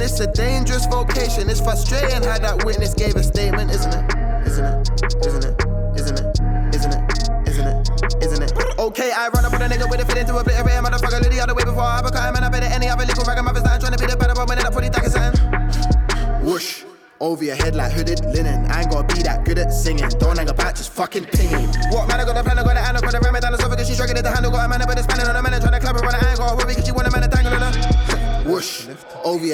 It's 0.00 0.20
a 0.20 0.26
dangerous 0.26 0.86
vocation. 0.86 1.48
It's 1.48 1.60
frustrating 1.60 2.22
how 2.22 2.38
that 2.38 2.64
witness 2.64 2.94
gave 2.94 3.16
a 3.16 3.22
statement, 3.22 3.70
isn't 3.70 3.94
it? 3.94 4.04
Isn't 4.46 4.64
it? 4.64 4.88
Isn't 5.26 5.44
it? 5.44 5.54
Isn't 5.96 6.18
it? 6.18 6.40
Isn't 6.74 6.92
it? 6.92 7.48
Isn't 7.48 7.66
it? 7.66 8.22
Isn't 8.22 8.42
it? 8.42 8.78
Okay, 8.78 9.12
I 9.12 9.28
run 9.28 9.44
up 9.44 9.52
with 9.52 9.62
a 9.62 9.68
nigga 9.68 9.88
with 9.90 10.00
a 10.00 10.06
fit 10.06 10.18
into 10.18 10.36
a 10.36 10.44
bit 10.44 10.58
of 10.58 10.66
a 10.66 10.70
motherfucker. 10.70 11.22
Lily 11.22 11.40
other 11.40 11.54
way 11.54 11.64
before 11.64 11.82
I 11.82 12.02
become, 12.02 12.36
and 12.36 12.44
I 12.44 12.48
bet 12.48 12.62
any 12.64 12.88
other 12.88 13.06
little 13.06 13.24
ragamuffin 13.24 13.64
stand 13.64 13.80
trying 13.80 13.92
to 13.92 13.98
be 13.98 14.06
the 14.06 14.16
better, 14.16 14.34
but 14.34 14.48
when 14.48 14.58
I 14.58 14.70
put 14.70 14.84
it 14.84 14.92
back 14.92 15.04
in 15.04 16.44
Whoosh. 16.44 16.84
Over 17.20 17.44
your 17.44 17.56
head 17.56 17.74
like 17.74 17.92
hooded 17.92 18.24
linen. 18.26 18.70
I 18.70 18.82
ain't 18.82 18.90
gonna 18.90 19.06
be 19.06 19.22
that 19.22 19.44
good 19.44 19.58
at 19.58 19.72
singing. 19.72 20.08
Don't 20.18 20.36
hang 20.36 20.48
about, 20.48 20.74
just 20.74 20.92
fucking 20.92 21.24
pinging. 21.26 21.68
What 21.90 22.08
man, 22.08 22.20
I 22.20 22.24
got 22.24 22.36
a 22.36 22.42
plan, 22.42 22.53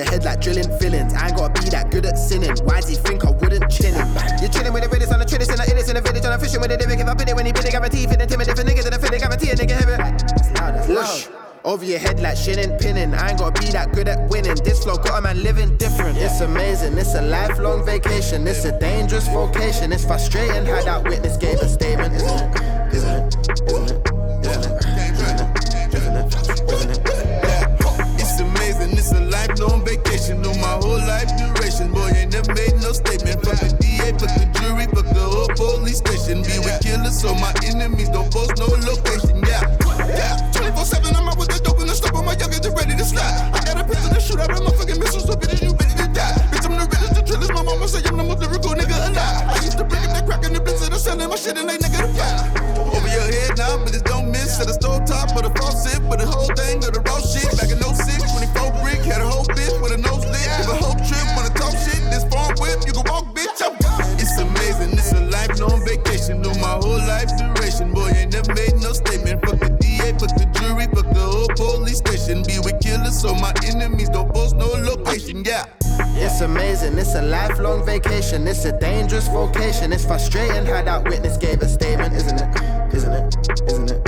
your 0.00 0.08
head 0.08 0.24
like 0.24 0.40
drilling 0.40 0.70
fillings. 0.78 1.12
I 1.12 1.28
ain't 1.28 1.36
gotta 1.36 1.60
be 1.60 1.68
that 1.70 1.90
good 1.90 2.06
at 2.06 2.16
sinning. 2.16 2.56
Why 2.64 2.80
does 2.80 2.88
he 2.88 2.96
think 2.96 3.24
I 3.24 3.30
wouldn't 3.30 3.70
chin 3.70 3.92
him? 3.92 4.08
You're 4.40 4.48
chilling 4.48 4.72
with 4.72 4.82
the 4.82 4.88
British 4.88 5.10
on 5.12 5.20
the 5.20 5.26
tradition, 5.26 5.56
like 5.56 5.68
it 5.68 5.76
is 5.76 5.88
in 5.88 5.96
the 5.96 6.00
village, 6.00 6.24
and 6.24 6.32
I'm 6.32 6.40
fishing 6.40 6.60
with 6.60 6.70
the 6.70 6.78
dick. 6.78 6.88
If 6.88 7.06
I 7.06 7.14
bid 7.14 7.28
it 7.28 7.36
when 7.36 7.44
he 7.44 7.52
bid 7.52 7.66
it, 7.66 7.72
guarantee 7.72 8.06
fit 8.06 8.20
intimidate 8.20 8.56
for 8.56 8.64
niggas, 8.64 8.86
and 8.86 8.94
I 8.94 8.98
feel 8.98 9.12
it, 9.12 9.20
guarantee 9.20 9.50
a 9.50 9.54
nigga 9.54 9.76
hear 9.76 9.92
it. 10.00 10.22
It's 10.40 10.88
loud. 10.88 11.36
Over 11.62 11.84
your 11.84 11.98
head 11.98 12.20
like 12.20 12.38
shinning, 12.38 12.78
pinning. 12.78 13.12
I 13.12 13.30
ain't 13.30 13.38
gotta 13.38 13.60
be 13.60 13.68
that 13.76 13.92
good 13.92 14.08
at 14.08 14.30
winning. 14.30 14.56
This 14.64 14.82
flow 14.82 14.96
got 14.96 15.18
a 15.18 15.20
man 15.20 15.42
living 15.42 15.76
different. 15.76 16.16
It's 16.16 16.40
amazing, 16.40 16.96
it's 16.96 17.14
a 17.14 17.20
lifelong 17.20 17.84
vacation. 17.84 18.48
It's 18.48 18.64
a 18.64 18.78
dangerous 18.78 19.28
vocation. 19.28 19.92
It's 19.92 20.06
frustrating 20.06 20.64
how 20.64 20.82
that 20.82 21.04
witness 21.04 21.36
gave 21.36 21.60
a 21.60 21.68
statement? 21.68 22.14
Vacation, 77.90 78.46
it's 78.46 78.64
a 78.64 78.78
dangerous 78.78 79.26
vocation. 79.26 79.92
It's 79.92 80.04
frustrating 80.04 80.64
how 80.64 80.82
that 80.82 81.04
witness 81.08 81.36
gave 81.36 81.60
a 81.60 81.68
statement, 81.68 82.14
isn't 82.14 82.40
it? 82.40 82.94
Isn't 82.94 83.12
it? 83.12 83.36
Isn't 83.66 83.90
it? 83.90 83.99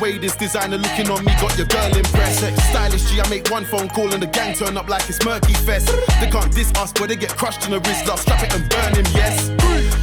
Way 0.00 0.18
this 0.18 0.36
designer 0.36 0.78
looking 0.78 1.10
on 1.10 1.24
me 1.24 1.32
got 1.40 1.56
your 1.56 1.66
girl 1.66 1.96
impressed. 1.96 2.44
Stylish 2.70 3.10
G, 3.10 3.20
I 3.20 3.28
make 3.28 3.50
one 3.50 3.64
phone 3.64 3.88
call 3.88 4.12
and 4.12 4.22
the 4.22 4.26
gang 4.26 4.54
turn 4.54 4.76
up 4.76 4.88
like 4.88 5.08
it's 5.08 5.24
Murky 5.24 5.54
Fest. 5.54 5.88
They 6.20 6.30
can't 6.30 6.52
diss 6.52 6.72
us, 6.76 6.92
but 6.92 7.08
they 7.08 7.16
get 7.16 7.30
crushed 7.30 7.64
in 7.64 7.70
the 7.70 7.80
wrist. 7.80 8.06
Love, 8.06 8.20
strap 8.20 8.42
it 8.42 8.54
and 8.54 8.68
burn 8.68 8.94
him, 8.94 9.06
yes. 9.14 9.48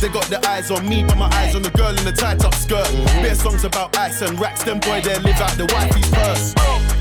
They 0.01 0.09
got 0.09 0.25
their 0.25 0.43
eyes 0.47 0.71
on 0.71 0.87
me, 0.87 1.03
but 1.03 1.17
my 1.17 1.29
eyes 1.33 1.55
on 1.55 1.61
the 1.61 1.71
girl 1.71 1.95
in 1.97 2.03
the 2.03 2.11
tight 2.11 2.43
up 2.43 2.53
skirt. 2.55 2.87
Bare 3.21 3.35
songs 3.35 3.63
about 3.63 3.95
ice 3.97 4.21
and 4.21 4.39
racks, 4.39 4.63
them 4.63 4.79
boy 4.79 5.01
there 5.01 5.19
live 5.19 5.39
out 5.41 5.55
the 5.57 5.65
wifey's 5.73 6.09
purse. 6.11 6.53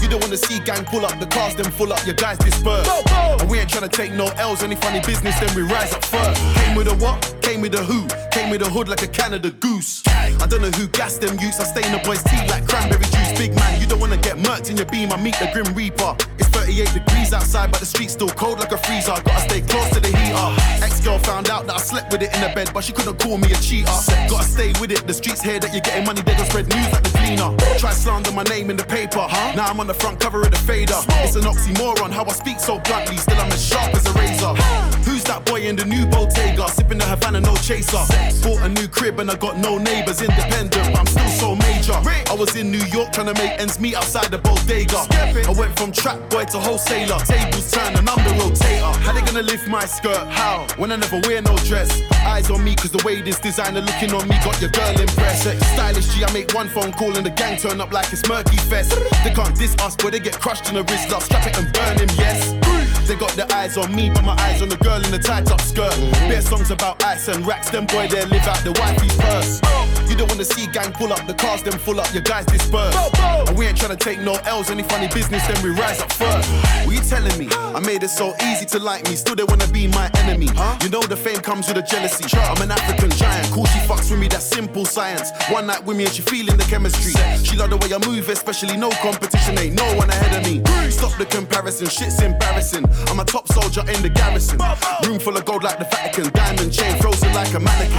You 0.03 0.09
don't 0.09 0.23
wanna 0.23 0.37
see 0.37 0.61
gang 0.61 0.85
pull 0.85 1.05
up, 1.05 1.19
the 1.19 1.27
cars 1.27 1.55
them 1.55 1.71
full 1.73 1.93
up, 1.93 2.05
your 2.07 2.15
guys 2.15 2.39
disperse. 2.39 2.87
And 3.45 3.51
we 3.51 3.59
ain't 3.59 3.69
tryna 3.69 3.93
take 3.93 4.11
no 4.13 4.29
L's, 4.39 4.63
any 4.63 4.75
funny 4.75 5.01
business, 5.01 5.39
then 5.39 5.55
we 5.55 5.61
rise 5.61 5.93
up 5.93 6.03
first. 6.03 6.41
Came 6.57 6.75
with 6.75 6.89
a 6.89 6.95
what? 6.95 7.21
Came 7.43 7.61
with 7.61 7.75
a 7.75 7.85
who? 7.85 8.09
Came 8.31 8.49
with 8.49 8.63
a 8.63 8.71
hood 8.71 8.89
like 8.89 9.03
a 9.03 9.07
Canada 9.07 9.51
goose. 9.51 10.03
I 10.07 10.47
don't 10.49 10.63
know 10.63 10.71
who 10.71 10.89
gassed 10.89 11.21
them 11.21 11.39
youths, 11.39 11.61
I 11.61 11.65
stay 11.65 11.85
in 11.85 11.93
the 11.93 11.99
boys' 11.99 12.25
tea 12.25 12.41
like 12.49 12.67
cranberry 12.67 13.05
juice. 13.05 13.37
Big 13.37 13.55
man, 13.55 13.79
you 13.79 13.87
don't 13.87 14.01
wanna 14.01 14.17
get 14.17 14.39
murked 14.39 14.71
in 14.71 14.79
your 14.79 14.87
beam, 14.87 15.13
I 15.13 15.21
meet 15.21 15.35
the 15.35 15.51
Grim 15.53 15.75
Reaper. 15.75 16.17
It's 16.67 16.75
38 16.77 17.05
degrees 17.05 17.33
outside, 17.33 17.71
but 17.71 17.81
the 17.81 17.87
street's 17.87 18.15
still 18.15 18.29
cold 18.29 18.59
like 18.59 18.73
a 18.73 18.79
freezer. 18.79 19.13
Gotta 19.13 19.41
stay 19.41 19.61
close 19.61 19.89
to 19.91 20.01
the 20.01 20.09
heater. 20.09 20.85
Ex 20.85 21.01
girl 21.01 21.19
found 21.19 21.51
out 21.51 21.67
that 21.67 21.75
I 21.75 21.79
slept 21.79 22.11
with 22.13 22.23
it 22.23 22.35
in 22.35 22.41
the 22.41 22.49
bed, 22.55 22.71
but 22.73 22.85
she 22.85 22.93
couldn't 22.93 23.19
call 23.19 23.37
me 23.37 23.53
a 23.53 23.57
cheater. 23.57 23.93
Gotta 24.29 24.45
stay 24.45 24.73
with 24.81 24.91
it, 24.91 25.07
the 25.07 25.13
streets 25.13 25.43
hear 25.43 25.61
that 25.61 25.73
you're 25.73 25.83
getting 25.83 26.07
money, 26.07 26.23
they 26.23 26.35
gon' 26.35 26.47
spread 26.47 26.67
news 26.69 26.91
like 26.91 27.03
the 27.03 27.11
cleaner. 27.19 27.55
Try 27.79 27.93
slander 27.93 28.33
my 28.33 28.45
name 28.45 28.71
in 28.71 28.77
the 28.77 28.85
paper, 28.85 29.21
huh? 29.21 29.55
Now 29.55 29.67
I'm 29.67 29.81
on 29.81 29.87
the 29.87 29.95
front 29.95 30.21
cover 30.21 30.43
of 30.43 30.51
the 30.51 30.59
fader. 30.59 30.97
It's 31.21 31.37
an 31.37 31.43
oxymoron, 31.43 32.11
how 32.11 32.25
I 32.25 32.33
speak 32.33 32.59
so 32.61 32.79
bluntly, 32.79 33.17
still 33.17 33.39
I'm 33.39 33.53
as 33.53 33.65
sharp 33.65 33.95
as 33.95 34.07
a 34.07 34.13
razor. 34.13 34.94
In 35.65 35.77
the 35.77 35.85
new 35.87 36.05
Bottega? 36.05 36.69
Sipping 36.69 36.99
the 36.99 37.07
Havana, 37.07 37.41
no 37.41 37.57
chaser. 37.57 38.05
Bought 38.45 38.61
a 38.61 38.69
new 38.69 38.87
crib 38.87 39.19
and 39.19 39.31
I 39.31 39.35
got 39.35 39.57
no 39.57 39.79
neighbors, 39.79 40.21
independent, 40.21 40.93
but 40.93 40.99
I'm 41.01 41.07
still 41.07 41.29
so 41.41 41.57
major. 41.57 41.97
I 41.97 42.37
was 42.37 42.55
in 42.55 42.71
New 42.71 42.85
York 42.93 43.13
trying 43.13 43.33
to 43.33 43.35
make 43.41 43.59
ends 43.59 43.81
meet 43.81 43.95
outside 43.95 44.31
the 44.31 44.37
bodega. 44.37 45.09
I 45.09 45.55
went 45.57 45.75
from 45.79 45.91
trap 45.91 46.21
boy 46.29 46.45
to 46.53 46.59
wholesaler. 46.59 47.17
Tables 47.25 47.71
turn 47.71 47.97
and 47.97 48.05
I'm 48.05 48.21
the 48.29 48.37
rotator. 48.37 48.93
How 49.01 49.13
they 49.15 49.23
gonna 49.23 49.41
lift 49.41 49.67
my 49.67 49.87
skirt? 49.87 50.29
How? 50.29 50.67
When 50.77 50.93
I 50.93 50.97
never 50.97 51.19
wear 51.25 51.41
no 51.41 51.57
dress. 51.65 51.89
Eyes 52.27 52.51
on 52.51 52.63
me, 52.63 52.75
cause 52.75 52.91
the 52.91 53.03
way 53.03 53.23
this 53.23 53.41
designer 53.41 53.81
looking 53.81 54.13
on 54.13 54.29
me 54.29 54.37
got 54.45 54.61
your 54.61 54.71
girl 54.71 55.01
impressed. 55.01 55.49
Stylish 55.73 56.13
G, 56.13 56.25
I 56.25 56.33
make 56.35 56.53
one 56.53 56.69
phone 56.69 56.93
call 56.93 57.17
and 57.17 57.25
the 57.25 57.31
gang 57.31 57.57
turn 57.57 57.81
up 57.81 57.91
like 57.91 58.13
it's 58.13 58.29
Murky 58.29 58.59
Fest. 58.69 59.01
They 59.25 59.33
can't 59.33 59.57
diss 59.57 59.75
us, 59.81 59.97
but 59.97 60.13
they 60.13 60.21
get 60.21 60.39
crushed 60.39 60.69
in 60.69 60.75
the 60.75 60.83
wrist. 60.85 61.09
Love, 61.11 61.23
strap 61.23 61.47
it 61.47 61.57
and 61.57 61.73
burn 61.73 61.97
him, 61.97 62.11
yes. 62.19 62.74
They 63.07 63.17
got 63.17 63.33
their 63.33 63.51
eyes 63.53 63.77
on 63.77 63.95
me, 63.95 64.11
but 64.11 64.25
my 64.25 64.35
eyes 64.41 64.63
on 64.63 64.69
the 64.69 64.77
girl 64.79 65.03
in 65.05 65.11
the 65.11 65.19
tight 65.19 65.51
up 65.51 65.61
skirt. 65.61 65.95
Bare 66.29 66.41
songs 66.41 66.71
about 66.71 67.05
ice 67.05 67.29
and 67.29 67.47
racks, 67.47 67.71
them 67.71 67.87
boy 67.87 68.09
they 68.09 68.25
live 68.25 68.47
out 68.49 68.59
the 68.65 68.73
wifey's 68.81 69.17
purse. 69.17 69.61
You 70.09 70.17
don't 70.17 70.31
wanna 70.31 70.45
see 70.45 70.67
gang 70.69 70.93
pull 70.93 71.13
up, 71.13 71.27
the 71.27 71.35
cars 71.35 71.63
then 71.63 71.79
full 71.79 72.01
up, 72.01 72.13
your 72.15 72.23
guys 72.23 72.47
disperse. 72.47 72.95
And 73.49 73.57
we 73.59 73.67
ain't 73.67 73.77
tryna 73.77 73.99
take 73.99 74.21
no 74.21 74.35
L's, 74.47 74.71
any 74.71 74.83
funny 74.83 75.09
business, 75.09 75.47
then 75.47 75.63
we 75.63 75.71
rise 75.71 76.01
up 76.01 76.13
first. 76.13 76.49
What 76.87 76.95
you 76.95 77.03
telling 77.03 77.37
me? 77.39 77.49
I 77.53 77.81
made 77.81 78.03
it 78.03 78.11
so 78.11 78.35
easy 78.43 78.65
to 78.67 78.79
like 78.79 79.05
me, 79.09 79.17
still 79.17 79.35
they 79.35 79.45
wanna 79.45 79.69
be 79.69 79.87
my 79.89 80.11
enemy. 80.19 80.49
You 80.83 80.89
know 80.89 81.03
the 81.03 81.17
fame 81.17 81.41
comes 81.41 81.69
with 81.69 81.77
a 81.77 81.83
jealousy. 81.83 82.25
I'm 82.37 82.63
an 82.63 82.71
African 82.71 83.11
giant, 83.11 83.53
cool, 83.53 83.67
she 83.67 83.81
fucks 83.81 84.11
with 84.11 84.21
me, 84.21 84.29
that's 84.29 84.47
simple 84.47 84.87
science. 84.87 85.31
One 85.51 85.67
night 85.67 85.85
with 85.85 85.97
me 85.97 86.05
and 86.05 86.13
she 86.13 86.23
feeling 86.23 86.57
the 86.57 86.65
chemistry. 86.65 87.13
She 87.45 87.57
love 87.57 87.71
the 87.71 87.77
way 87.77 87.93
I 87.93 87.99
move, 88.07 88.29
especially 88.29 88.77
no 88.77 88.91
competition, 89.03 89.59
ain't 89.59 89.75
no 89.77 89.85
one 89.97 90.09
ahead 90.09 90.33
of 90.39 90.43
me. 90.49 90.63
Stop 90.91 91.19
the 91.19 91.27
comparison, 91.27 91.89
shit's 91.89 92.23
embarrassing. 92.23 92.85
I'm 93.09 93.21
a 93.21 93.25
top 93.25 93.49
soldier 93.49 93.83
in 93.83 94.03
the 94.03 94.09
garrison. 94.09 94.59
Room 95.07 95.19
full 95.19 95.37
of 95.37 95.45
gold 95.45 95.63
like 95.63 95.79
the 95.79 95.85
Vatican, 95.85 96.31
diamond 96.33 96.73
chain 96.73 97.01
frozen 97.01 97.33
like 97.33 97.53
a 97.55 97.61
mannequin. 97.61 97.99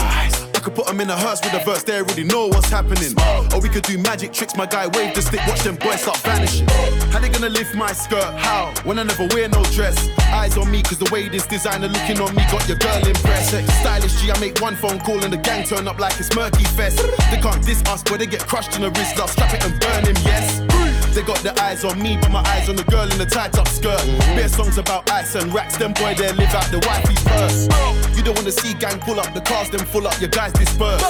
I 0.55 0.59
could 0.59 0.73
put 0.73 0.87
them 0.87 0.99
in 1.01 1.09
a 1.09 1.15
hearse 1.15 1.41
with 1.43 1.53
a 1.53 1.63
verse, 1.63 1.83
they 1.83 1.97
already 1.97 2.23
know 2.23 2.47
what's 2.47 2.69
happening. 2.69 3.13
Or 3.53 3.61
we 3.61 3.69
could 3.69 3.83
do 3.83 3.97
magic 3.97 4.33
tricks, 4.33 4.55
my 4.55 4.65
guy 4.65 4.87
wave 4.87 5.13
the 5.13 5.21
stick, 5.21 5.41
watch 5.47 5.61
them 5.61 5.75
boys 5.75 6.01
start 6.01 6.17
vanishing. 6.19 6.67
How 7.11 7.19
they 7.19 7.29
gonna 7.29 7.49
lift 7.49 7.75
my 7.75 7.91
skirt? 7.93 8.33
How? 8.35 8.73
When 8.83 8.97
I 8.99 9.03
never 9.03 9.27
wear 9.27 9.47
no 9.49 9.63
dress. 9.75 9.97
Eyes 10.33 10.57
on 10.57 10.71
me, 10.71 10.81
cause 10.81 10.97
the 10.97 11.09
way 11.11 11.29
this 11.29 11.45
designer 11.45 11.87
looking 11.87 12.19
on 12.19 12.33
me 12.35 12.43
got 12.51 12.67
your 12.67 12.77
girl 12.77 13.05
impressed. 13.05 13.51
Stylish 13.79 14.21
G, 14.21 14.31
I 14.31 14.39
make 14.39 14.59
one 14.59 14.75
phone 14.75 14.99
call 14.99 15.23
and 15.23 15.31
the 15.31 15.37
gang 15.37 15.65
turn 15.65 15.87
up 15.87 15.99
like 15.99 16.19
it's 16.19 16.35
Murky 16.35 16.63
Fest. 16.63 16.97
They 17.31 17.37
can't 17.37 17.63
diss 17.65 17.83
us, 17.83 18.01
but 18.03 18.19
they 18.19 18.27
get 18.27 18.45
crushed 18.47 18.75
in 18.75 18.81
the 18.81 18.89
wrist, 18.91 19.17
love, 19.17 19.29
strap 19.29 19.53
it 19.53 19.63
and 19.63 19.79
burn 19.79 20.05
him, 20.05 20.15
yes. 20.25 21.04
They 21.15 21.23
got 21.23 21.39
their 21.39 21.57
eyes 21.59 21.85
on 21.85 21.97
me, 22.03 22.17
but 22.19 22.29
my 22.29 22.43
eyes 22.45 22.67
on 22.67 22.75
the 22.75 22.83
girl 22.83 23.09
in 23.09 23.17
the 23.17 23.25
tight 23.25 23.57
up 23.57 23.69
skirt. 23.69 24.05
Bare 24.35 24.49
songs 24.49 24.77
about 24.77 25.09
ice 25.09 25.33
and 25.35 25.53
racks, 25.53 25.77
them 25.77 25.93
boy 25.93 26.13
there 26.13 26.33
live 26.33 26.53
out 26.53 26.69
the 26.71 26.79
wifey's 26.79 27.23
purse. 27.23 28.17
You 28.17 28.21
don't 28.21 28.35
wanna 28.35 28.51
see 28.51 28.73
gang 28.73 28.99
pull 28.99 29.21
up, 29.21 29.33
the 29.33 29.39
cars 29.39 29.69
them 29.69 29.85
full 29.85 30.05
up, 30.07 30.19
your 30.19 30.29
guys 30.29 30.51
disperse. 30.51 31.01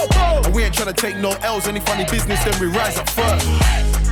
And 0.45 0.53
we 0.53 0.63
ain't 0.63 0.75
tryna 0.75 0.95
take 0.95 1.17
no 1.17 1.31
L's, 1.41 1.67
any 1.67 1.79
funny 1.79 2.05
business, 2.05 2.43
then 2.43 2.53
we 2.59 2.67
rise 2.67 2.99
up 2.99 3.09
first. 3.09 4.04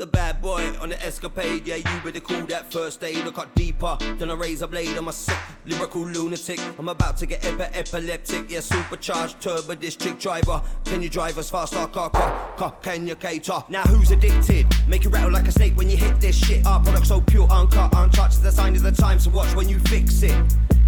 The 0.00 0.06
bad 0.06 0.40
boy 0.40 0.66
on 0.80 0.88
the 0.88 1.04
escapade, 1.04 1.66
yeah, 1.66 1.76
you 1.76 2.00
better 2.02 2.20
call 2.20 2.40
that 2.46 2.72
first 2.72 3.04
aid. 3.04 3.18
I 3.18 3.30
cut 3.32 3.54
deeper 3.54 3.98
than 4.16 4.30
a 4.30 4.34
razor 4.34 4.66
blade. 4.66 4.96
I'm 4.96 5.08
a 5.08 5.12
sick, 5.12 5.36
lyrical 5.66 6.06
lunatic. 6.06 6.58
I'm 6.78 6.88
about 6.88 7.18
to 7.18 7.26
get 7.26 7.44
epi- 7.44 7.76
epileptic, 7.78 8.50
yeah, 8.50 8.60
supercharged 8.60 9.42
turbo 9.42 9.74
district 9.74 10.18
driver. 10.18 10.62
Can 10.86 11.02
you 11.02 11.10
drive 11.10 11.36
as 11.36 11.50
fast 11.50 11.74
as 11.74 11.86
car, 11.88 12.08
car, 12.08 12.54
car? 12.56 12.74
Can 12.80 13.06
you 13.06 13.14
cater? 13.14 13.62
Now 13.68 13.82
who's 13.82 14.10
addicted? 14.10 14.66
Make 14.88 15.04
it 15.04 15.10
rattle 15.10 15.32
like 15.32 15.46
a 15.46 15.52
snake 15.52 15.76
when 15.76 15.90
you 15.90 15.98
hit 15.98 16.18
this 16.18 16.34
shit. 16.46 16.64
Our 16.64 16.80
product 16.82 17.06
so 17.06 17.20
pure, 17.20 17.46
uncut, 17.50 17.94
untouched. 17.94 18.42
The 18.42 18.52
sign 18.52 18.74
of 18.76 18.82
the 18.82 18.92
time, 18.92 19.18
so 19.18 19.28
watch 19.28 19.54
when 19.54 19.68
you 19.68 19.80
fix 19.80 20.22
it. 20.22 20.34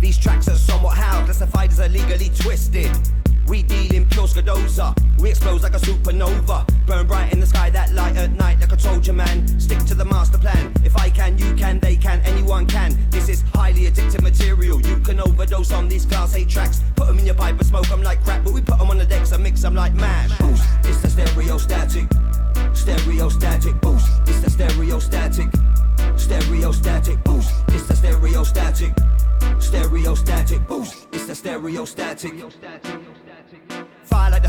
These 0.00 0.16
tracks 0.16 0.48
are 0.48 0.56
somewhat 0.56 0.96
how 0.96 1.22
classified 1.26 1.70
as 1.70 1.80
illegally 1.80 2.30
twisted. 2.30 2.90
We 3.52 3.62
deal 3.62 3.92
in 3.92 4.06
pure 4.06 4.26
Scadosa. 4.26 4.96
We 5.20 5.28
explode 5.28 5.60
like 5.60 5.74
a 5.74 5.78
supernova. 5.78 6.66
Burn 6.86 7.06
bright 7.06 7.34
in 7.34 7.38
the 7.38 7.44
sky, 7.44 7.68
that 7.68 7.92
light 7.92 8.16
at 8.16 8.32
night, 8.32 8.58
like 8.60 8.72
I 8.72 8.76
told 8.76 9.06
you, 9.06 9.12
man. 9.12 9.46
Stick 9.60 9.80
to 9.80 9.94
the 9.94 10.06
master 10.06 10.38
plan. 10.38 10.72
If 10.82 10.96
I 10.96 11.10
can, 11.10 11.36
you 11.36 11.54
can, 11.54 11.78
they 11.78 11.96
can, 11.96 12.20
anyone 12.20 12.64
can. 12.64 12.96
This 13.10 13.28
is 13.28 13.42
highly 13.52 13.90
addictive 13.90 14.22
material. 14.22 14.80
You 14.80 14.98
can 15.00 15.20
overdose 15.20 15.70
on 15.70 15.86
these 15.86 16.06
class 16.06 16.34
A 16.34 16.46
tracks. 16.46 16.80
Put 16.96 17.08
them 17.08 17.18
in 17.18 17.26
your 17.26 17.34
pipe 17.34 17.58
and 17.58 17.66
smoke 17.66 17.86
them 17.88 18.02
like 18.02 18.24
crack. 18.24 18.42
But 18.42 18.54
we 18.54 18.62
put 18.62 18.78
them 18.78 18.88
on 18.88 18.96
the 18.96 19.04
decks 19.04 19.32
and 19.32 19.42
mix 19.42 19.60
them 19.60 19.74
like 19.74 19.92
mash. 19.92 20.34
Boost, 20.38 20.64
it's 20.84 21.02
the 21.02 21.10
stereo 21.10 21.58
static. 21.58 22.06
Stereo 22.72 23.28
static 23.28 23.78
boost. 23.82 24.08
It's 24.28 24.40
the 24.40 24.48
stereo 24.48 24.98
static. 24.98 25.48
Stereo 26.16 26.72
static 26.72 27.22
boost. 27.22 27.52
It's 27.68 27.86
the 27.86 27.96
stereo 27.96 28.44
static. 28.44 28.94
Stereo 29.58 30.14
static 30.14 30.66
boost. 30.66 31.06
It's 31.12 31.26
the 31.26 31.34
stereo 31.34 31.84
static. 31.84 32.32
Like 32.32 32.82
the 32.82 33.01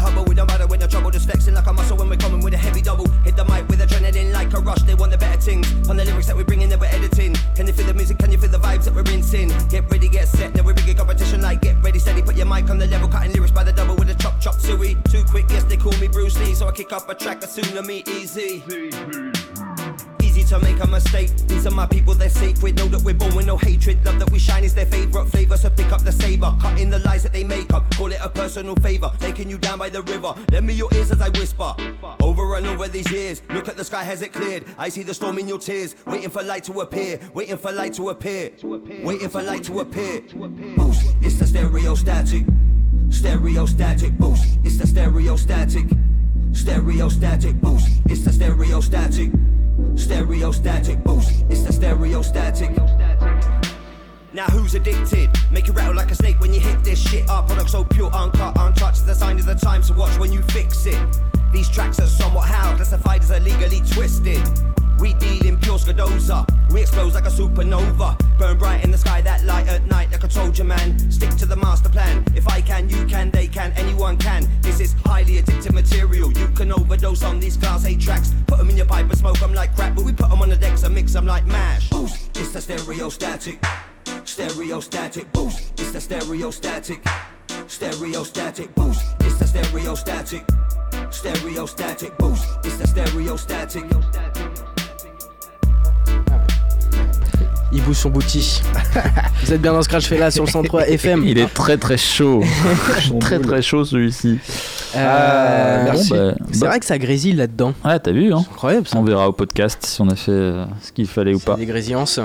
hubble 0.04 0.34
don't 0.44 0.52
matter 0.52 0.68
with 0.68 0.82
no 0.82 0.88
trouble, 0.88 1.10
just 1.10 1.26
flexing 1.26 1.54
like 1.54 1.68
a 1.68 1.74
muscle 1.74 1.96
when 1.96 2.10
we're 2.10 2.18
coming 2.18 2.42
with 2.42 2.54
a 2.54 2.58
heavy 2.58 2.82
double. 2.82 3.08
Hit 3.24 3.36
the 3.36 3.46
mic 3.46 3.68
with 3.70 3.80
adrenaline 3.80 4.34
like 4.34 4.54
a 4.54 4.60
rush. 4.60 4.82
They 4.82 4.96
want 4.96 5.12
the 5.12 5.18
better 5.18 5.40
things 5.40 5.90
on 5.90 5.96
the 5.96 6.04
lyrics 6.04 6.28
that 6.28 6.36
we 6.36 6.44
bring 6.44 6.62
in 6.62 6.70
that 6.70 6.80
we're 6.80 6.88
editing. 6.88 7.34
Can 7.56 7.68
you 7.68 7.74
feel 7.74 7.88
the 7.88 7.94
music? 7.94 8.18
Can 8.18 8.32
you 8.32 8.38
feel 8.38 8.50
the 8.50 8.58
vibes 8.58 8.86
that 8.86 8.94
we're 8.94 9.04
rinsing? 9.04 9.50
Get 9.70 9.90
ready, 9.90 10.10
get 10.10 10.28
set. 10.28 10.54
Now 10.56 10.64
we're 10.64 10.74
big 10.74 10.98
competition 10.98 11.42
like 11.42 11.62
get 11.62 11.82
ready, 11.84 12.00
steady. 12.00 12.22
Put 12.22 12.36
your 12.36 12.46
mic 12.46 12.70
on 12.70 12.78
the 12.78 12.88
level, 12.88 13.08
cutting 13.08 13.34
lyrics 13.34 13.52
by 13.52 13.64
the 13.64 13.74
double 13.74 13.96
with 13.96 14.10
a 14.10 14.16
chop 14.16 14.40
chop 14.42 14.56
suey. 14.56 14.98
Too 15.10 15.24
quick, 15.24 15.46
yes 15.50 15.64
they 15.64 15.78
call 15.78 15.94
me 16.00 16.08
Bruce 16.08 16.38
Lee, 16.40 16.54
so 16.54 16.68
I 16.68 16.72
kick 16.72 16.92
up 16.92 17.10
a 17.10 17.16
track 17.16 17.44
as 17.44 17.88
me 17.88 18.04
easy. 18.08 18.64
Easy 20.36 20.46
to 20.46 20.60
make 20.62 20.84
a 20.84 20.88
mistake. 20.88 21.30
These 21.48 21.68
are 21.68 21.72
my 21.72 21.86
people, 21.86 22.16
they're 22.16 22.28
sacred. 22.28 22.76
Know 22.76 22.88
that 22.88 23.04
we're 23.04 23.14
born 23.14 23.36
with 23.36 23.46
no 23.46 23.56
hatred. 23.56 24.04
Love 24.04 24.18
that 24.18 24.32
we 24.32 24.40
shine 24.40 24.64
is 24.64 24.74
their 24.74 24.88
favorite 24.88 25.28
flavor. 25.28 25.56
So 25.58 25.70
pick 25.70 25.92
up 25.92 26.02
the 26.02 26.12
saber, 26.12 26.52
cut 26.60 26.80
in 26.80 26.90
the 26.90 26.98
lies 27.00 27.22
that 27.22 27.34
they 27.34 27.44
make 27.44 27.72
up. 27.72 27.84
Call 27.94 28.12
it 28.12 28.18
a 28.20 28.30
personal 28.30 28.76
favor, 28.78 29.12
taking 29.20 29.48
you 29.48 29.60
down 29.60 29.78
by 29.78 29.90
the 29.90 30.02
river. 30.02 30.34
Lend 30.52 30.66
me 30.66 30.74
your 30.74 30.92
ears 30.96 31.12
as 31.12 31.22
I 31.22 31.30
whisper. 31.30 31.76
Over 32.20 32.56
and 32.56 32.66
over 32.66 32.88
these 32.88 33.12
years, 33.12 33.44
look 33.50 33.68
at 33.68 33.78
the 33.78 33.84
sky, 33.84 34.04
has 34.04 34.24
it 34.24 34.34
cleared? 34.34 34.66
I 34.80 34.90
see 34.90 35.04
the 35.04 35.14
storm 35.14 35.38
in 35.38 35.48
your 35.48 35.60
tears, 35.60 35.96
waiting 36.08 36.32
for 36.32 36.42
light 36.42 36.64
to 36.64 36.82
appear, 36.82 37.20
waiting 37.36 37.58
for 37.58 37.72
light 37.72 37.94
to 37.94 38.10
appear, 38.10 38.54
waiting 38.64 39.30
for 39.30 39.44
light 39.44 39.64
to 39.66 39.82
appear. 39.82 40.22
Boost, 40.76 41.16
it's 41.22 41.38
the 41.38 41.46
stereo 41.46 41.94
static, 41.94 42.46
stereo 43.12 43.68
static. 43.68 44.18
Boost, 44.18 44.58
it's 44.64 44.78
the 44.78 44.88
stereo 44.88 45.36
static, 45.36 45.86
stereo 46.54 47.08
static. 47.10 47.54
Boost, 47.62 47.88
it's 48.06 48.26
the 48.26 48.32
stereo 48.32 48.82
static. 48.82 49.30
Stereo 49.96 50.52
static 50.52 51.04
boost, 51.04 51.46
it's 51.50 51.64
the 51.64 51.72
stereo 51.72 52.22
static. 52.22 52.72
Now 54.34 54.46
who's 54.46 54.74
addicted? 54.74 55.30
Make 55.52 55.70
it 55.70 55.74
rattle 55.74 55.96
like 55.96 56.10
a 56.12 56.16
snake 56.16 56.40
when 56.40 56.54
you 56.54 56.60
hit 56.60 56.84
this 56.84 57.00
shit. 57.00 57.30
Our 57.30 57.44
product 57.44 57.70
so 57.70 57.84
pure, 57.84 58.12
uncut, 58.12 58.58
untouched. 58.58 59.06
The 59.06 59.14
sign 59.14 59.38
of 59.38 59.46
the 59.46 59.56
time, 59.56 59.84
so 59.84 59.94
watch 59.94 60.18
when 60.18 60.32
you 60.32 60.42
fix 60.42 60.86
it. 60.88 60.98
These 61.52 61.70
tracks 61.70 62.00
are 62.00 62.08
somewhat 62.08 62.48
how 62.48 62.76
classified 62.76 63.22
as 63.22 63.30
illegally 63.30 63.82
twisted. 63.82 64.42
We 65.04 65.14
deal 65.16 65.46
in 65.46 65.58
pure 65.58 65.78
Scadosa. 65.78 66.46
We 66.72 66.80
explode 66.80 67.14
like 67.14 67.26
a 67.26 67.30
supernova. 67.30 68.18
Burn 68.40 68.58
bright 68.58 68.86
in 68.86 68.92
the 68.92 68.98
sky, 68.98 69.20
that 69.20 69.44
light 69.44 69.68
at 69.68 69.86
night, 69.86 70.10
like 70.14 70.24
I 70.24 70.30
told 70.30 70.58
you, 70.58 70.64
man. 70.64 70.98
Stick 71.12 71.32
to 71.32 71.46
the 71.46 71.58
master 71.58 71.90
plan. 71.90 72.24
If 72.38 72.48
I 72.48 72.62
can, 72.62 72.88
you 72.88 73.06
can, 73.06 73.30
they 73.30 73.50
can, 73.50 73.74
anyone 73.74 74.16
can. 74.16 74.48
This 74.62 74.80
is 74.80 74.94
highly 75.04 75.42
addictive 75.42 75.74
material. 75.74 76.32
You 76.32 76.48
can 76.56 76.72
overdose 76.72 77.22
on 77.22 77.42
these 77.42 77.58
class 77.58 77.86
A 77.86 77.98
tracks. 77.98 78.34
Put 78.48 78.60
them 78.60 78.70
in 78.70 78.78
your 78.78 78.86
pipe 78.86 79.10
and 79.10 79.18
smoke 79.18 79.38
them 79.40 79.54
like 79.54 79.76
crack. 79.76 79.94
But 79.94 80.06
we 80.06 80.14
put 80.14 80.30
them 80.30 80.42
on 80.42 80.48
the 80.48 80.56
decks 80.56 80.84
and 80.84 80.96
mix 80.96 81.12
them 81.12 81.26
like 81.26 81.46
mash. 81.48 81.90
Boost, 81.90 82.38
it's 82.38 82.54
the 82.54 82.62
stereo 82.62 83.10
static. 83.10 83.60
Stereo 84.24 84.80
static 84.80 85.30
boost. 85.34 85.82
It's 85.82 85.92
the 85.92 86.00
stereo 86.00 86.50
static. 86.50 87.06
Stereo 87.68 88.24
static 88.24 88.74
boost. 88.74 89.04
It's 89.20 89.38
the 89.38 89.48
stereo 89.48 89.96
static. 89.96 90.46
Stereo 91.10 91.66
static 91.66 92.18
boost. 92.18 92.46
It's 92.64 92.78
the 92.78 92.88
stereo 92.88 93.36
static. 93.36 93.84
Il 94.36 94.43
bouge 97.82 97.96
son 97.96 98.10
bouti. 98.10 98.62
Vous 99.44 99.54
êtes 99.54 99.62
bien 99.62 99.74
dans 99.74 99.82
Scratch 99.82 100.08
fait 100.08 100.18
là 100.18 100.32
sur 100.32 100.46
le 100.46 100.50
103 100.50 100.88
FM. 100.88 101.24
Il 101.26 101.38
est 101.38 101.54
très 101.54 101.78
très 101.78 101.98
chaud. 101.98 102.44
très 103.20 103.40
très 103.40 103.62
chaud 103.62 103.86
celui-ci. 103.86 104.40
Euh, 104.96 105.84
merci. 105.86 106.10
Bon, 106.10 106.16
bah, 106.16 106.46
c'est 106.52 106.60
bah- 106.60 106.68
vrai 106.68 106.80
que 106.80 106.86
ça 106.86 106.98
grésille 106.98 107.34
là-dedans. 107.34 107.74
Ouais, 107.84 108.00
t'as 108.00 108.12
vu, 108.12 108.34
hein 108.34 108.46
Incroyable 108.52 108.88
ça. 108.88 108.98
On 108.98 109.04
verra 109.04 109.28
au 109.28 109.34
podcast 109.34 109.80
si 109.86 110.02
on 110.02 110.10
a 110.10 110.16
fait 110.16 110.32
euh, 110.32 110.66
ce 110.82 110.92
qu'il 110.92 111.08
fallait 111.08 111.34
ou 111.34 111.40
pas. 111.40 111.56
Des 111.56 111.66
grésillances. 111.66 112.20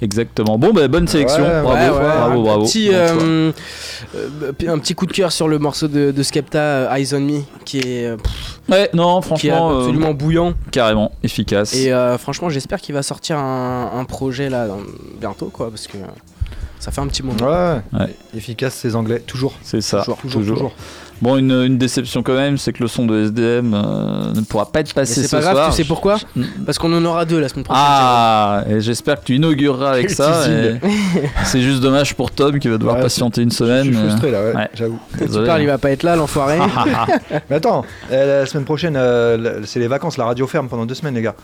Exactement. 0.00 0.58
Bon, 0.58 0.72
bah, 0.72 0.86
bonne 0.88 1.08
sélection. 1.08 1.42
Ouais, 1.44 1.62
bravo, 1.62 1.68
Ouais, 1.70 1.90
ouais, 1.90 2.04
bravo, 2.04 2.40
un 2.40 2.42
bravo. 2.44 2.64
Petit, 2.64 2.90
euh, 2.92 3.52
euh, 4.14 4.52
un 4.68 4.78
petit 4.78 4.94
coup 4.94 5.06
de 5.06 5.12
cœur 5.12 5.32
sur 5.32 5.48
le 5.48 5.58
morceau 5.58 5.88
de, 5.88 6.10
de 6.12 6.22
Skepta, 6.22 6.58
euh, 6.58 6.94
Eyes 6.94 7.14
on 7.14 7.20
Me, 7.20 7.40
qui 7.64 7.78
est, 7.78 8.16
pff, 8.16 8.60
Ouais, 8.68 8.90
non, 8.94 9.20
qui 9.20 9.24
est 9.24 9.26
franchement, 9.50 9.70
euh, 9.72 9.78
absolument 9.80 10.14
bouillant. 10.14 10.54
carrément 10.70 11.12
efficace. 11.22 11.74
Et 11.74 11.92
euh, 11.92 12.16
franchement, 12.18 12.48
j'espère 12.48 12.80
qu'il 12.80 12.94
va 12.94 13.02
sortir 13.02 13.38
un, 13.38 13.90
un 13.94 14.04
projet 14.04 14.48
là 14.50 14.66
dans- 14.68 14.78
bientôt, 15.20 15.46
quoi, 15.52 15.68
parce 15.70 15.86
que 15.86 15.96
euh, 15.96 16.02
ça 16.78 16.90
fait 16.92 17.00
un 17.00 17.06
petit 17.08 17.22
moment. 17.24 17.38
Ouais, 17.44 17.80
Ouais. 17.98 18.14
efficace 18.36 18.74
ces 18.74 18.94
anglais, 18.94 19.20
toujours. 19.26 19.54
C'est 19.62 19.80
ça, 19.80 19.98
Toujours, 20.00 20.18
toujours. 20.18 20.40
toujours, 20.42 20.56
toujours. 20.56 20.72
Bon, 21.20 21.36
une, 21.36 21.50
une 21.50 21.78
déception 21.78 22.22
quand 22.22 22.34
même, 22.34 22.58
c'est 22.58 22.72
que 22.72 22.82
le 22.82 22.88
son 22.88 23.04
de 23.06 23.24
SDM 23.24 23.74
euh, 23.74 24.32
ne 24.34 24.40
pourra 24.42 24.70
pas 24.70 24.80
être 24.80 24.94
passé 24.94 25.14
c'est 25.22 25.26
ce 25.26 25.36
pas 25.36 25.42
grave, 25.42 25.54
soir. 25.54 25.70
tu 25.70 25.76
sais 25.76 25.84
pourquoi 25.84 26.16
Parce 26.64 26.78
qu'on 26.78 26.92
en 26.92 27.04
aura 27.04 27.24
deux 27.24 27.40
la 27.40 27.48
semaine 27.48 27.64
prochaine. 27.64 27.82
Ah, 27.86 28.64
et 28.68 28.80
j'espère 28.80 29.18
que 29.20 29.24
tu 29.24 29.34
inaugureras 29.36 29.90
avec 29.92 30.10
ça. 30.10 30.44
C'est 31.44 31.60
juste 31.60 31.80
dommage 31.80 32.14
pour 32.14 32.30
Tom 32.30 32.58
qui 32.58 32.68
va 32.68 32.78
devoir 32.78 32.96
Ouais, 32.96 33.02
patienter 33.02 33.42
une 33.42 33.50
Je 33.50 33.56
semaine. 33.56 33.84
suis 33.84 33.94
frustré 33.94 34.30
là, 34.30 34.42
ouais, 34.44 34.54
Ouais. 34.54 34.68
j'avoue. 34.74 34.98
Tu 35.18 35.26
parles, 35.44 35.62
il 35.62 35.66
va 35.66 35.78
pas 35.78 35.90
être 35.90 36.02
là, 36.04 36.14
l'enfoiré. 36.16 36.58
Mais 37.50 37.56
attends, 37.56 37.84
euh, 38.12 38.40
la 38.40 38.46
semaine 38.46 38.64
prochaine, 38.64 38.94
euh, 38.96 39.60
c'est 39.64 39.80
les 39.80 39.88
vacances, 39.88 40.16
la 40.18 40.24
radio 40.26 40.46
ferme 40.46 40.68
pendant 40.68 40.86
deux 40.86 40.94
semaines, 40.94 41.14
les 41.14 41.22
gars. 41.22 41.34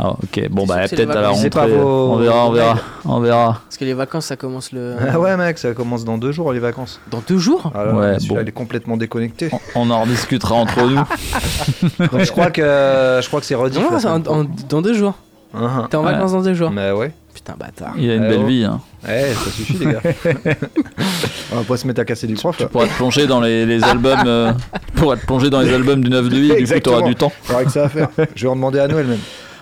Ah, 0.00 0.10
ok, 0.10 0.48
bon, 0.50 0.64
bah, 0.64 0.76
peut-être 0.88 1.10
à 1.10 1.20
la 1.20 1.50
pas 1.50 1.66
vos- 1.66 2.12
On 2.12 2.16
verra, 2.18 2.46
on 2.46 2.52
verra. 2.52 2.76
On 3.04 3.18
verra. 3.20 3.60
Parce 3.64 3.76
que 3.78 3.84
les 3.84 3.94
vacances, 3.94 4.26
ça 4.26 4.36
commence 4.36 4.70
le. 4.70 4.94
Ah 5.12 5.18
ouais, 5.18 5.36
mec, 5.36 5.58
ça 5.58 5.72
commence 5.72 6.04
dans 6.04 6.18
deux 6.18 6.30
jours, 6.30 6.52
les 6.52 6.60
vacances. 6.60 7.00
Dans 7.10 7.20
deux 7.26 7.38
jours 7.38 7.72
Ah 7.74 7.84
là, 7.84 7.92
Ouais, 7.94 8.16
bon. 8.28 8.38
il 8.40 8.48
est 8.48 8.52
complètement 8.52 8.96
déconnecté. 8.96 9.50
On 9.74 9.90
en 9.90 10.02
rediscutera 10.02 10.54
entre 10.54 10.82
nous. 10.86 10.96
Donc 12.12 12.20
je 12.22 12.30
crois 12.30 12.50
que, 12.52 12.62
je 12.62 13.26
crois 13.26 13.40
que 13.40 13.46
c'est 13.46 13.56
rediff. 13.56 13.80
Non, 13.80 13.98
en- 14.08 14.40
en- 14.42 14.46
dans 14.68 14.82
deux 14.82 14.94
jours. 14.94 15.14
Uh-huh. 15.56 15.88
T'es 15.88 15.96
en 15.96 16.04
Ouais. 16.04 16.12
vacances 16.12 16.32
dans 16.32 16.42
deux 16.42 16.54
jours. 16.54 16.70
Mais 16.70 16.92
ouais. 16.92 17.10
Putain, 17.34 17.54
bâtard. 17.58 17.94
Il 17.96 18.10
a 18.10 18.14
une 18.16 18.24
Eh 18.24 18.28
belle 18.28 18.40
oh. 18.44 18.46
vie. 18.46 18.64
Hein. 18.64 18.80
Eh, 19.08 19.32
ça 19.32 19.50
suffit, 19.50 19.78
les 19.78 19.86
gars. 19.86 20.00
On 21.52 21.56
va 21.56 21.62
pas 21.62 21.76
se 21.76 21.86
mettre 21.86 22.00
à 22.00 22.04
casser 22.04 22.26
du 22.26 22.34
prof. 22.34 22.56
Tu 22.56 22.66
pourras 22.66 22.86
te 22.86 22.92
plonger 22.94 23.26
dans 23.26 23.40
les, 23.40 23.64
les 23.64 23.82
albums. 23.84 24.18
euh, 24.26 24.52
tu 24.94 25.00
pourras 25.00 25.16
te 25.16 25.24
plonger 25.26 25.48
dans 25.50 25.60
les 25.60 25.72
albums 25.74 26.02
du 26.04 26.10
9 26.10 26.28
de 26.28 26.36
8 26.36 26.56
du 26.56 26.72
coup, 26.72 26.80
t'auras 26.80 27.02
du 27.02 27.14
temps. 27.14 27.32
Faudra 27.42 27.64
que 27.64 27.70
ça 27.70 27.84
à 27.84 27.88
faire. 27.88 28.08
Je 28.34 28.42
vais 28.44 28.48
en 28.50 28.56
demander 28.56 28.78
à 28.80 28.88
Noël 28.88 29.06
même. 29.06 29.18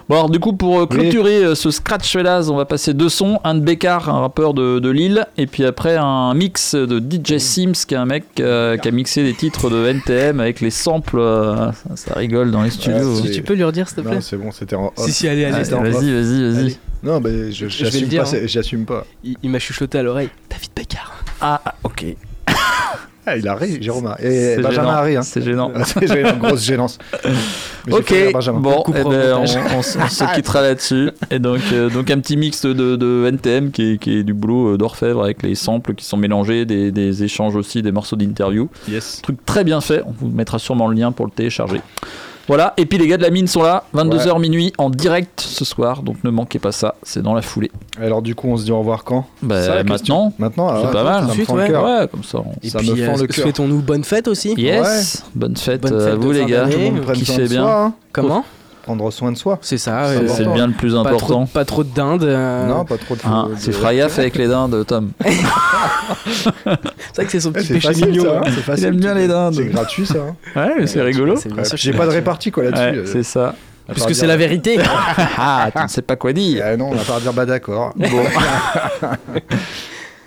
Bon, 0.09 0.15
alors, 0.15 0.31
du 0.31 0.39
coup, 0.39 0.53
pour 0.53 0.79
euh, 0.81 0.87
clôturer 0.87 1.43
euh, 1.45 1.55
ce 1.57 1.73
Scratch 1.73 2.13
Fellas, 2.13 2.49
on 2.49 2.55
va 2.57 2.65
passer 2.65 2.95
deux 2.95 3.09
sons. 3.09 3.41
Un 3.43 3.57
de 3.57 3.61
Bécard, 3.61 4.09
un 4.09 4.21
rappeur 4.21 4.55
de, 4.55 4.79
de 4.79 4.89
Lille, 4.89 5.27
et 5.37 5.49
puis 5.49 5.65
après 5.65 5.97
un 5.97 6.33
mix 6.33 6.77
de 6.77 7.01
DJ 7.01 7.39
Sims, 7.39 7.73
qui 7.89 7.95
est 7.95 7.97
un 7.97 8.07
mec 8.07 8.23
euh, 8.39 8.77
qui 8.77 8.87
a 8.87 8.93
mixé 8.93 9.25
des 9.25 9.35
titres 9.35 9.69
de 9.69 9.85
NTM 9.89 10.39
avec 10.39 10.61
les 10.61 10.71
samples. 10.71 11.19
euh, 11.19 11.73
ça, 11.73 11.97
ça 11.97 12.15
rigole 12.15 12.53
dans 12.53 12.63
les 12.63 12.71
studios. 12.71 13.17
c'est- 13.17 13.33
Tu 13.33 13.43
peux 13.43 13.55
lui 13.55 13.65
redire, 13.65 13.89
s'il 13.89 13.97
te 13.97 14.01
plaît 14.03 14.15
Non, 14.15 14.21
c'est 14.21 14.37
bon, 14.37 14.53
c'était 14.53 14.77
en 14.77 14.93
off. 14.97 15.05
Si, 15.07 15.13
si, 15.13 15.29
allez, 15.29 15.45
allez. 15.45 15.57
Ah, 15.59 15.65
C'était 15.65 15.75
en 15.77 15.85
off. 15.85 15.93
vas-y, 15.95 16.13
vas-y, 16.13 16.43
vas-y. 16.53 16.59
Allez. 16.61 16.77
Non, 17.03 17.21
mais 17.21 17.51
je, 17.51 17.53
Je 17.53 17.65
vais 17.65 17.71
j'assume 17.91 18.01
le 18.03 18.07
dire, 18.07 18.23
pas. 18.23 18.31
hein. 18.37 18.41
J'assume 18.45 18.85
pas. 18.85 19.05
Il, 19.25 19.37
il 19.43 19.51
m'a 19.51 19.59
chuchoté 19.59 19.99
à 19.99 20.03
l'oreille. 20.05 20.31
David 20.49 20.71
Beccard. 20.77 21.25
Ah, 21.41 21.61
ah, 21.65 21.75
ok. 21.83 22.07
Ah, 23.29 23.37
il 23.37 23.49
a 23.49 23.57
ri, 23.57 23.83
Jérôme. 23.83 24.15
Et 24.21 24.57
Benjamin 24.57 24.71
gênant, 24.71 24.89
a 24.89 25.03
ri. 25.03 25.17
Hein. 25.17 25.23
C'est 25.23 25.43
gênant. 25.43 25.73
c'est 25.85 26.07
gênant, 26.07 26.37
grosse 26.37 26.63
gênance. 26.63 26.99
Mais 27.87 27.93
Ok, 27.95 28.15
bon, 28.55 28.85
eh 28.89 28.93
ben, 28.93 29.35
on, 29.39 29.79
on 29.79 29.83
se 29.83 30.35
quittera 30.35 30.63
là-dessus. 30.63 31.11
Et 31.31 31.41
donc, 31.41 31.61
euh, 31.73 31.91
donc 31.91 32.09
un 32.11 32.21
petit 32.21 32.37
mix 32.37 32.65
de, 32.65 32.95
de 32.95 33.27
NTM 33.27 33.73
qui 33.73 33.93
est, 33.95 33.99
qui 33.99 34.19
est 34.19 34.23
du 34.23 34.33
boulot 34.33 34.75
euh, 34.75 34.79
d'orfèvre 34.79 35.25
avec 35.25 35.43
les 35.43 35.57
samples 35.57 35.95
qui 35.95 36.05
sont 36.05 36.17
mélangés, 36.17 36.65
des, 36.65 36.93
des 36.93 37.25
échanges 37.25 37.57
aussi, 37.57 37.83
des 37.83 37.93
morceaux 37.93 38.17
d'interview. 38.17 38.69
Yes. 38.89 39.21
Truc 39.23 39.45
très 39.45 39.65
bien 39.65 39.81
fait, 39.81 40.03
on 40.07 40.13
vous 40.13 40.29
mettra 40.29 40.59
sûrement 40.61 40.87
le 40.87 40.95
lien 40.95 41.11
pour 41.11 41.27
le 41.27 41.33
télécharger. 41.33 41.81
Voilà, 42.49 42.75
et 42.77 42.87
puis 42.87 42.97
les 42.99 43.09
gars 43.09 43.17
de 43.17 43.23
la 43.23 43.31
mine 43.31 43.49
sont 43.49 43.63
là, 43.63 43.83
22h 43.95 44.39
minuit 44.41 44.73
en 44.79 44.89
direct 44.89 45.41
ce 45.41 45.65
soir, 45.65 46.03
donc 46.03 46.23
ne 46.23 46.31
manquez 46.31 46.61
pas 46.61 46.71
ça, 46.71 46.95
c'est 47.03 47.21
dans 47.23 47.35
la 47.35 47.43
foulée. 47.43 47.73
Alors, 48.01 48.23
du 48.23 48.37
coup, 48.37 48.47
on 48.49 48.57
se 48.57 48.65
dit 48.65 48.71
au 48.71 48.79
revoir 48.79 49.03
quand? 49.03 49.27
Bah, 49.43 49.83
maintenant, 49.83 50.33
Maintenant, 50.39 50.69
c'est 50.81 50.87
ah, 50.89 50.93
pas 50.93 51.03
mal. 51.05 51.23
Ça 51.23 51.29
me 51.29 51.33
Suite, 51.33 51.47
fend 51.47 51.55
ouais. 51.57 51.67
le 51.67 51.73
cœur. 51.73 51.85
Ouais, 51.85 52.09
comme 52.09 52.23
ça. 52.23 52.39
on- 52.39 52.53
Et 52.63 52.69
Ça 52.71 52.79
puis, 52.79 52.91
me 52.91 52.97
fend 52.97 53.15
euh, 53.19 53.23
le 53.23 53.27
cœur. 53.27 53.43
souhaitons-nous 53.43 53.83
bonne 53.83 54.05
fête 54.05 54.29
aussi. 54.29 54.55
Yes, 54.57 55.25
bonne 55.35 55.57
fête 55.57 55.81
Bonne 55.83 55.95
euh, 55.95 56.07
à 56.07 56.11
fête 56.13 56.21
vous 56.21 56.31
les 56.33 56.45
gars, 56.47 56.67
kiffez 57.15 57.43
de 57.43 57.49
bien. 57.49 57.67
hein. 57.67 57.95
Comment? 58.13 58.45
Prendre 58.87 59.11
soin 59.11 59.33
de 59.33 59.37
soi. 59.37 59.59
C'est 59.63 59.79
ça. 59.79 60.07
C'est- 60.09 60.17
euh, 60.19 60.29
c'est 60.29 60.47
bien 60.55 60.69
le 60.69 60.73
plus 60.73 60.93
pas 60.95 61.01
important. 61.01 61.45
trop- 61.45 61.47
Pas 61.53 61.65
trop 61.65 61.83
de 61.85 61.93
dinde. 61.93 62.23
euh, 62.23 62.67
Non, 62.69 62.85
pas 62.85 62.97
trop 62.97 63.17
de. 63.17 63.21
De- 63.21 63.55
c'est 63.59 63.73
Frayaf 63.73 64.19
avec 64.19 64.37
les 64.37 64.47
dindes, 64.47 64.87
Tom. 64.87 65.11
C'est 65.25 67.17
vrai 67.17 67.25
que 67.25 67.31
c'est 67.33 67.41
son 67.41 67.51
petit 67.53 67.67
c'est 67.67 67.75
péché 67.75 68.07
mignon. 68.07 68.25
ça, 68.25 68.31
hein, 68.39 68.43
hein. 68.47 68.51
facile. 68.65 68.85
Il 68.85 68.89
aime 68.89 68.97
bien 68.97 69.15
les 69.15 69.27
dindes. 69.29 69.55
C'est 69.55 69.65
gratuit 69.67 70.07
ça. 70.07 70.15
hein. 70.19 70.35
Ouais, 70.61 70.75
mais 70.81 70.87
c'est 70.87 71.01
rigolo. 71.03 71.35
J'ai 71.75 71.93
pas 71.93 72.07
de 72.07 72.11
répartie 72.13 72.51
quoi 72.51 72.65
là-dessus. 72.65 72.83
Ouais, 72.83 72.97
euh. 73.05 73.11
c'est 73.13 73.23
ça. 73.23 73.55
Puisque 73.91 74.09
c'est 74.15 74.21
dire- 74.23 74.29
la 74.29 74.37
vérité. 74.45 74.79
Ah, 75.39 75.69
tu 75.75 75.83
ne 75.83 75.89
sais 75.89 76.03
pas 76.03 76.17
quoi 76.17 76.33
dire. 76.33 76.63
Ah 76.67 76.77
non, 76.77 76.91
on 76.91 76.95
va 76.95 77.03
pas 77.15 77.21
dire 77.21 77.33
bah 77.33 77.47
d'accord. 77.47 77.93
Bon. 77.97 78.07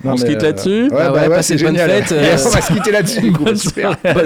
Non, 0.04 0.14
On 0.14 0.18
se 0.18 0.26
quitte 0.26 0.42
euh, 0.42 0.46
là-dessus 0.48 0.84
Ouais, 0.84 0.98
Ah 1.00 1.10
bah 1.10 1.14
ouais, 1.14 1.28
ouais, 1.28 1.36
passez 1.36 1.58
c'est 1.58 1.66
génial. 1.66 1.90
euh, 1.92 2.00
Yes, 2.22 2.46
on 2.46 2.50
va 2.50 2.62
se 2.62 2.72
quitter 2.74 2.92
là-dessus. 2.92 3.32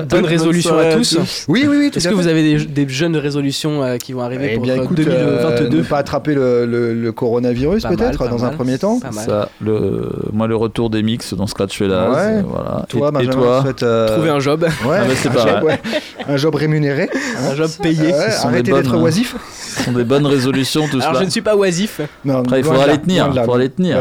Bonne 0.10 0.26
résolution 0.26 0.78
à 0.78 0.86
tous. 0.94 1.18
Oui, 1.48 1.66
oui, 1.68 1.78
oui. 1.78 1.90
tout 1.92 1.98
Est-ce 1.98 2.08
que 2.10 2.16
fait. 2.16 2.22
vous 2.22 2.28
avez 2.28 2.44
des, 2.58 2.66
des 2.66 2.88
jeunes 2.90 3.16
résolutions 3.18 3.84
euh, 3.84 3.98
qui 3.98 4.14
vont 4.14 4.22
arriver 4.22 4.50
Eh 4.52 4.56
pour 4.56 4.64
bien, 4.64 4.78
euh, 4.78 4.84
écoute, 4.84 5.00
euh, 5.00 5.44
2022 5.60 5.78
ne 5.78 5.84
pas 5.84 5.98
attraper 5.98 6.36
le, 6.36 6.66
le- 6.66 6.94
le 6.94 7.12
coronavirus 7.12 7.84
peut-être 7.86 8.28
dans 8.30 8.46
un 8.46 8.50
premier 8.50 8.78
temps. 8.78 9.00
Ça, 9.12 9.50
le, 9.62 10.10
moi, 10.32 10.48
le 10.48 10.56
retour 10.56 10.90
des 10.90 11.02
mix 11.02 11.34
dans 11.34 11.48
Scratch 11.48 11.78
Fellas. 11.78 12.12
Ouais. 12.12 12.44
Voilà. 12.48 12.86
Toi, 12.90 13.12
et, 13.20 13.24
et 13.24 13.28
toi 13.28 13.62
souhaite, 13.64 13.84
euh, 13.84 14.08
Trouver 14.16 14.30
un 14.30 14.40
job, 14.40 14.64
Ouais, 14.86 14.98
Ah, 15.02 15.04
c'est 15.16 15.30
un, 15.30 15.32
pas 15.32 15.48
job, 15.56 15.64
ouais. 15.64 15.80
un 16.28 16.38
job 16.38 16.56
rémunéré. 16.56 17.10
un 17.52 17.56
job 17.56 17.70
payé. 17.82 18.14
Arrêtez 18.14 18.72
d'être 18.72 18.96
oisif. 18.98 19.36
Ce 19.76 19.84
sont 19.86 19.92
des 19.92 20.04
bonnes 20.04 20.28
résolutions, 20.28 20.88
tout 20.88 20.98
Alors 20.98 21.10
cela. 21.10 21.20
je 21.22 21.26
ne 21.26 21.30
suis 21.32 21.42
pas 21.42 21.56
oisif. 21.56 22.00
Non, 22.26 22.40
Après, 22.42 22.60
il 22.60 22.64
faudra 22.64 22.86
là, 22.86 22.94
les 22.94 23.00
tenir. 23.02 23.28
Il 23.34 23.42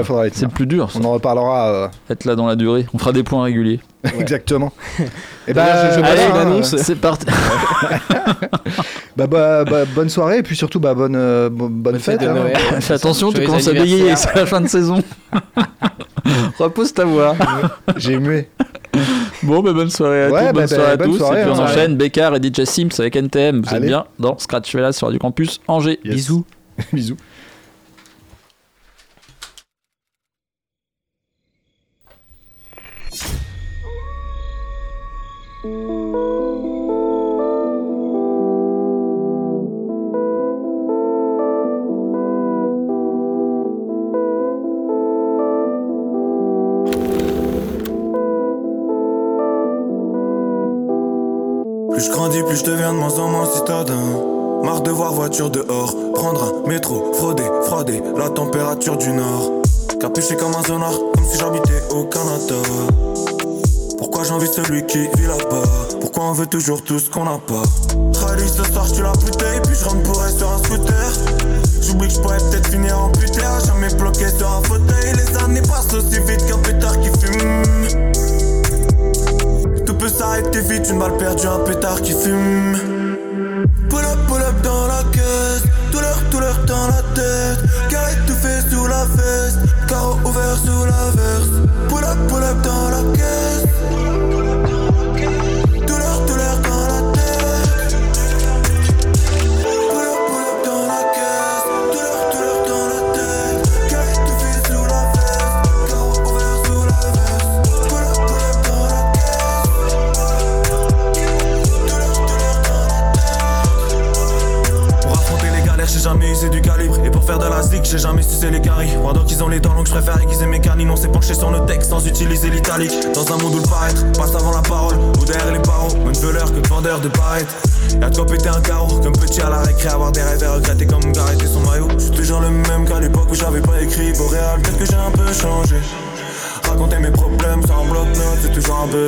faudra 0.04 0.24
les 0.24 0.30
C'est 0.34 0.42
le 0.44 0.48
plus 0.50 0.66
dur. 0.66 0.90
ça. 0.90 0.98
On 1.00 1.04
en 1.04 1.12
reparlera 1.12 1.61
euh, 1.68 1.88
Être 2.10 2.24
là 2.24 2.34
dans 2.36 2.46
la 2.46 2.56
durée. 2.56 2.86
On 2.94 2.98
fera 2.98 3.12
des 3.12 3.22
points 3.22 3.44
réguliers. 3.44 3.80
exactement. 4.18 4.72
Et 5.48 5.52
D'ailleurs, 5.52 5.90
je- 5.92 5.96
je 5.96 6.00
bah, 6.00 6.08
passe 6.08 6.18
allez, 6.20 6.30
une 6.30 6.36
annonce. 6.36 6.76
C'est 6.76 6.96
parti. 6.96 7.26
bah, 9.16 9.26
bah, 9.26 9.64
bah, 9.64 9.84
bonne 9.94 10.08
soirée 10.08 10.38
et 10.38 10.42
puis 10.42 10.56
surtout 10.56 10.80
bah, 10.80 10.94
bonne, 10.94 11.16
euh, 11.16 11.48
bo- 11.50 11.68
bonne 11.68 11.98
fête. 11.98 12.22
hein. 12.22 12.34
Fais 12.80 12.94
attention, 12.94 13.32
tu 13.32 13.44
commences 13.44 13.68
à 13.68 13.72
bégayer. 13.72 14.14
C'est 14.16 14.34
la 14.34 14.46
fin 14.46 14.60
de 14.60 14.68
saison. 14.68 15.02
Repose 16.58 16.92
ta 16.92 17.04
voix. 17.04 17.34
J'ai 17.96 18.18
mué. 18.18 18.48
Bon, 19.42 19.60
bah, 19.62 19.72
bonne 19.72 19.90
soirée 19.90 20.24
à 20.24 20.30
Ouais, 20.30 20.40
tous. 20.40 20.44
bah, 20.46 20.52
bonne 20.52 20.62
bah, 20.62 20.66
soirée 20.68 20.92
à 20.92 20.96
bonne 20.96 21.10
tous. 21.10 21.18
soirée, 21.18 21.40
et 21.40 21.42
puis 21.44 21.52
on 21.52 21.56
hein. 21.60 21.64
enchaîne 21.64 21.96
Bécard 21.96 22.36
et 22.36 22.40
DJ 22.40 22.64
Sims 22.64 22.88
avec 22.98 23.16
NTM. 23.16 23.62
Vous 23.62 23.74
êtes 23.74 23.82
bien 23.82 24.04
dans 24.18 24.38
Scratch 24.38 24.70
Fellas 24.70 24.92
sur 24.92 25.10
du 25.10 25.18
campus 25.18 25.60
Angers. 25.66 25.98
Yes. 26.04 26.14
Bisous. 26.14 26.44
Bisous. 26.92 27.16
Plus 35.62 35.70
je 52.00 52.10
grandis, 52.10 52.42
plus 52.42 52.56
je 52.56 52.64
deviens 52.64 52.92
de 52.92 52.98
moins 52.98 53.16
en 53.20 53.28
moins 53.28 53.46
citadin. 53.46 53.94
Marre 54.64 54.80
de 54.80 54.90
voir 54.90 55.12
voiture 55.12 55.48
dehors, 55.48 55.94
prendre 56.14 56.42
un 56.42 56.68
métro, 56.68 57.12
frauder, 57.12 57.48
frauder 57.66 58.02
la 58.16 58.28
température 58.30 58.96
du 58.96 59.12
nord. 59.12 59.52
Capuché 60.00 60.34
comme 60.34 60.56
un 60.56 60.62
zonard, 60.64 60.98
comme 61.14 61.24
si 61.24 61.38
j'habitais 61.38 61.82
au 61.94 62.02
Canada. 62.06 62.56
Pourquoi 64.02 64.24
j'envie 64.24 64.48
celui 64.48 64.84
qui 64.84 64.98
vit 64.98 65.28
là-bas? 65.28 65.62
Pourquoi 66.00 66.24
on 66.24 66.32
veut 66.32 66.48
toujours 66.48 66.82
tout 66.82 66.98
ce 66.98 67.08
qu'on 67.08 67.22
n'a 67.24 67.38
pas? 67.46 67.62
Rallye 68.18 68.48
ce 68.48 68.64
soir, 68.64 68.84
je 68.92 69.00
la 69.00 69.12
bouteille, 69.12 69.60
puis 69.62 69.76
je 69.76 69.84
rentre 69.84 70.02
bourré 70.02 70.28
sur 70.36 70.50
un 70.50 70.58
scooter. 70.58 71.12
J'oublie 71.80 72.08
que 72.08 72.14
je 72.14 72.18
pourrais 72.18 72.38
peut-être 72.38 72.66
finir 72.66 72.98
en 72.98 73.10
putain, 73.10 73.48
à 73.48 73.64
jamais 73.64 73.94
bloqué 73.94 74.26
sur 74.36 74.50
un 74.50 74.60
fauteuil. 74.64 75.12
Les 75.14 75.36
années 75.44 75.62
passent 75.62 75.94
aussi 75.94 76.18
vite 76.18 76.44
qu'un 76.46 76.58
pétard 76.58 76.98
qui 76.98 77.10
fume. 77.20 77.62
Tout 79.86 79.94
peut 79.94 80.08
s'arrêter 80.08 80.62
vite, 80.62 80.88
une 80.90 80.98
balle 80.98 81.16
perdue, 81.16 81.46
un 81.46 81.60
pétard 81.60 82.02
qui 82.02 82.10
fume. 82.10 82.76
Pull 83.88 84.04
up, 84.04 84.18
pull 84.26 84.42
up 84.42 84.62
dans 84.64 84.88
la 84.88 85.04
caisse, 85.12 85.62
douleur, 85.92 86.18
douleur 86.32 86.58
dans 86.66 86.88
la 86.88 87.02
tête. 87.14 87.60
Car 87.88 88.02
étouffé 88.10 88.68
sous 88.68 88.84
la 88.84 89.04
veste, 89.04 89.60
carreau 89.86 90.18
ouvert 90.24 90.56
sous 90.56 90.86
la 90.86 91.22
verse. 91.22 91.50
Pull 91.88 92.02
up, 92.02 92.18
pull 92.26 92.42
up 92.42 92.60
dans 92.64 92.88
la 92.88 93.16
caisse. 93.16 93.41
Listen. 93.82 94.11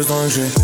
Besoin 0.04 0.63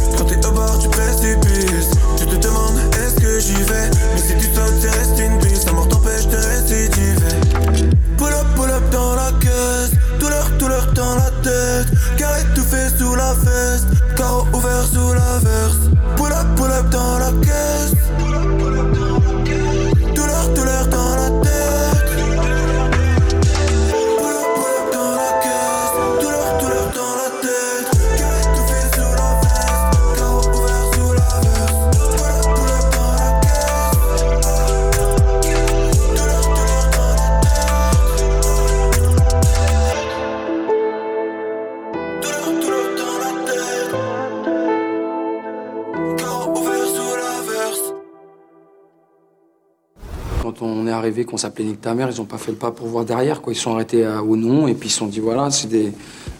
qu'on 51.30 51.36
s'appelait 51.36 51.64
Nick 51.64 51.80
ta 51.80 51.94
mère, 51.94 52.08
ils 52.10 52.20
ont 52.20 52.24
pas 52.24 52.38
fait 52.38 52.50
le 52.50 52.56
pas 52.58 52.70
pour 52.72 52.88
voir 52.88 53.04
derrière. 53.04 53.40
Quoi. 53.40 53.52
Ils 53.52 53.56
sont 53.56 53.72
arrêtés 53.74 54.04
à- 54.04 54.22
au 54.22 54.36
nom 54.36 54.66
et 54.66 54.74
puis 54.74 54.88
ils 54.88 54.92
se 54.92 54.98
sont 54.98 55.06
dit 55.06 55.20
voilà, 55.20 55.50
c'est 55.50 55.68
des 55.68 55.92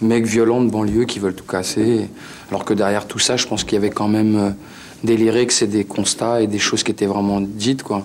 mecs 0.03 0.27
violents 0.27 0.61
de 0.63 0.71
banlieue 0.71 1.05
qui 1.05 1.19
veulent 1.19 1.35
tout 1.35 1.45
casser. 1.45 2.09
Alors 2.51 2.65
que 2.65 2.75
derrière 2.75 3.07
tout 3.07 3.19
ça, 3.19 3.37
je 3.37 3.47
pense 3.47 3.63
qu'il 3.65 3.75
y 3.75 3.77
avait 3.77 3.91
quand 3.91 4.09
même 4.09 4.37
euh, 4.37 4.51
des 5.05 5.17
lyrics, 5.17 5.53
c'est 5.53 5.67
des 5.69 5.85
constats 5.85 6.43
et 6.43 6.47
des 6.47 6.59
choses 6.59 6.83
qui 6.83 6.91
étaient 6.91 7.07
vraiment 7.07 7.41
dites. 7.41 7.83
Quoi. 7.83 8.03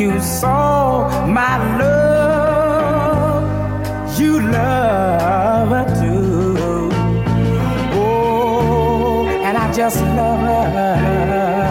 You 0.00 0.18
saw 0.18 1.26
my 1.26 1.58
love, 1.78 3.42
you 4.18 4.40
love 4.40 5.68
her 5.68 5.86
too. 6.00 6.88
Oh, 7.92 9.28
and 9.28 9.58
I 9.58 9.70
just 9.74 10.00
love 10.00 10.40
her. 10.40 11.69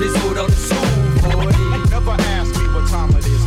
this 0.00 0.16
boy. 0.22 1.50
Never 1.90 2.16
ask 2.36 2.54
me 2.60 2.66
what 2.74 2.88
time 2.88 3.10
it 3.10 3.26
is. 3.26 3.42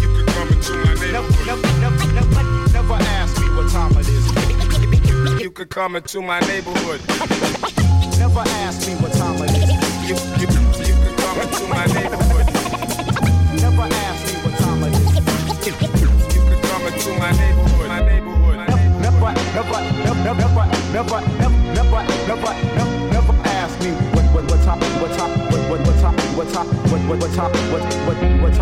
You 0.00 0.08
can 0.14 0.26
come 0.26 0.48
into 0.48 0.72
my 0.72 0.94
neighborhood. 0.94 1.46
Never, 1.46 1.68
never, 1.80 2.06
never, 2.12 2.42
never 2.72 2.94
ask 2.94 3.40
me 3.40 3.48
what 3.56 3.70
time 3.70 3.92
it 3.98 4.08
is. 4.08 5.42
You 5.42 5.50
could 5.50 5.70
come 5.70 5.96
into 5.96 6.20
my 6.20 6.40
neighborhood. 6.40 7.00
Never 8.18 8.44
ask 8.62 8.86
me 8.86 8.94
what 8.96 9.12
time 9.12 9.42
it 9.42 9.50
is. 9.50 9.70
You, 10.08 10.16
you, 10.40 10.48
you 10.86 10.94
could 11.02 11.16
come 11.18 11.40
into 11.40 11.66
my 11.66 11.86
neighborhood. 11.86 12.46
Never 13.60 13.82
ask 13.82 14.20
me 14.28 14.40
what 14.42 14.58
time 14.60 14.82
it 14.84 14.94
is. 14.94 15.66
You, 15.66 15.72
could 15.72 16.62
come 16.62 16.82
into 16.86 17.10
my 17.18 17.32
neighborhood. 17.32 17.88
My 17.88 18.00
neighborhood. 18.00 18.56
Never, 19.02 19.32
never, 19.54 19.80
never, 20.22 20.44
never, 20.44 20.64
never, 20.92 21.20
never, 21.74 22.02
never, 22.26 22.54
never. 22.76 22.93
what 26.36 26.48
time, 26.52 26.66
what, 26.90 27.00
what, 27.08 27.18
what 27.18 27.32
time, 27.34 27.52
what, 27.70 27.82
what, 28.06 28.16
what. 28.42 28.54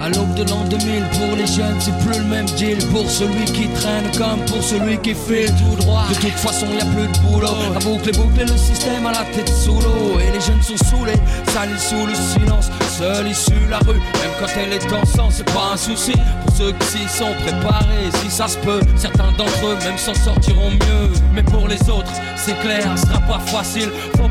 À 0.00 0.08
l'aube 0.08 0.34
de 0.34 0.44
l'an 0.48 0.64
2000, 0.64 1.04
pour 1.12 1.36
les 1.36 1.46
jeunes, 1.46 1.78
c'est 1.78 1.96
plus 1.98 2.18
le 2.18 2.24
même 2.24 2.46
deal. 2.56 2.78
Pour 2.88 3.08
celui 3.10 3.44
qui 3.44 3.68
traîne 3.68 4.10
comme 4.16 4.44
pour 4.46 4.62
celui 4.62 4.96
qui 4.98 5.14
file 5.14 5.52
tout 5.56 5.76
droit. 5.76 6.04
De 6.08 6.14
toute 6.14 6.30
façon, 6.30 6.66
y 6.72 6.80
a 6.80 6.84
plus 6.86 7.06
de 7.06 7.18
boulot. 7.18 7.48
La 7.72 7.80
boucle 7.80 8.08
est 8.08 8.16
bouclée, 8.16 8.44
le 8.44 8.56
système 8.56 9.06
à 9.06 9.12
la 9.12 9.24
tête 9.34 9.48
sous 9.48 9.74
l'eau. 9.74 10.18
Et 10.20 10.32
les 10.32 10.40
jeunes 10.40 10.62
sont 10.62 10.82
saoulés, 10.84 11.20
salis 11.48 11.78
sous 11.78 12.06
le 12.06 12.14
silence. 12.14 12.70
Seul 12.88 13.28
issue 13.28 13.66
la 13.68 13.78
rue, 13.78 13.94
même 13.94 14.32
quand 14.40 14.46
elle 14.56 14.72
est 14.72 14.92
en 14.92 15.04
sang, 15.04 15.28
c'est 15.30 15.50
pas 15.52 15.72
un 15.74 15.76
souci. 15.76 16.12
Pour 16.46 16.56
ceux 16.56 16.72
qui 16.72 16.86
s'y 16.86 17.08
sont 17.08 17.32
préparés, 17.44 18.10
si 18.22 18.30
ça 18.30 18.48
se 18.48 18.58
peut, 18.58 18.80
certains 18.96 19.32
d'entre 19.36 19.66
eux 19.66 19.76
même 19.84 19.98
s'en 19.98 20.14
sortiront 20.14 20.70
mieux. 20.70 21.10
Mais 21.34 21.42
pour 21.42 21.68
les 21.68 21.80
autres, 21.90 22.12
c'est 22.36 22.58
clair, 22.60 22.84
ce 22.96 23.06
sera 23.06 23.20
pas 23.20 23.38
facile. 23.38 23.90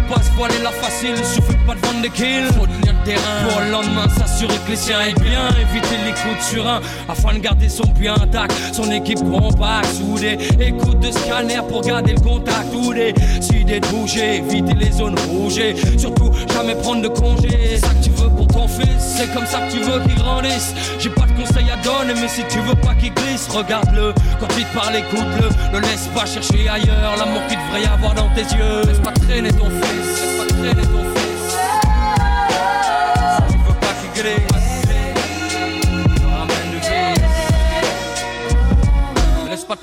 pas 0.10 0.22
voiler 0.36 0.60
la 0.64 0.72
facile, 0.72 1.16
souffre 1.18 1.54
pas 1.66 1.76
de 1.76 1.80
for 1.86 1.94
des 2.02 2.10
kills. 2.10 2.99
Pour 3.16 3.62
le 3.62 3.72
lendemain 3.72 4.08
s'assurer 4.10 4.56
que 4.66 4.72
les 4.72 4.76
siens 4.76 5.02
aient 5.02 5.20
bien 5.20 5.50
Éviter 5.60 5.98
les 6.06 6.12
coups 6.12 6.38
de 6.38 6.44
surin 6.44 6.80
Afin 7.08 7.34
de 7.34 7.40
garder 7.40 7.70
son 7.70 7.88
puits 7.88 8.08
intact. 8.08 8.54
Son 8.74 8.92
équipe 8.92 9.20
compacte 9.20 9.94
soudée 9.96 10.38
Écoute 10.60 11.00
de 11.00 11.12
scanner 11.12 11.60
pour 11.68 11.82
garder 11.82 12.14
le 12.14 12.22
contact. 12.22 12.68
Ou 12.74 12.94
des 12.94 13.14
de 13.14 13.88
bouger 13.88 14.38
Éviter 14.38 14.74
les 14.74 14.92
zones 14.92 15.18
rouges. 15.30 15.62
Surtout 15.98 16.32
jamais 16.54 16.76
prendre 16.76 17.02
de 17.02 17.08
congé. 17.08 17.50
C'est 17.70 17.78
ça 17.78 17.94
que 17.94 18.04
tu 18.04 18.10
veux 18.12 18.30
pour 18.30 18.48
ton 18.48 18.68
fils 18.68 18.88
C'est 19.00 19.34
comme 19.34 19.46
ça 19.46 19.60
que 19.62 19.72
tu 19.72 19.80
veux 19.80 20.00
qu'il 20.02 20.16
grandisse. 20.16 20.74
J'ai 21.00 21.10
pas 21.10 21.26
de 21.26 21.42
conseils 21.42 21.70
à 21.72 21.78
donner 21.84 22.20
Mais 22.20 22.28
si 22.28 22.44
tu 22.50 22.60
veux 22.60 22.76
pas 22.76 22.94
qu'il 22.96 23.14
glisse 23.14 23.48
Regarde-le. 23.50 24.14
Quand 24.40 24.48
il 24.58 24.66
te 24.66 24.74
parle 24.78 24.96
écoute-le. 24.96 25.78
Ne 25.78 25.82
laisse 25.82 26.08
pas 26.14 26.26
chercher 26.26 26.70
ailleurs 26.70 27.16
L'amour 27.18 27.42
qu'il 27.48 27.58
devrait 27.58 27.82
y 27.82 27.88
avoir 27.88 28.14
dans 28.14 28.30
tes 28.30 28.42
yeux. 28.42 28.86
Laisse 28.88 29.00
pas 29.00 29.12
traîner 29.12 29.52
ton 29.52 29.70
fils. 29.70 30.22
Laisse 30.22 30.38
pas 30.38 30.54
traîner 30.54 30.82
ton 30.84 31.04
fils 31.04 31.09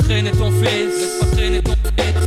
traîner 0.07 0.31
ton 0.31 0.51
fils. 0.53 1.01
Laisse 1.01 1.19
pas 1.21 1.27
traîner 1.37 1.63
ton 1.63 1.73
fils. 1.73 2.26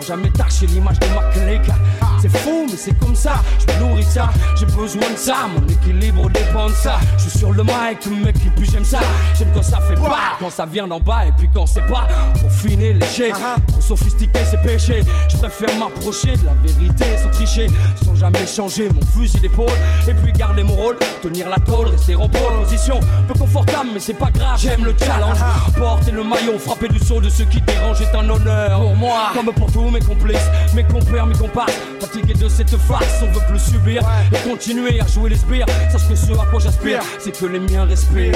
Sans 0.00 0.06
jamais 0.06 0.30
tâcher 0.30 0.66
l'image 0.66 0.98
de 1.00 1.06
ma 1.08 1.22
clique. 1.32 1.72
C'est 2.20 2.28
fou, 2.28 2.66
mais 2.68 2.76
c'est 2.76 2.98
comme 2.98 3.14
ça. 3.14 3.42
Je 3.60 3.72
me 3.72 3.80
nourris 3.80 4.04
ça, 4.04 4.30
j'ai 4.58 4.66
besoin 4.66 5.10
de 5.10 5.16
ça. 5.16 5.48
Mon 5.54 5.66
équilibre 5.68 6.28
dépend 6.30 6.66
de 6.66 6.72
ça. 6.72 6.98
Je 7.16 7.28
suis 7.28 7.38
sur 7.38 7.52
le 7.52 7.62
mic, 7.62 8.06
mec, 8.24 8.36
et 8.36 8.50
puis 8.56 8.68
j'aime 8.70 8.84
ça. 8.84 9.00
J'aime 9.38 9.48
quand 9.54 9.62
ça 9.62 9.80
fait 9.80 9.94
pas, 9.94 10.36
quand 10.38 10.50
ça 10.50 10.66
vient 10.66 10.86
d'en 10.86 11.00
bas, 11.00 11.26
et 11.26 11.32
puis 11.36 11.48
quand 11.52 11.66
c'est 11.66 11.86
pas. 11.86 12.08
Pour 12.40 12.50
finir 12.50 12.96
léger, 12.96 13.32
trop 13.66 13.80
sophistiqué, 13.80 14.40
c'est 14.50 14.62
péché. 14.62 15.02
Je 15.28 15.36
préfère 15.36 15.76
m'approcher 15.78 16.36
de 16.36 16.44
la 16.44 16.54
vérité 16.54 17.04
sans 17.22 17.30
tricher, 17.30 17.68
sans 18.04 18.14
jamais 18.18 18.46
changer 18.46 18.88
mon 18.90 19.04
fusil 19.06 19.38
d'épaule. 19.40 19.70
Et 20.08 20.14
puis 20.14 20.32
garder 20.32 20.62
mon 20.62 20.74
rôle, 20.74 20.96
tenir 21.22 21.48
la 21.48 21.58
tôle, 21.58 21.88
rester 21.88 22.14
en 22.14 22.28
pole 22.28 22.62
position. 22.62 23.00
Peu 23.26 23.34
confortable, 23.34 23.90
mais 23.94 24.00
c'est 24.00 24.14
pas 24.14 24.30
grave, 24.30 24.58
j'aime 24.58 24.84
le 24.84 24.94
challenge. 24.98 25.38
Porter 25.76 26.10
le 26.10 26.24
maillot, 26.24 26.58
frapper 26.58 26.88
du 26.88 26.98
saut 26.98 27.20
de 27.20 27.28
ceux 27.28 27.44
qui 27.44 27.60
dérangent 27.60 28.00
est 28.00 28.16
un 28.16 28.28
honneur 28.28 28.80
pour 28.80 28.96
moi. 28.96 29.30
Comme 29.34 29.52
pour 29.52 29.70
tous 29.72 29.90
mes 29.90 30.00
complices, 30.00 30.48
mes 30.74 30.84
compères, 30.84 31.26
mes 31.26 31.36
comparses. 31.36 31.78
Fatigué 32.00 32.34
de 32.34 32.48
cette 32.48 32.76
farce, 32.76 33.22
on 33.22 33.26
veut 33.26 33.46
plus 33.48 33.60
subir 33.60 34.02
et 34.32 34.48
continuer 34.48 35.00
à 35.00 35.06
jouer 35.06 35.30
les 35.30 35.36
sbires. 35.36 35.66
Sache 35.90 36.08
que 36.08 36.16
ce 36.16 36.32
à 36.32 36.46
quoi 36.50 36.58
j'aspire, 36.60 37.02
c'est 37.18 37.38
que 37.38 37.46
les 37.46 37.60
miens 37.60 37.84
respirent. 37.84 38.34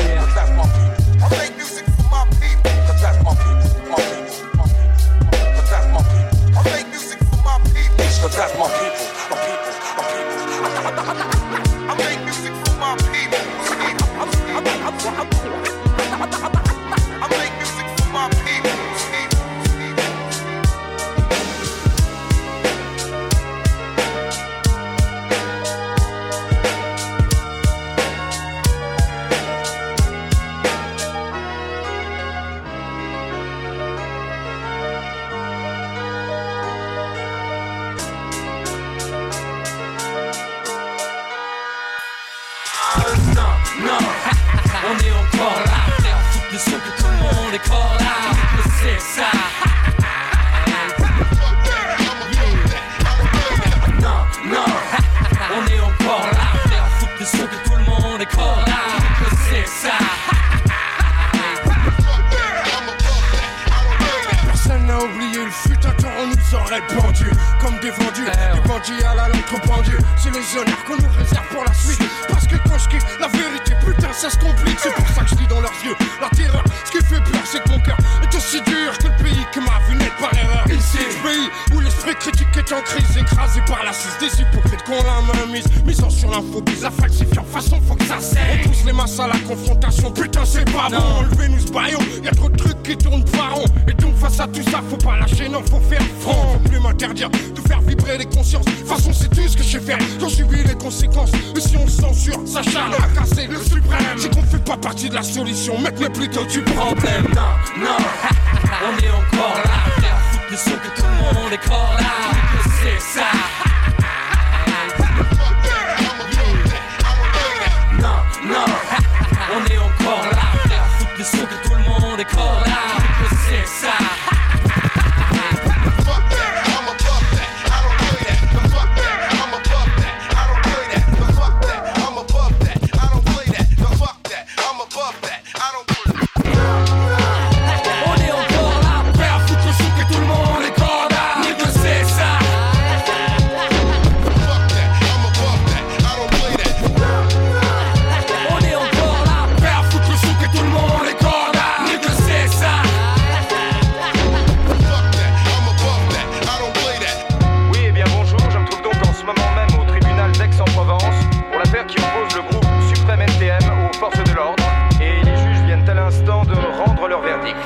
Leur 167.13 167.21
verdict. 167.21 167.57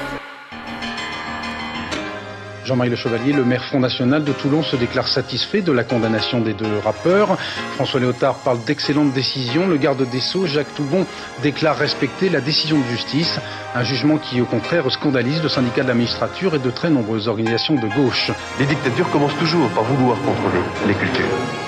Jean-Marie 2.65 2.91
Le 2.91 2.97
Chevalier, 2.97 3.33
le 3.33 3.45
maire 3.45 3.63
Front 3.63 3.79
National 3.79 4.25
de 4.25 4.33
Toulon, 4.33 4.65
se 4.65 4.75
déclare 4.75 5.07
satisfait 5.07 5.63
de 5.63 5.71
la 5.71 5.85
condamnation 5.85 6.41
des 6.41 6.53
deux 6.53 6.79
rappeurs. 6.83 7.39
François 7.77 8.01
Léotard 8.01 8.39
parle 8.39 8.59
d'excellentes 8.65 9.13
décisions. 9.13 9.69
Le 9.69 9.77
garde 9.77 10.03
des 10.11 10.19
Sceaux, 10.19 10.47
Jacques 10.47 10.75
Toubon, 10.75 11.07
déclare 11.45 11.77
respecter 11.77 12.29
la 12.29 12.41
décision 12.41 12.81
de 12.81 12.87
justice. 12.87 13.39
Un 13.77 13.85
jugement 13.85 14.19
qui, 14.19 14.41
au 14.41 14.47
contraire, 14.47 14.91
scandalise 14.91 15.41
le 15.41 15.49
syndicat 15.49 15.85
de 15.85 15.89
la 15.89 15.95
magistrature 15.95 16.57
et 16.57 16.59
de 16.59 16.71
très 16.71 16.91
nombreuses 16.91 17.29
organisations 17.29 17.77
de 17.77 17.87
gauche. 17.87 18.33
Les 18.59 18.67
dictatures 18.67 19.09
commencent 19.13 19.39
toujours 19.39 19.69
par 19.71 19.85
vouloir 19.85 20.19
contrôler 20.23 20.65
les 20.89 20.95
cultures. 20.95 21.66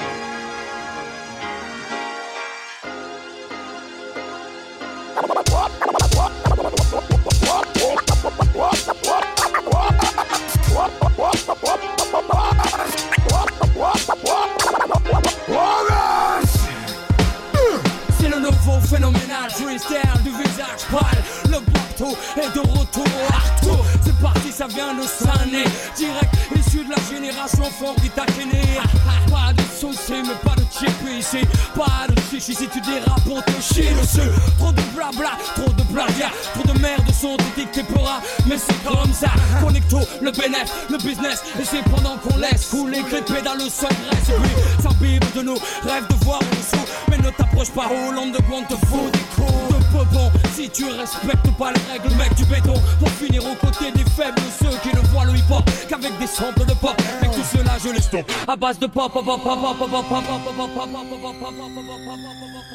Le 40.90 40.98
business 40.98 41.42
Et 41.60 41.64
c'est 41.64 41.82
pendant 41.84 42.16
qu'on 42.16 42.36
laisse 42.38 42.66
couler 42.70 43.02
que 43.02 43.16
les 43.16 43.22
pédales 43.22 43.60
se 43.60 43.86
graissent 43.86 44.30
Et 44.30 44.94
puis 45.00 45.12
bible 45.12 45.26
de 45.34 45.42
nous, 45.42 45.58
rêve 45.84 46.06
de 46.08 46.24
voir 46.24 46.40
en 46.40 46.56
dessous 46.56 46.86
Mais 47.08 47.18
ne 47.18 47.30
t'approche 47.30 47.70
pas 47.70 47.86
Hollande 47.86 48.32
de 48.32 48.38
te 48.38 48.86
fout 48.86 49.12
des 49.12 49.18
coups 49.34 49.68
de 49.68 49.84
peu 49.96 50.04
bon 50.12 50.30
Si 50.54 50.68
tu 50.70 50.84
respectes 50.84 51.50
pas 51.58 51.72
les 51.72 51.92
règles 51.92 52.14
mec 52.16 52.34
du 52.34 52.44
béton 52.44 52.74
Pour 52.98 53.10
finir 53.10 53.42
aux 53.44 53.54
côtés 53.54 53.92
des 53.92 54.08
faibles 54.10 54.40
Ceux 54.60 54.76
qui 54.82 54.94
ne 54.96 55.00
voient 55.08 55.24
le 55.24 55.36
hip 55.36 55.50
hop 55.50 55.68
qu'avec 55.88 56.18
des 56.18 56.26
samples 56.26 56.64
de 56.66 56.74
pop 56.74 57.00
Mec 57.22 57.30
tout 57.32 57.44
cela 57.56 57.72
je 57.82 57.90
les 57.90 58.02
stop 58.02 58.30
À 58.46 58.56
base 58.56 58.78
de 58.78 58.86
pop 58.86 59.12
pop 59.12 59.24
pop 59.24 59.42
pop 59.42 59.60
pop 59.60 59.78
pop 59.78 59.90
pop 59.90 59.90
pop 59.90 60.08
pop 60.08 60.24
pop 60.24 60.44
pop 60.46 60.74
pop 60.74 60.88
pop 60.88 61.14
pop 61.14 61.74
pop 61.74 61.84
pop 61.84 62.04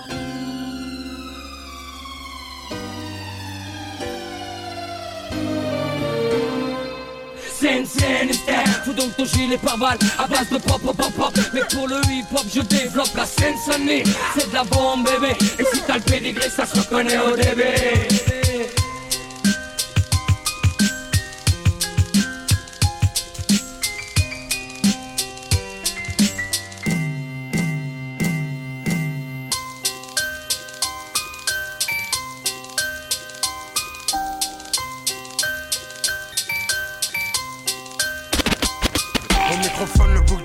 pop 0.07 0.22
scène, 7.63 7.85
scène, 7.85 8.33
scène. 8.33 8.73
Fous 8.83 8.93
donc 8.93 9.15
ton 9.15 9.25
gilet 9.25 9.57
par 9.57 9.77
balle 9.77 9.97
à 10.17 10.27
base 10.27 10.49
de 10.49 10.57
pop, 10.57 10.81
pop, 10.81 10.95
pop, 10.97 11.13
pop. 11.13 11.33
Mais 11.53 11.61
pour 11.71 11.87
le 11.87 11.95
hip 12.09 12.25
hop, 12.35 12.45
je 12.53 12.61
développe 12.61 13.15
la 13.15 13.25
scène 13.25 13.55
sonnée. 13.65 14.03
C'est 14.37 14.49
de 14.49 14.53
la 14.53 14.63
bombe, 14.65 15.05
bébé. 15.05 15.33
Et 15.59 15.63
si 15.73 15.81
t'as 15.87 15.95
le 15.95 16.01
pédigré, 16.01 16.49
ça 16.49 16.65
se 16.65 16.77
reconnaît 16.79 17.17
au 17.19 17.35
début. 17.35 18.32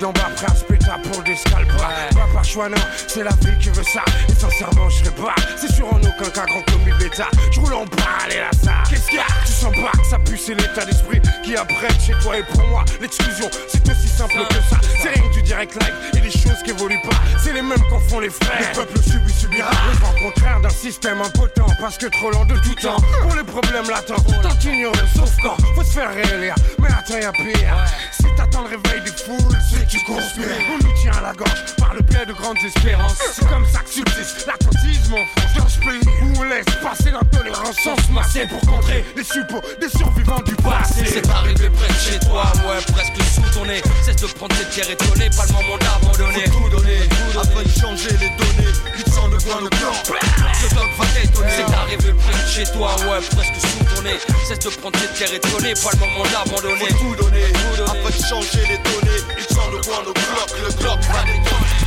on 0.09 0.13
va 0.13 0.31
frapper 0.37 0.78
pour 0.97 1.23
des. 1.23 1.37
Pas 1.45 2.27
par 2.33 2.45
choix, 2.45 2.69
non, 2.69 2.77
c'est 3.07 3.23
la 3.23 3.31
vie 3.31 3.57
qui 3.61 3.69
veut 3.71 3.85
ça. 3.85 4.03
Et 4.29 4.35
sincèrement, 4.35 4.89
je 4.89 5.05
serais 5.05 5.15
pas. 5.15 5.35
C'est 5.57 5.73
sûr 5.73 5.93
en 5.93 5.99
aucun 5.99 6.31
cas 6.31 6.47
grand 6.47 6.63
comme 6.63 6.99
bêta. 6.99 7.27
Je 7.51 7.61
roule 7.61 7.75
en 7.75 7.85
balle 7.85 8.33
et 8.33 8.39
là, 8.39 8.51
ça. 8.63 8.83
Qu'est-ce 8.89 9.07
qu'il 9.07 9.17
y 9.17 9.21
a? 9.21 9.27
Tu 9.45 9.53
sens 9.53 9.75
pas 9.75 9.93
que 9.99 10.07
ça 10.09 10.19
pue, 10.19 10.39
c'est 10.39 10.55
l'état 10.55 10.85
d'esprit 10.85 11.21
qui 11.45 11.57
apprête 11.57 12.01
chez 12.01 12.15
toi. 12.23 12.39
Et 12.39 12.43
pour 12.45 12.67
moi, 12.69 12.85
l'exclusion, 13.01 13.51
c'est 13.69 13.89
aussi 13.91 14.09
simple 14.09 14.47
que 14.49 14.55
ça. 14.71 14.81
C'est 15.03 15.11
rien 15.11 15.31
du 15.31 15.43
direct 15.43 15.75
live 15.75 15.95
et 16.15 16.21
des 16.21 16.31
choses 16.31 16.63
qui 16.65 16.71
évoluent 16.71 17.03
pas. 17.03 17.17
C'est 17.43 17.53
les 17.53 17.63
mêmes 17.63 17.83
qu'en 17.91 18.01
font 18.01 18.21
les 18.21 18.31
frères. 18.31 18.71
Le 18.71 18.77
peuple 18.77 18.99
subit, 19.03 19.33
subira. 19.33 19.71
Le 19.91 19.99
vent 19.99 20.15
contraire 20.23 20.61
d'un 20.61 20.71
système 20.71 21.21
impotent. 21.21 21.67
Parce 21.81 21.99
que 21.99 22.07
trop 22.07 22.31
lent 22.31 22.45
de 22.45 22.57
tout 22.59 22.75
temps. 22.75 23.01
Pour 23.23 23.35
les 23.37 23.45
problèmes 23.45 23.89
latents, 23.89 24.23
tant 24.43 24.59
ignoré, 24.69 24.99
sauf 25.15 25.31
quand 25.43 25.57
faut 25.75 25.85
se 25.85 25.93
faire 25.93 26.13
réélire. 26.13 26.55
Mais 26.79 26.89
attends, 26.89 27.19
y'a 27.19 27.33
pire. 27.33 27.77
Si 28.13 28.25
t'attends 28.37 28.63
le 28.63 28.77
réveil 28.77 29.03
des 29.05 29.13
foules, 29.23 29.59
c'est 29.71 29.87
que 29.87 29.91
tu 29.91 30.05
conspires. 30.05 30.45
Nous 30.83 30.93
tient 31.01 31.13
à 31.13 31.21
la 31.21 31.33
gorge 31.33 31.65
par 31.79 31.95
le 31.95 32.03
biais 32.03 32.27
de 32.27 32.33
grandes 32.33 32.59
espérances. 32.59 33.19
C'est 33.33 33.49
comme 33.49 33.67
ça 33.67 33.81
que 33.81 33.91
subsiste 33.91 34.47
l'attentisme 34.47 35.15
enfonce 35.15 35.37
dans 35.37 35.48
ce 35.48 35.48
pays 35.79 36.01
où 36.23 36.41
on 36.41 36.45
laisse 36.45 36.65
passer 36.83 37.11
l'intolérance 37.11 37.77
sans 37.83 37.97
se 37.97 38.13
masser 38.13 38.47
pour 38.47 38.61
contrer 38.61 39.05
les 39.17 39.25
suppôts 39.25 39.63
des 39.81 39.89
survivants 39.89 40.43
du 40.43 40.55
passé. 40.57 41.05
C'est 41.07 41.29
arrivé 41.29 41.71
près 41.71 41.89
de 41.89 41.99
chez 41.99 42.19
toi, 42.21 42.45
ouais, 42.67 42.81
presque 42.93 43.21
sous 43.35 43.59
ton 43.59 43.67
nez. 43.67 43.83
Cesse 44.05 44.17
de 44.17 44.27
prendre 44.29 44.57
tes 44.57 44.65
pierres 44.67 44.91
étonnées, 44.91 45.31
pas 45.37 45.47
le 45.47 45.53
moment 45.53 45.79
d'abandonner. 45.79 46.47
Faut 46.47 46.61
tout 46.61 46.77
donner, 46.77 47.01
afin 47.35 47.63
de 47.63 47.81
changer 47.81 48.13
les 48.21 48.31
données. 48.37 48.73
Ils 48.99 49.13
sont 49.13 49.29
de 49.29 49.39
quoi 49.43 49.61
le 49.63 49.71
plan. 49.71 49.93
Ce 50.55 50.75
doc 50.75 50.89
va 50.99 51.07
t'étonner. 51.07 51.51
C'est 51.57 51.75
arrivé 51.75 52.13
près 52.13 52.43
de 52.43 52.49
chez 52.49 52.73
toi, 52.73 52.97
ouais, 53.09 53.21
presque 53.35 53.59
sous 53.61 53.85
ton 53.95 54.03
nez. 54.03 54.19
Cesse 54.47 54.59
de 54.59 54.71
prendre 54.71 54.99
tes 54.99 55.09
pierres 55.15 55.35
étonnées, 55.35 55.75
pas 55.75 55.91
le 55.93 55.99
moment 56.01 56.25
d'abandonner. 56.33 56.91
Faut 56.91 57.15
tout 57.15 57.23
donner, 57.23 57.47
afin 57.85 58.11
de 58.11 58.23
changer 58.25 58.63
les 58.69 58.79
données. 58.79 59.23
Ils 59.39 59.55
sont 59.55 59.71
de 59.71 59.85
quoi 59.87 60.03
le 60.07 60.13
bloc, 60.13 60.49
le 60.63 60.71
bloc 60.83 60.99
va 61.13 61.23
t'étonner. 61.23 61.78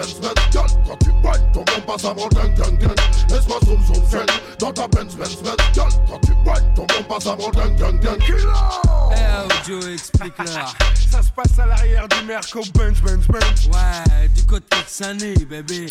Benz 0.00 0.14
Benz 0.18 0.78
quand 0.86 0.96
tu 1.04 1.10
boites 1.22 1.52
ton 1.52 1.60
bon 1.60 1.80
passe 1.86 2.04
avant 2.06 2.28
gang 2.28 2.54
gang 2.54 2.78
gang 2.78 2.94
Laisse-moi 3.28 3.58
zoom 3.66 3.84
zoom 3.84 4.06
zen 4.08 4.26
Dans 4.58 4.72
ta 4.72 4.88
Benz 4.88 5.14
Benz 5.14 5.36
Benz 5.42 5.56
Gal, 5.74 5.88
quand 6.08 6.18
tu 6.20 6.32
boites 6.42 6.74
ton 6.74 6.86
bon 6.86 7.02
passe 7.06 7.26
avant 7.26 7.50
gang 7.50 7.76
gang 7.76 8.00
gang 8.00 8.18
Killer 8.18 8.38
Eh, 9.12 9.68
Joe, 9.68 9.92
explique-leur. 9.92 10.74
Ça 11.10 11.22
se 11.22 11.28
passe 11.36 11.58
à 11.58 11.66
l'arrière 11.66 12.08
du 12.08 12.24
Merco 12.24 12.60
Benz 12.72 12.98
Benz 13.02 13.26
Benz. 13.26 13.68
Ouais, 13.70 14.28
du 14.28 14.42
côté 14.44 14.74
de 14.76 14.88
Sunny, 14.88 15.34
bébé. 15.44 15.86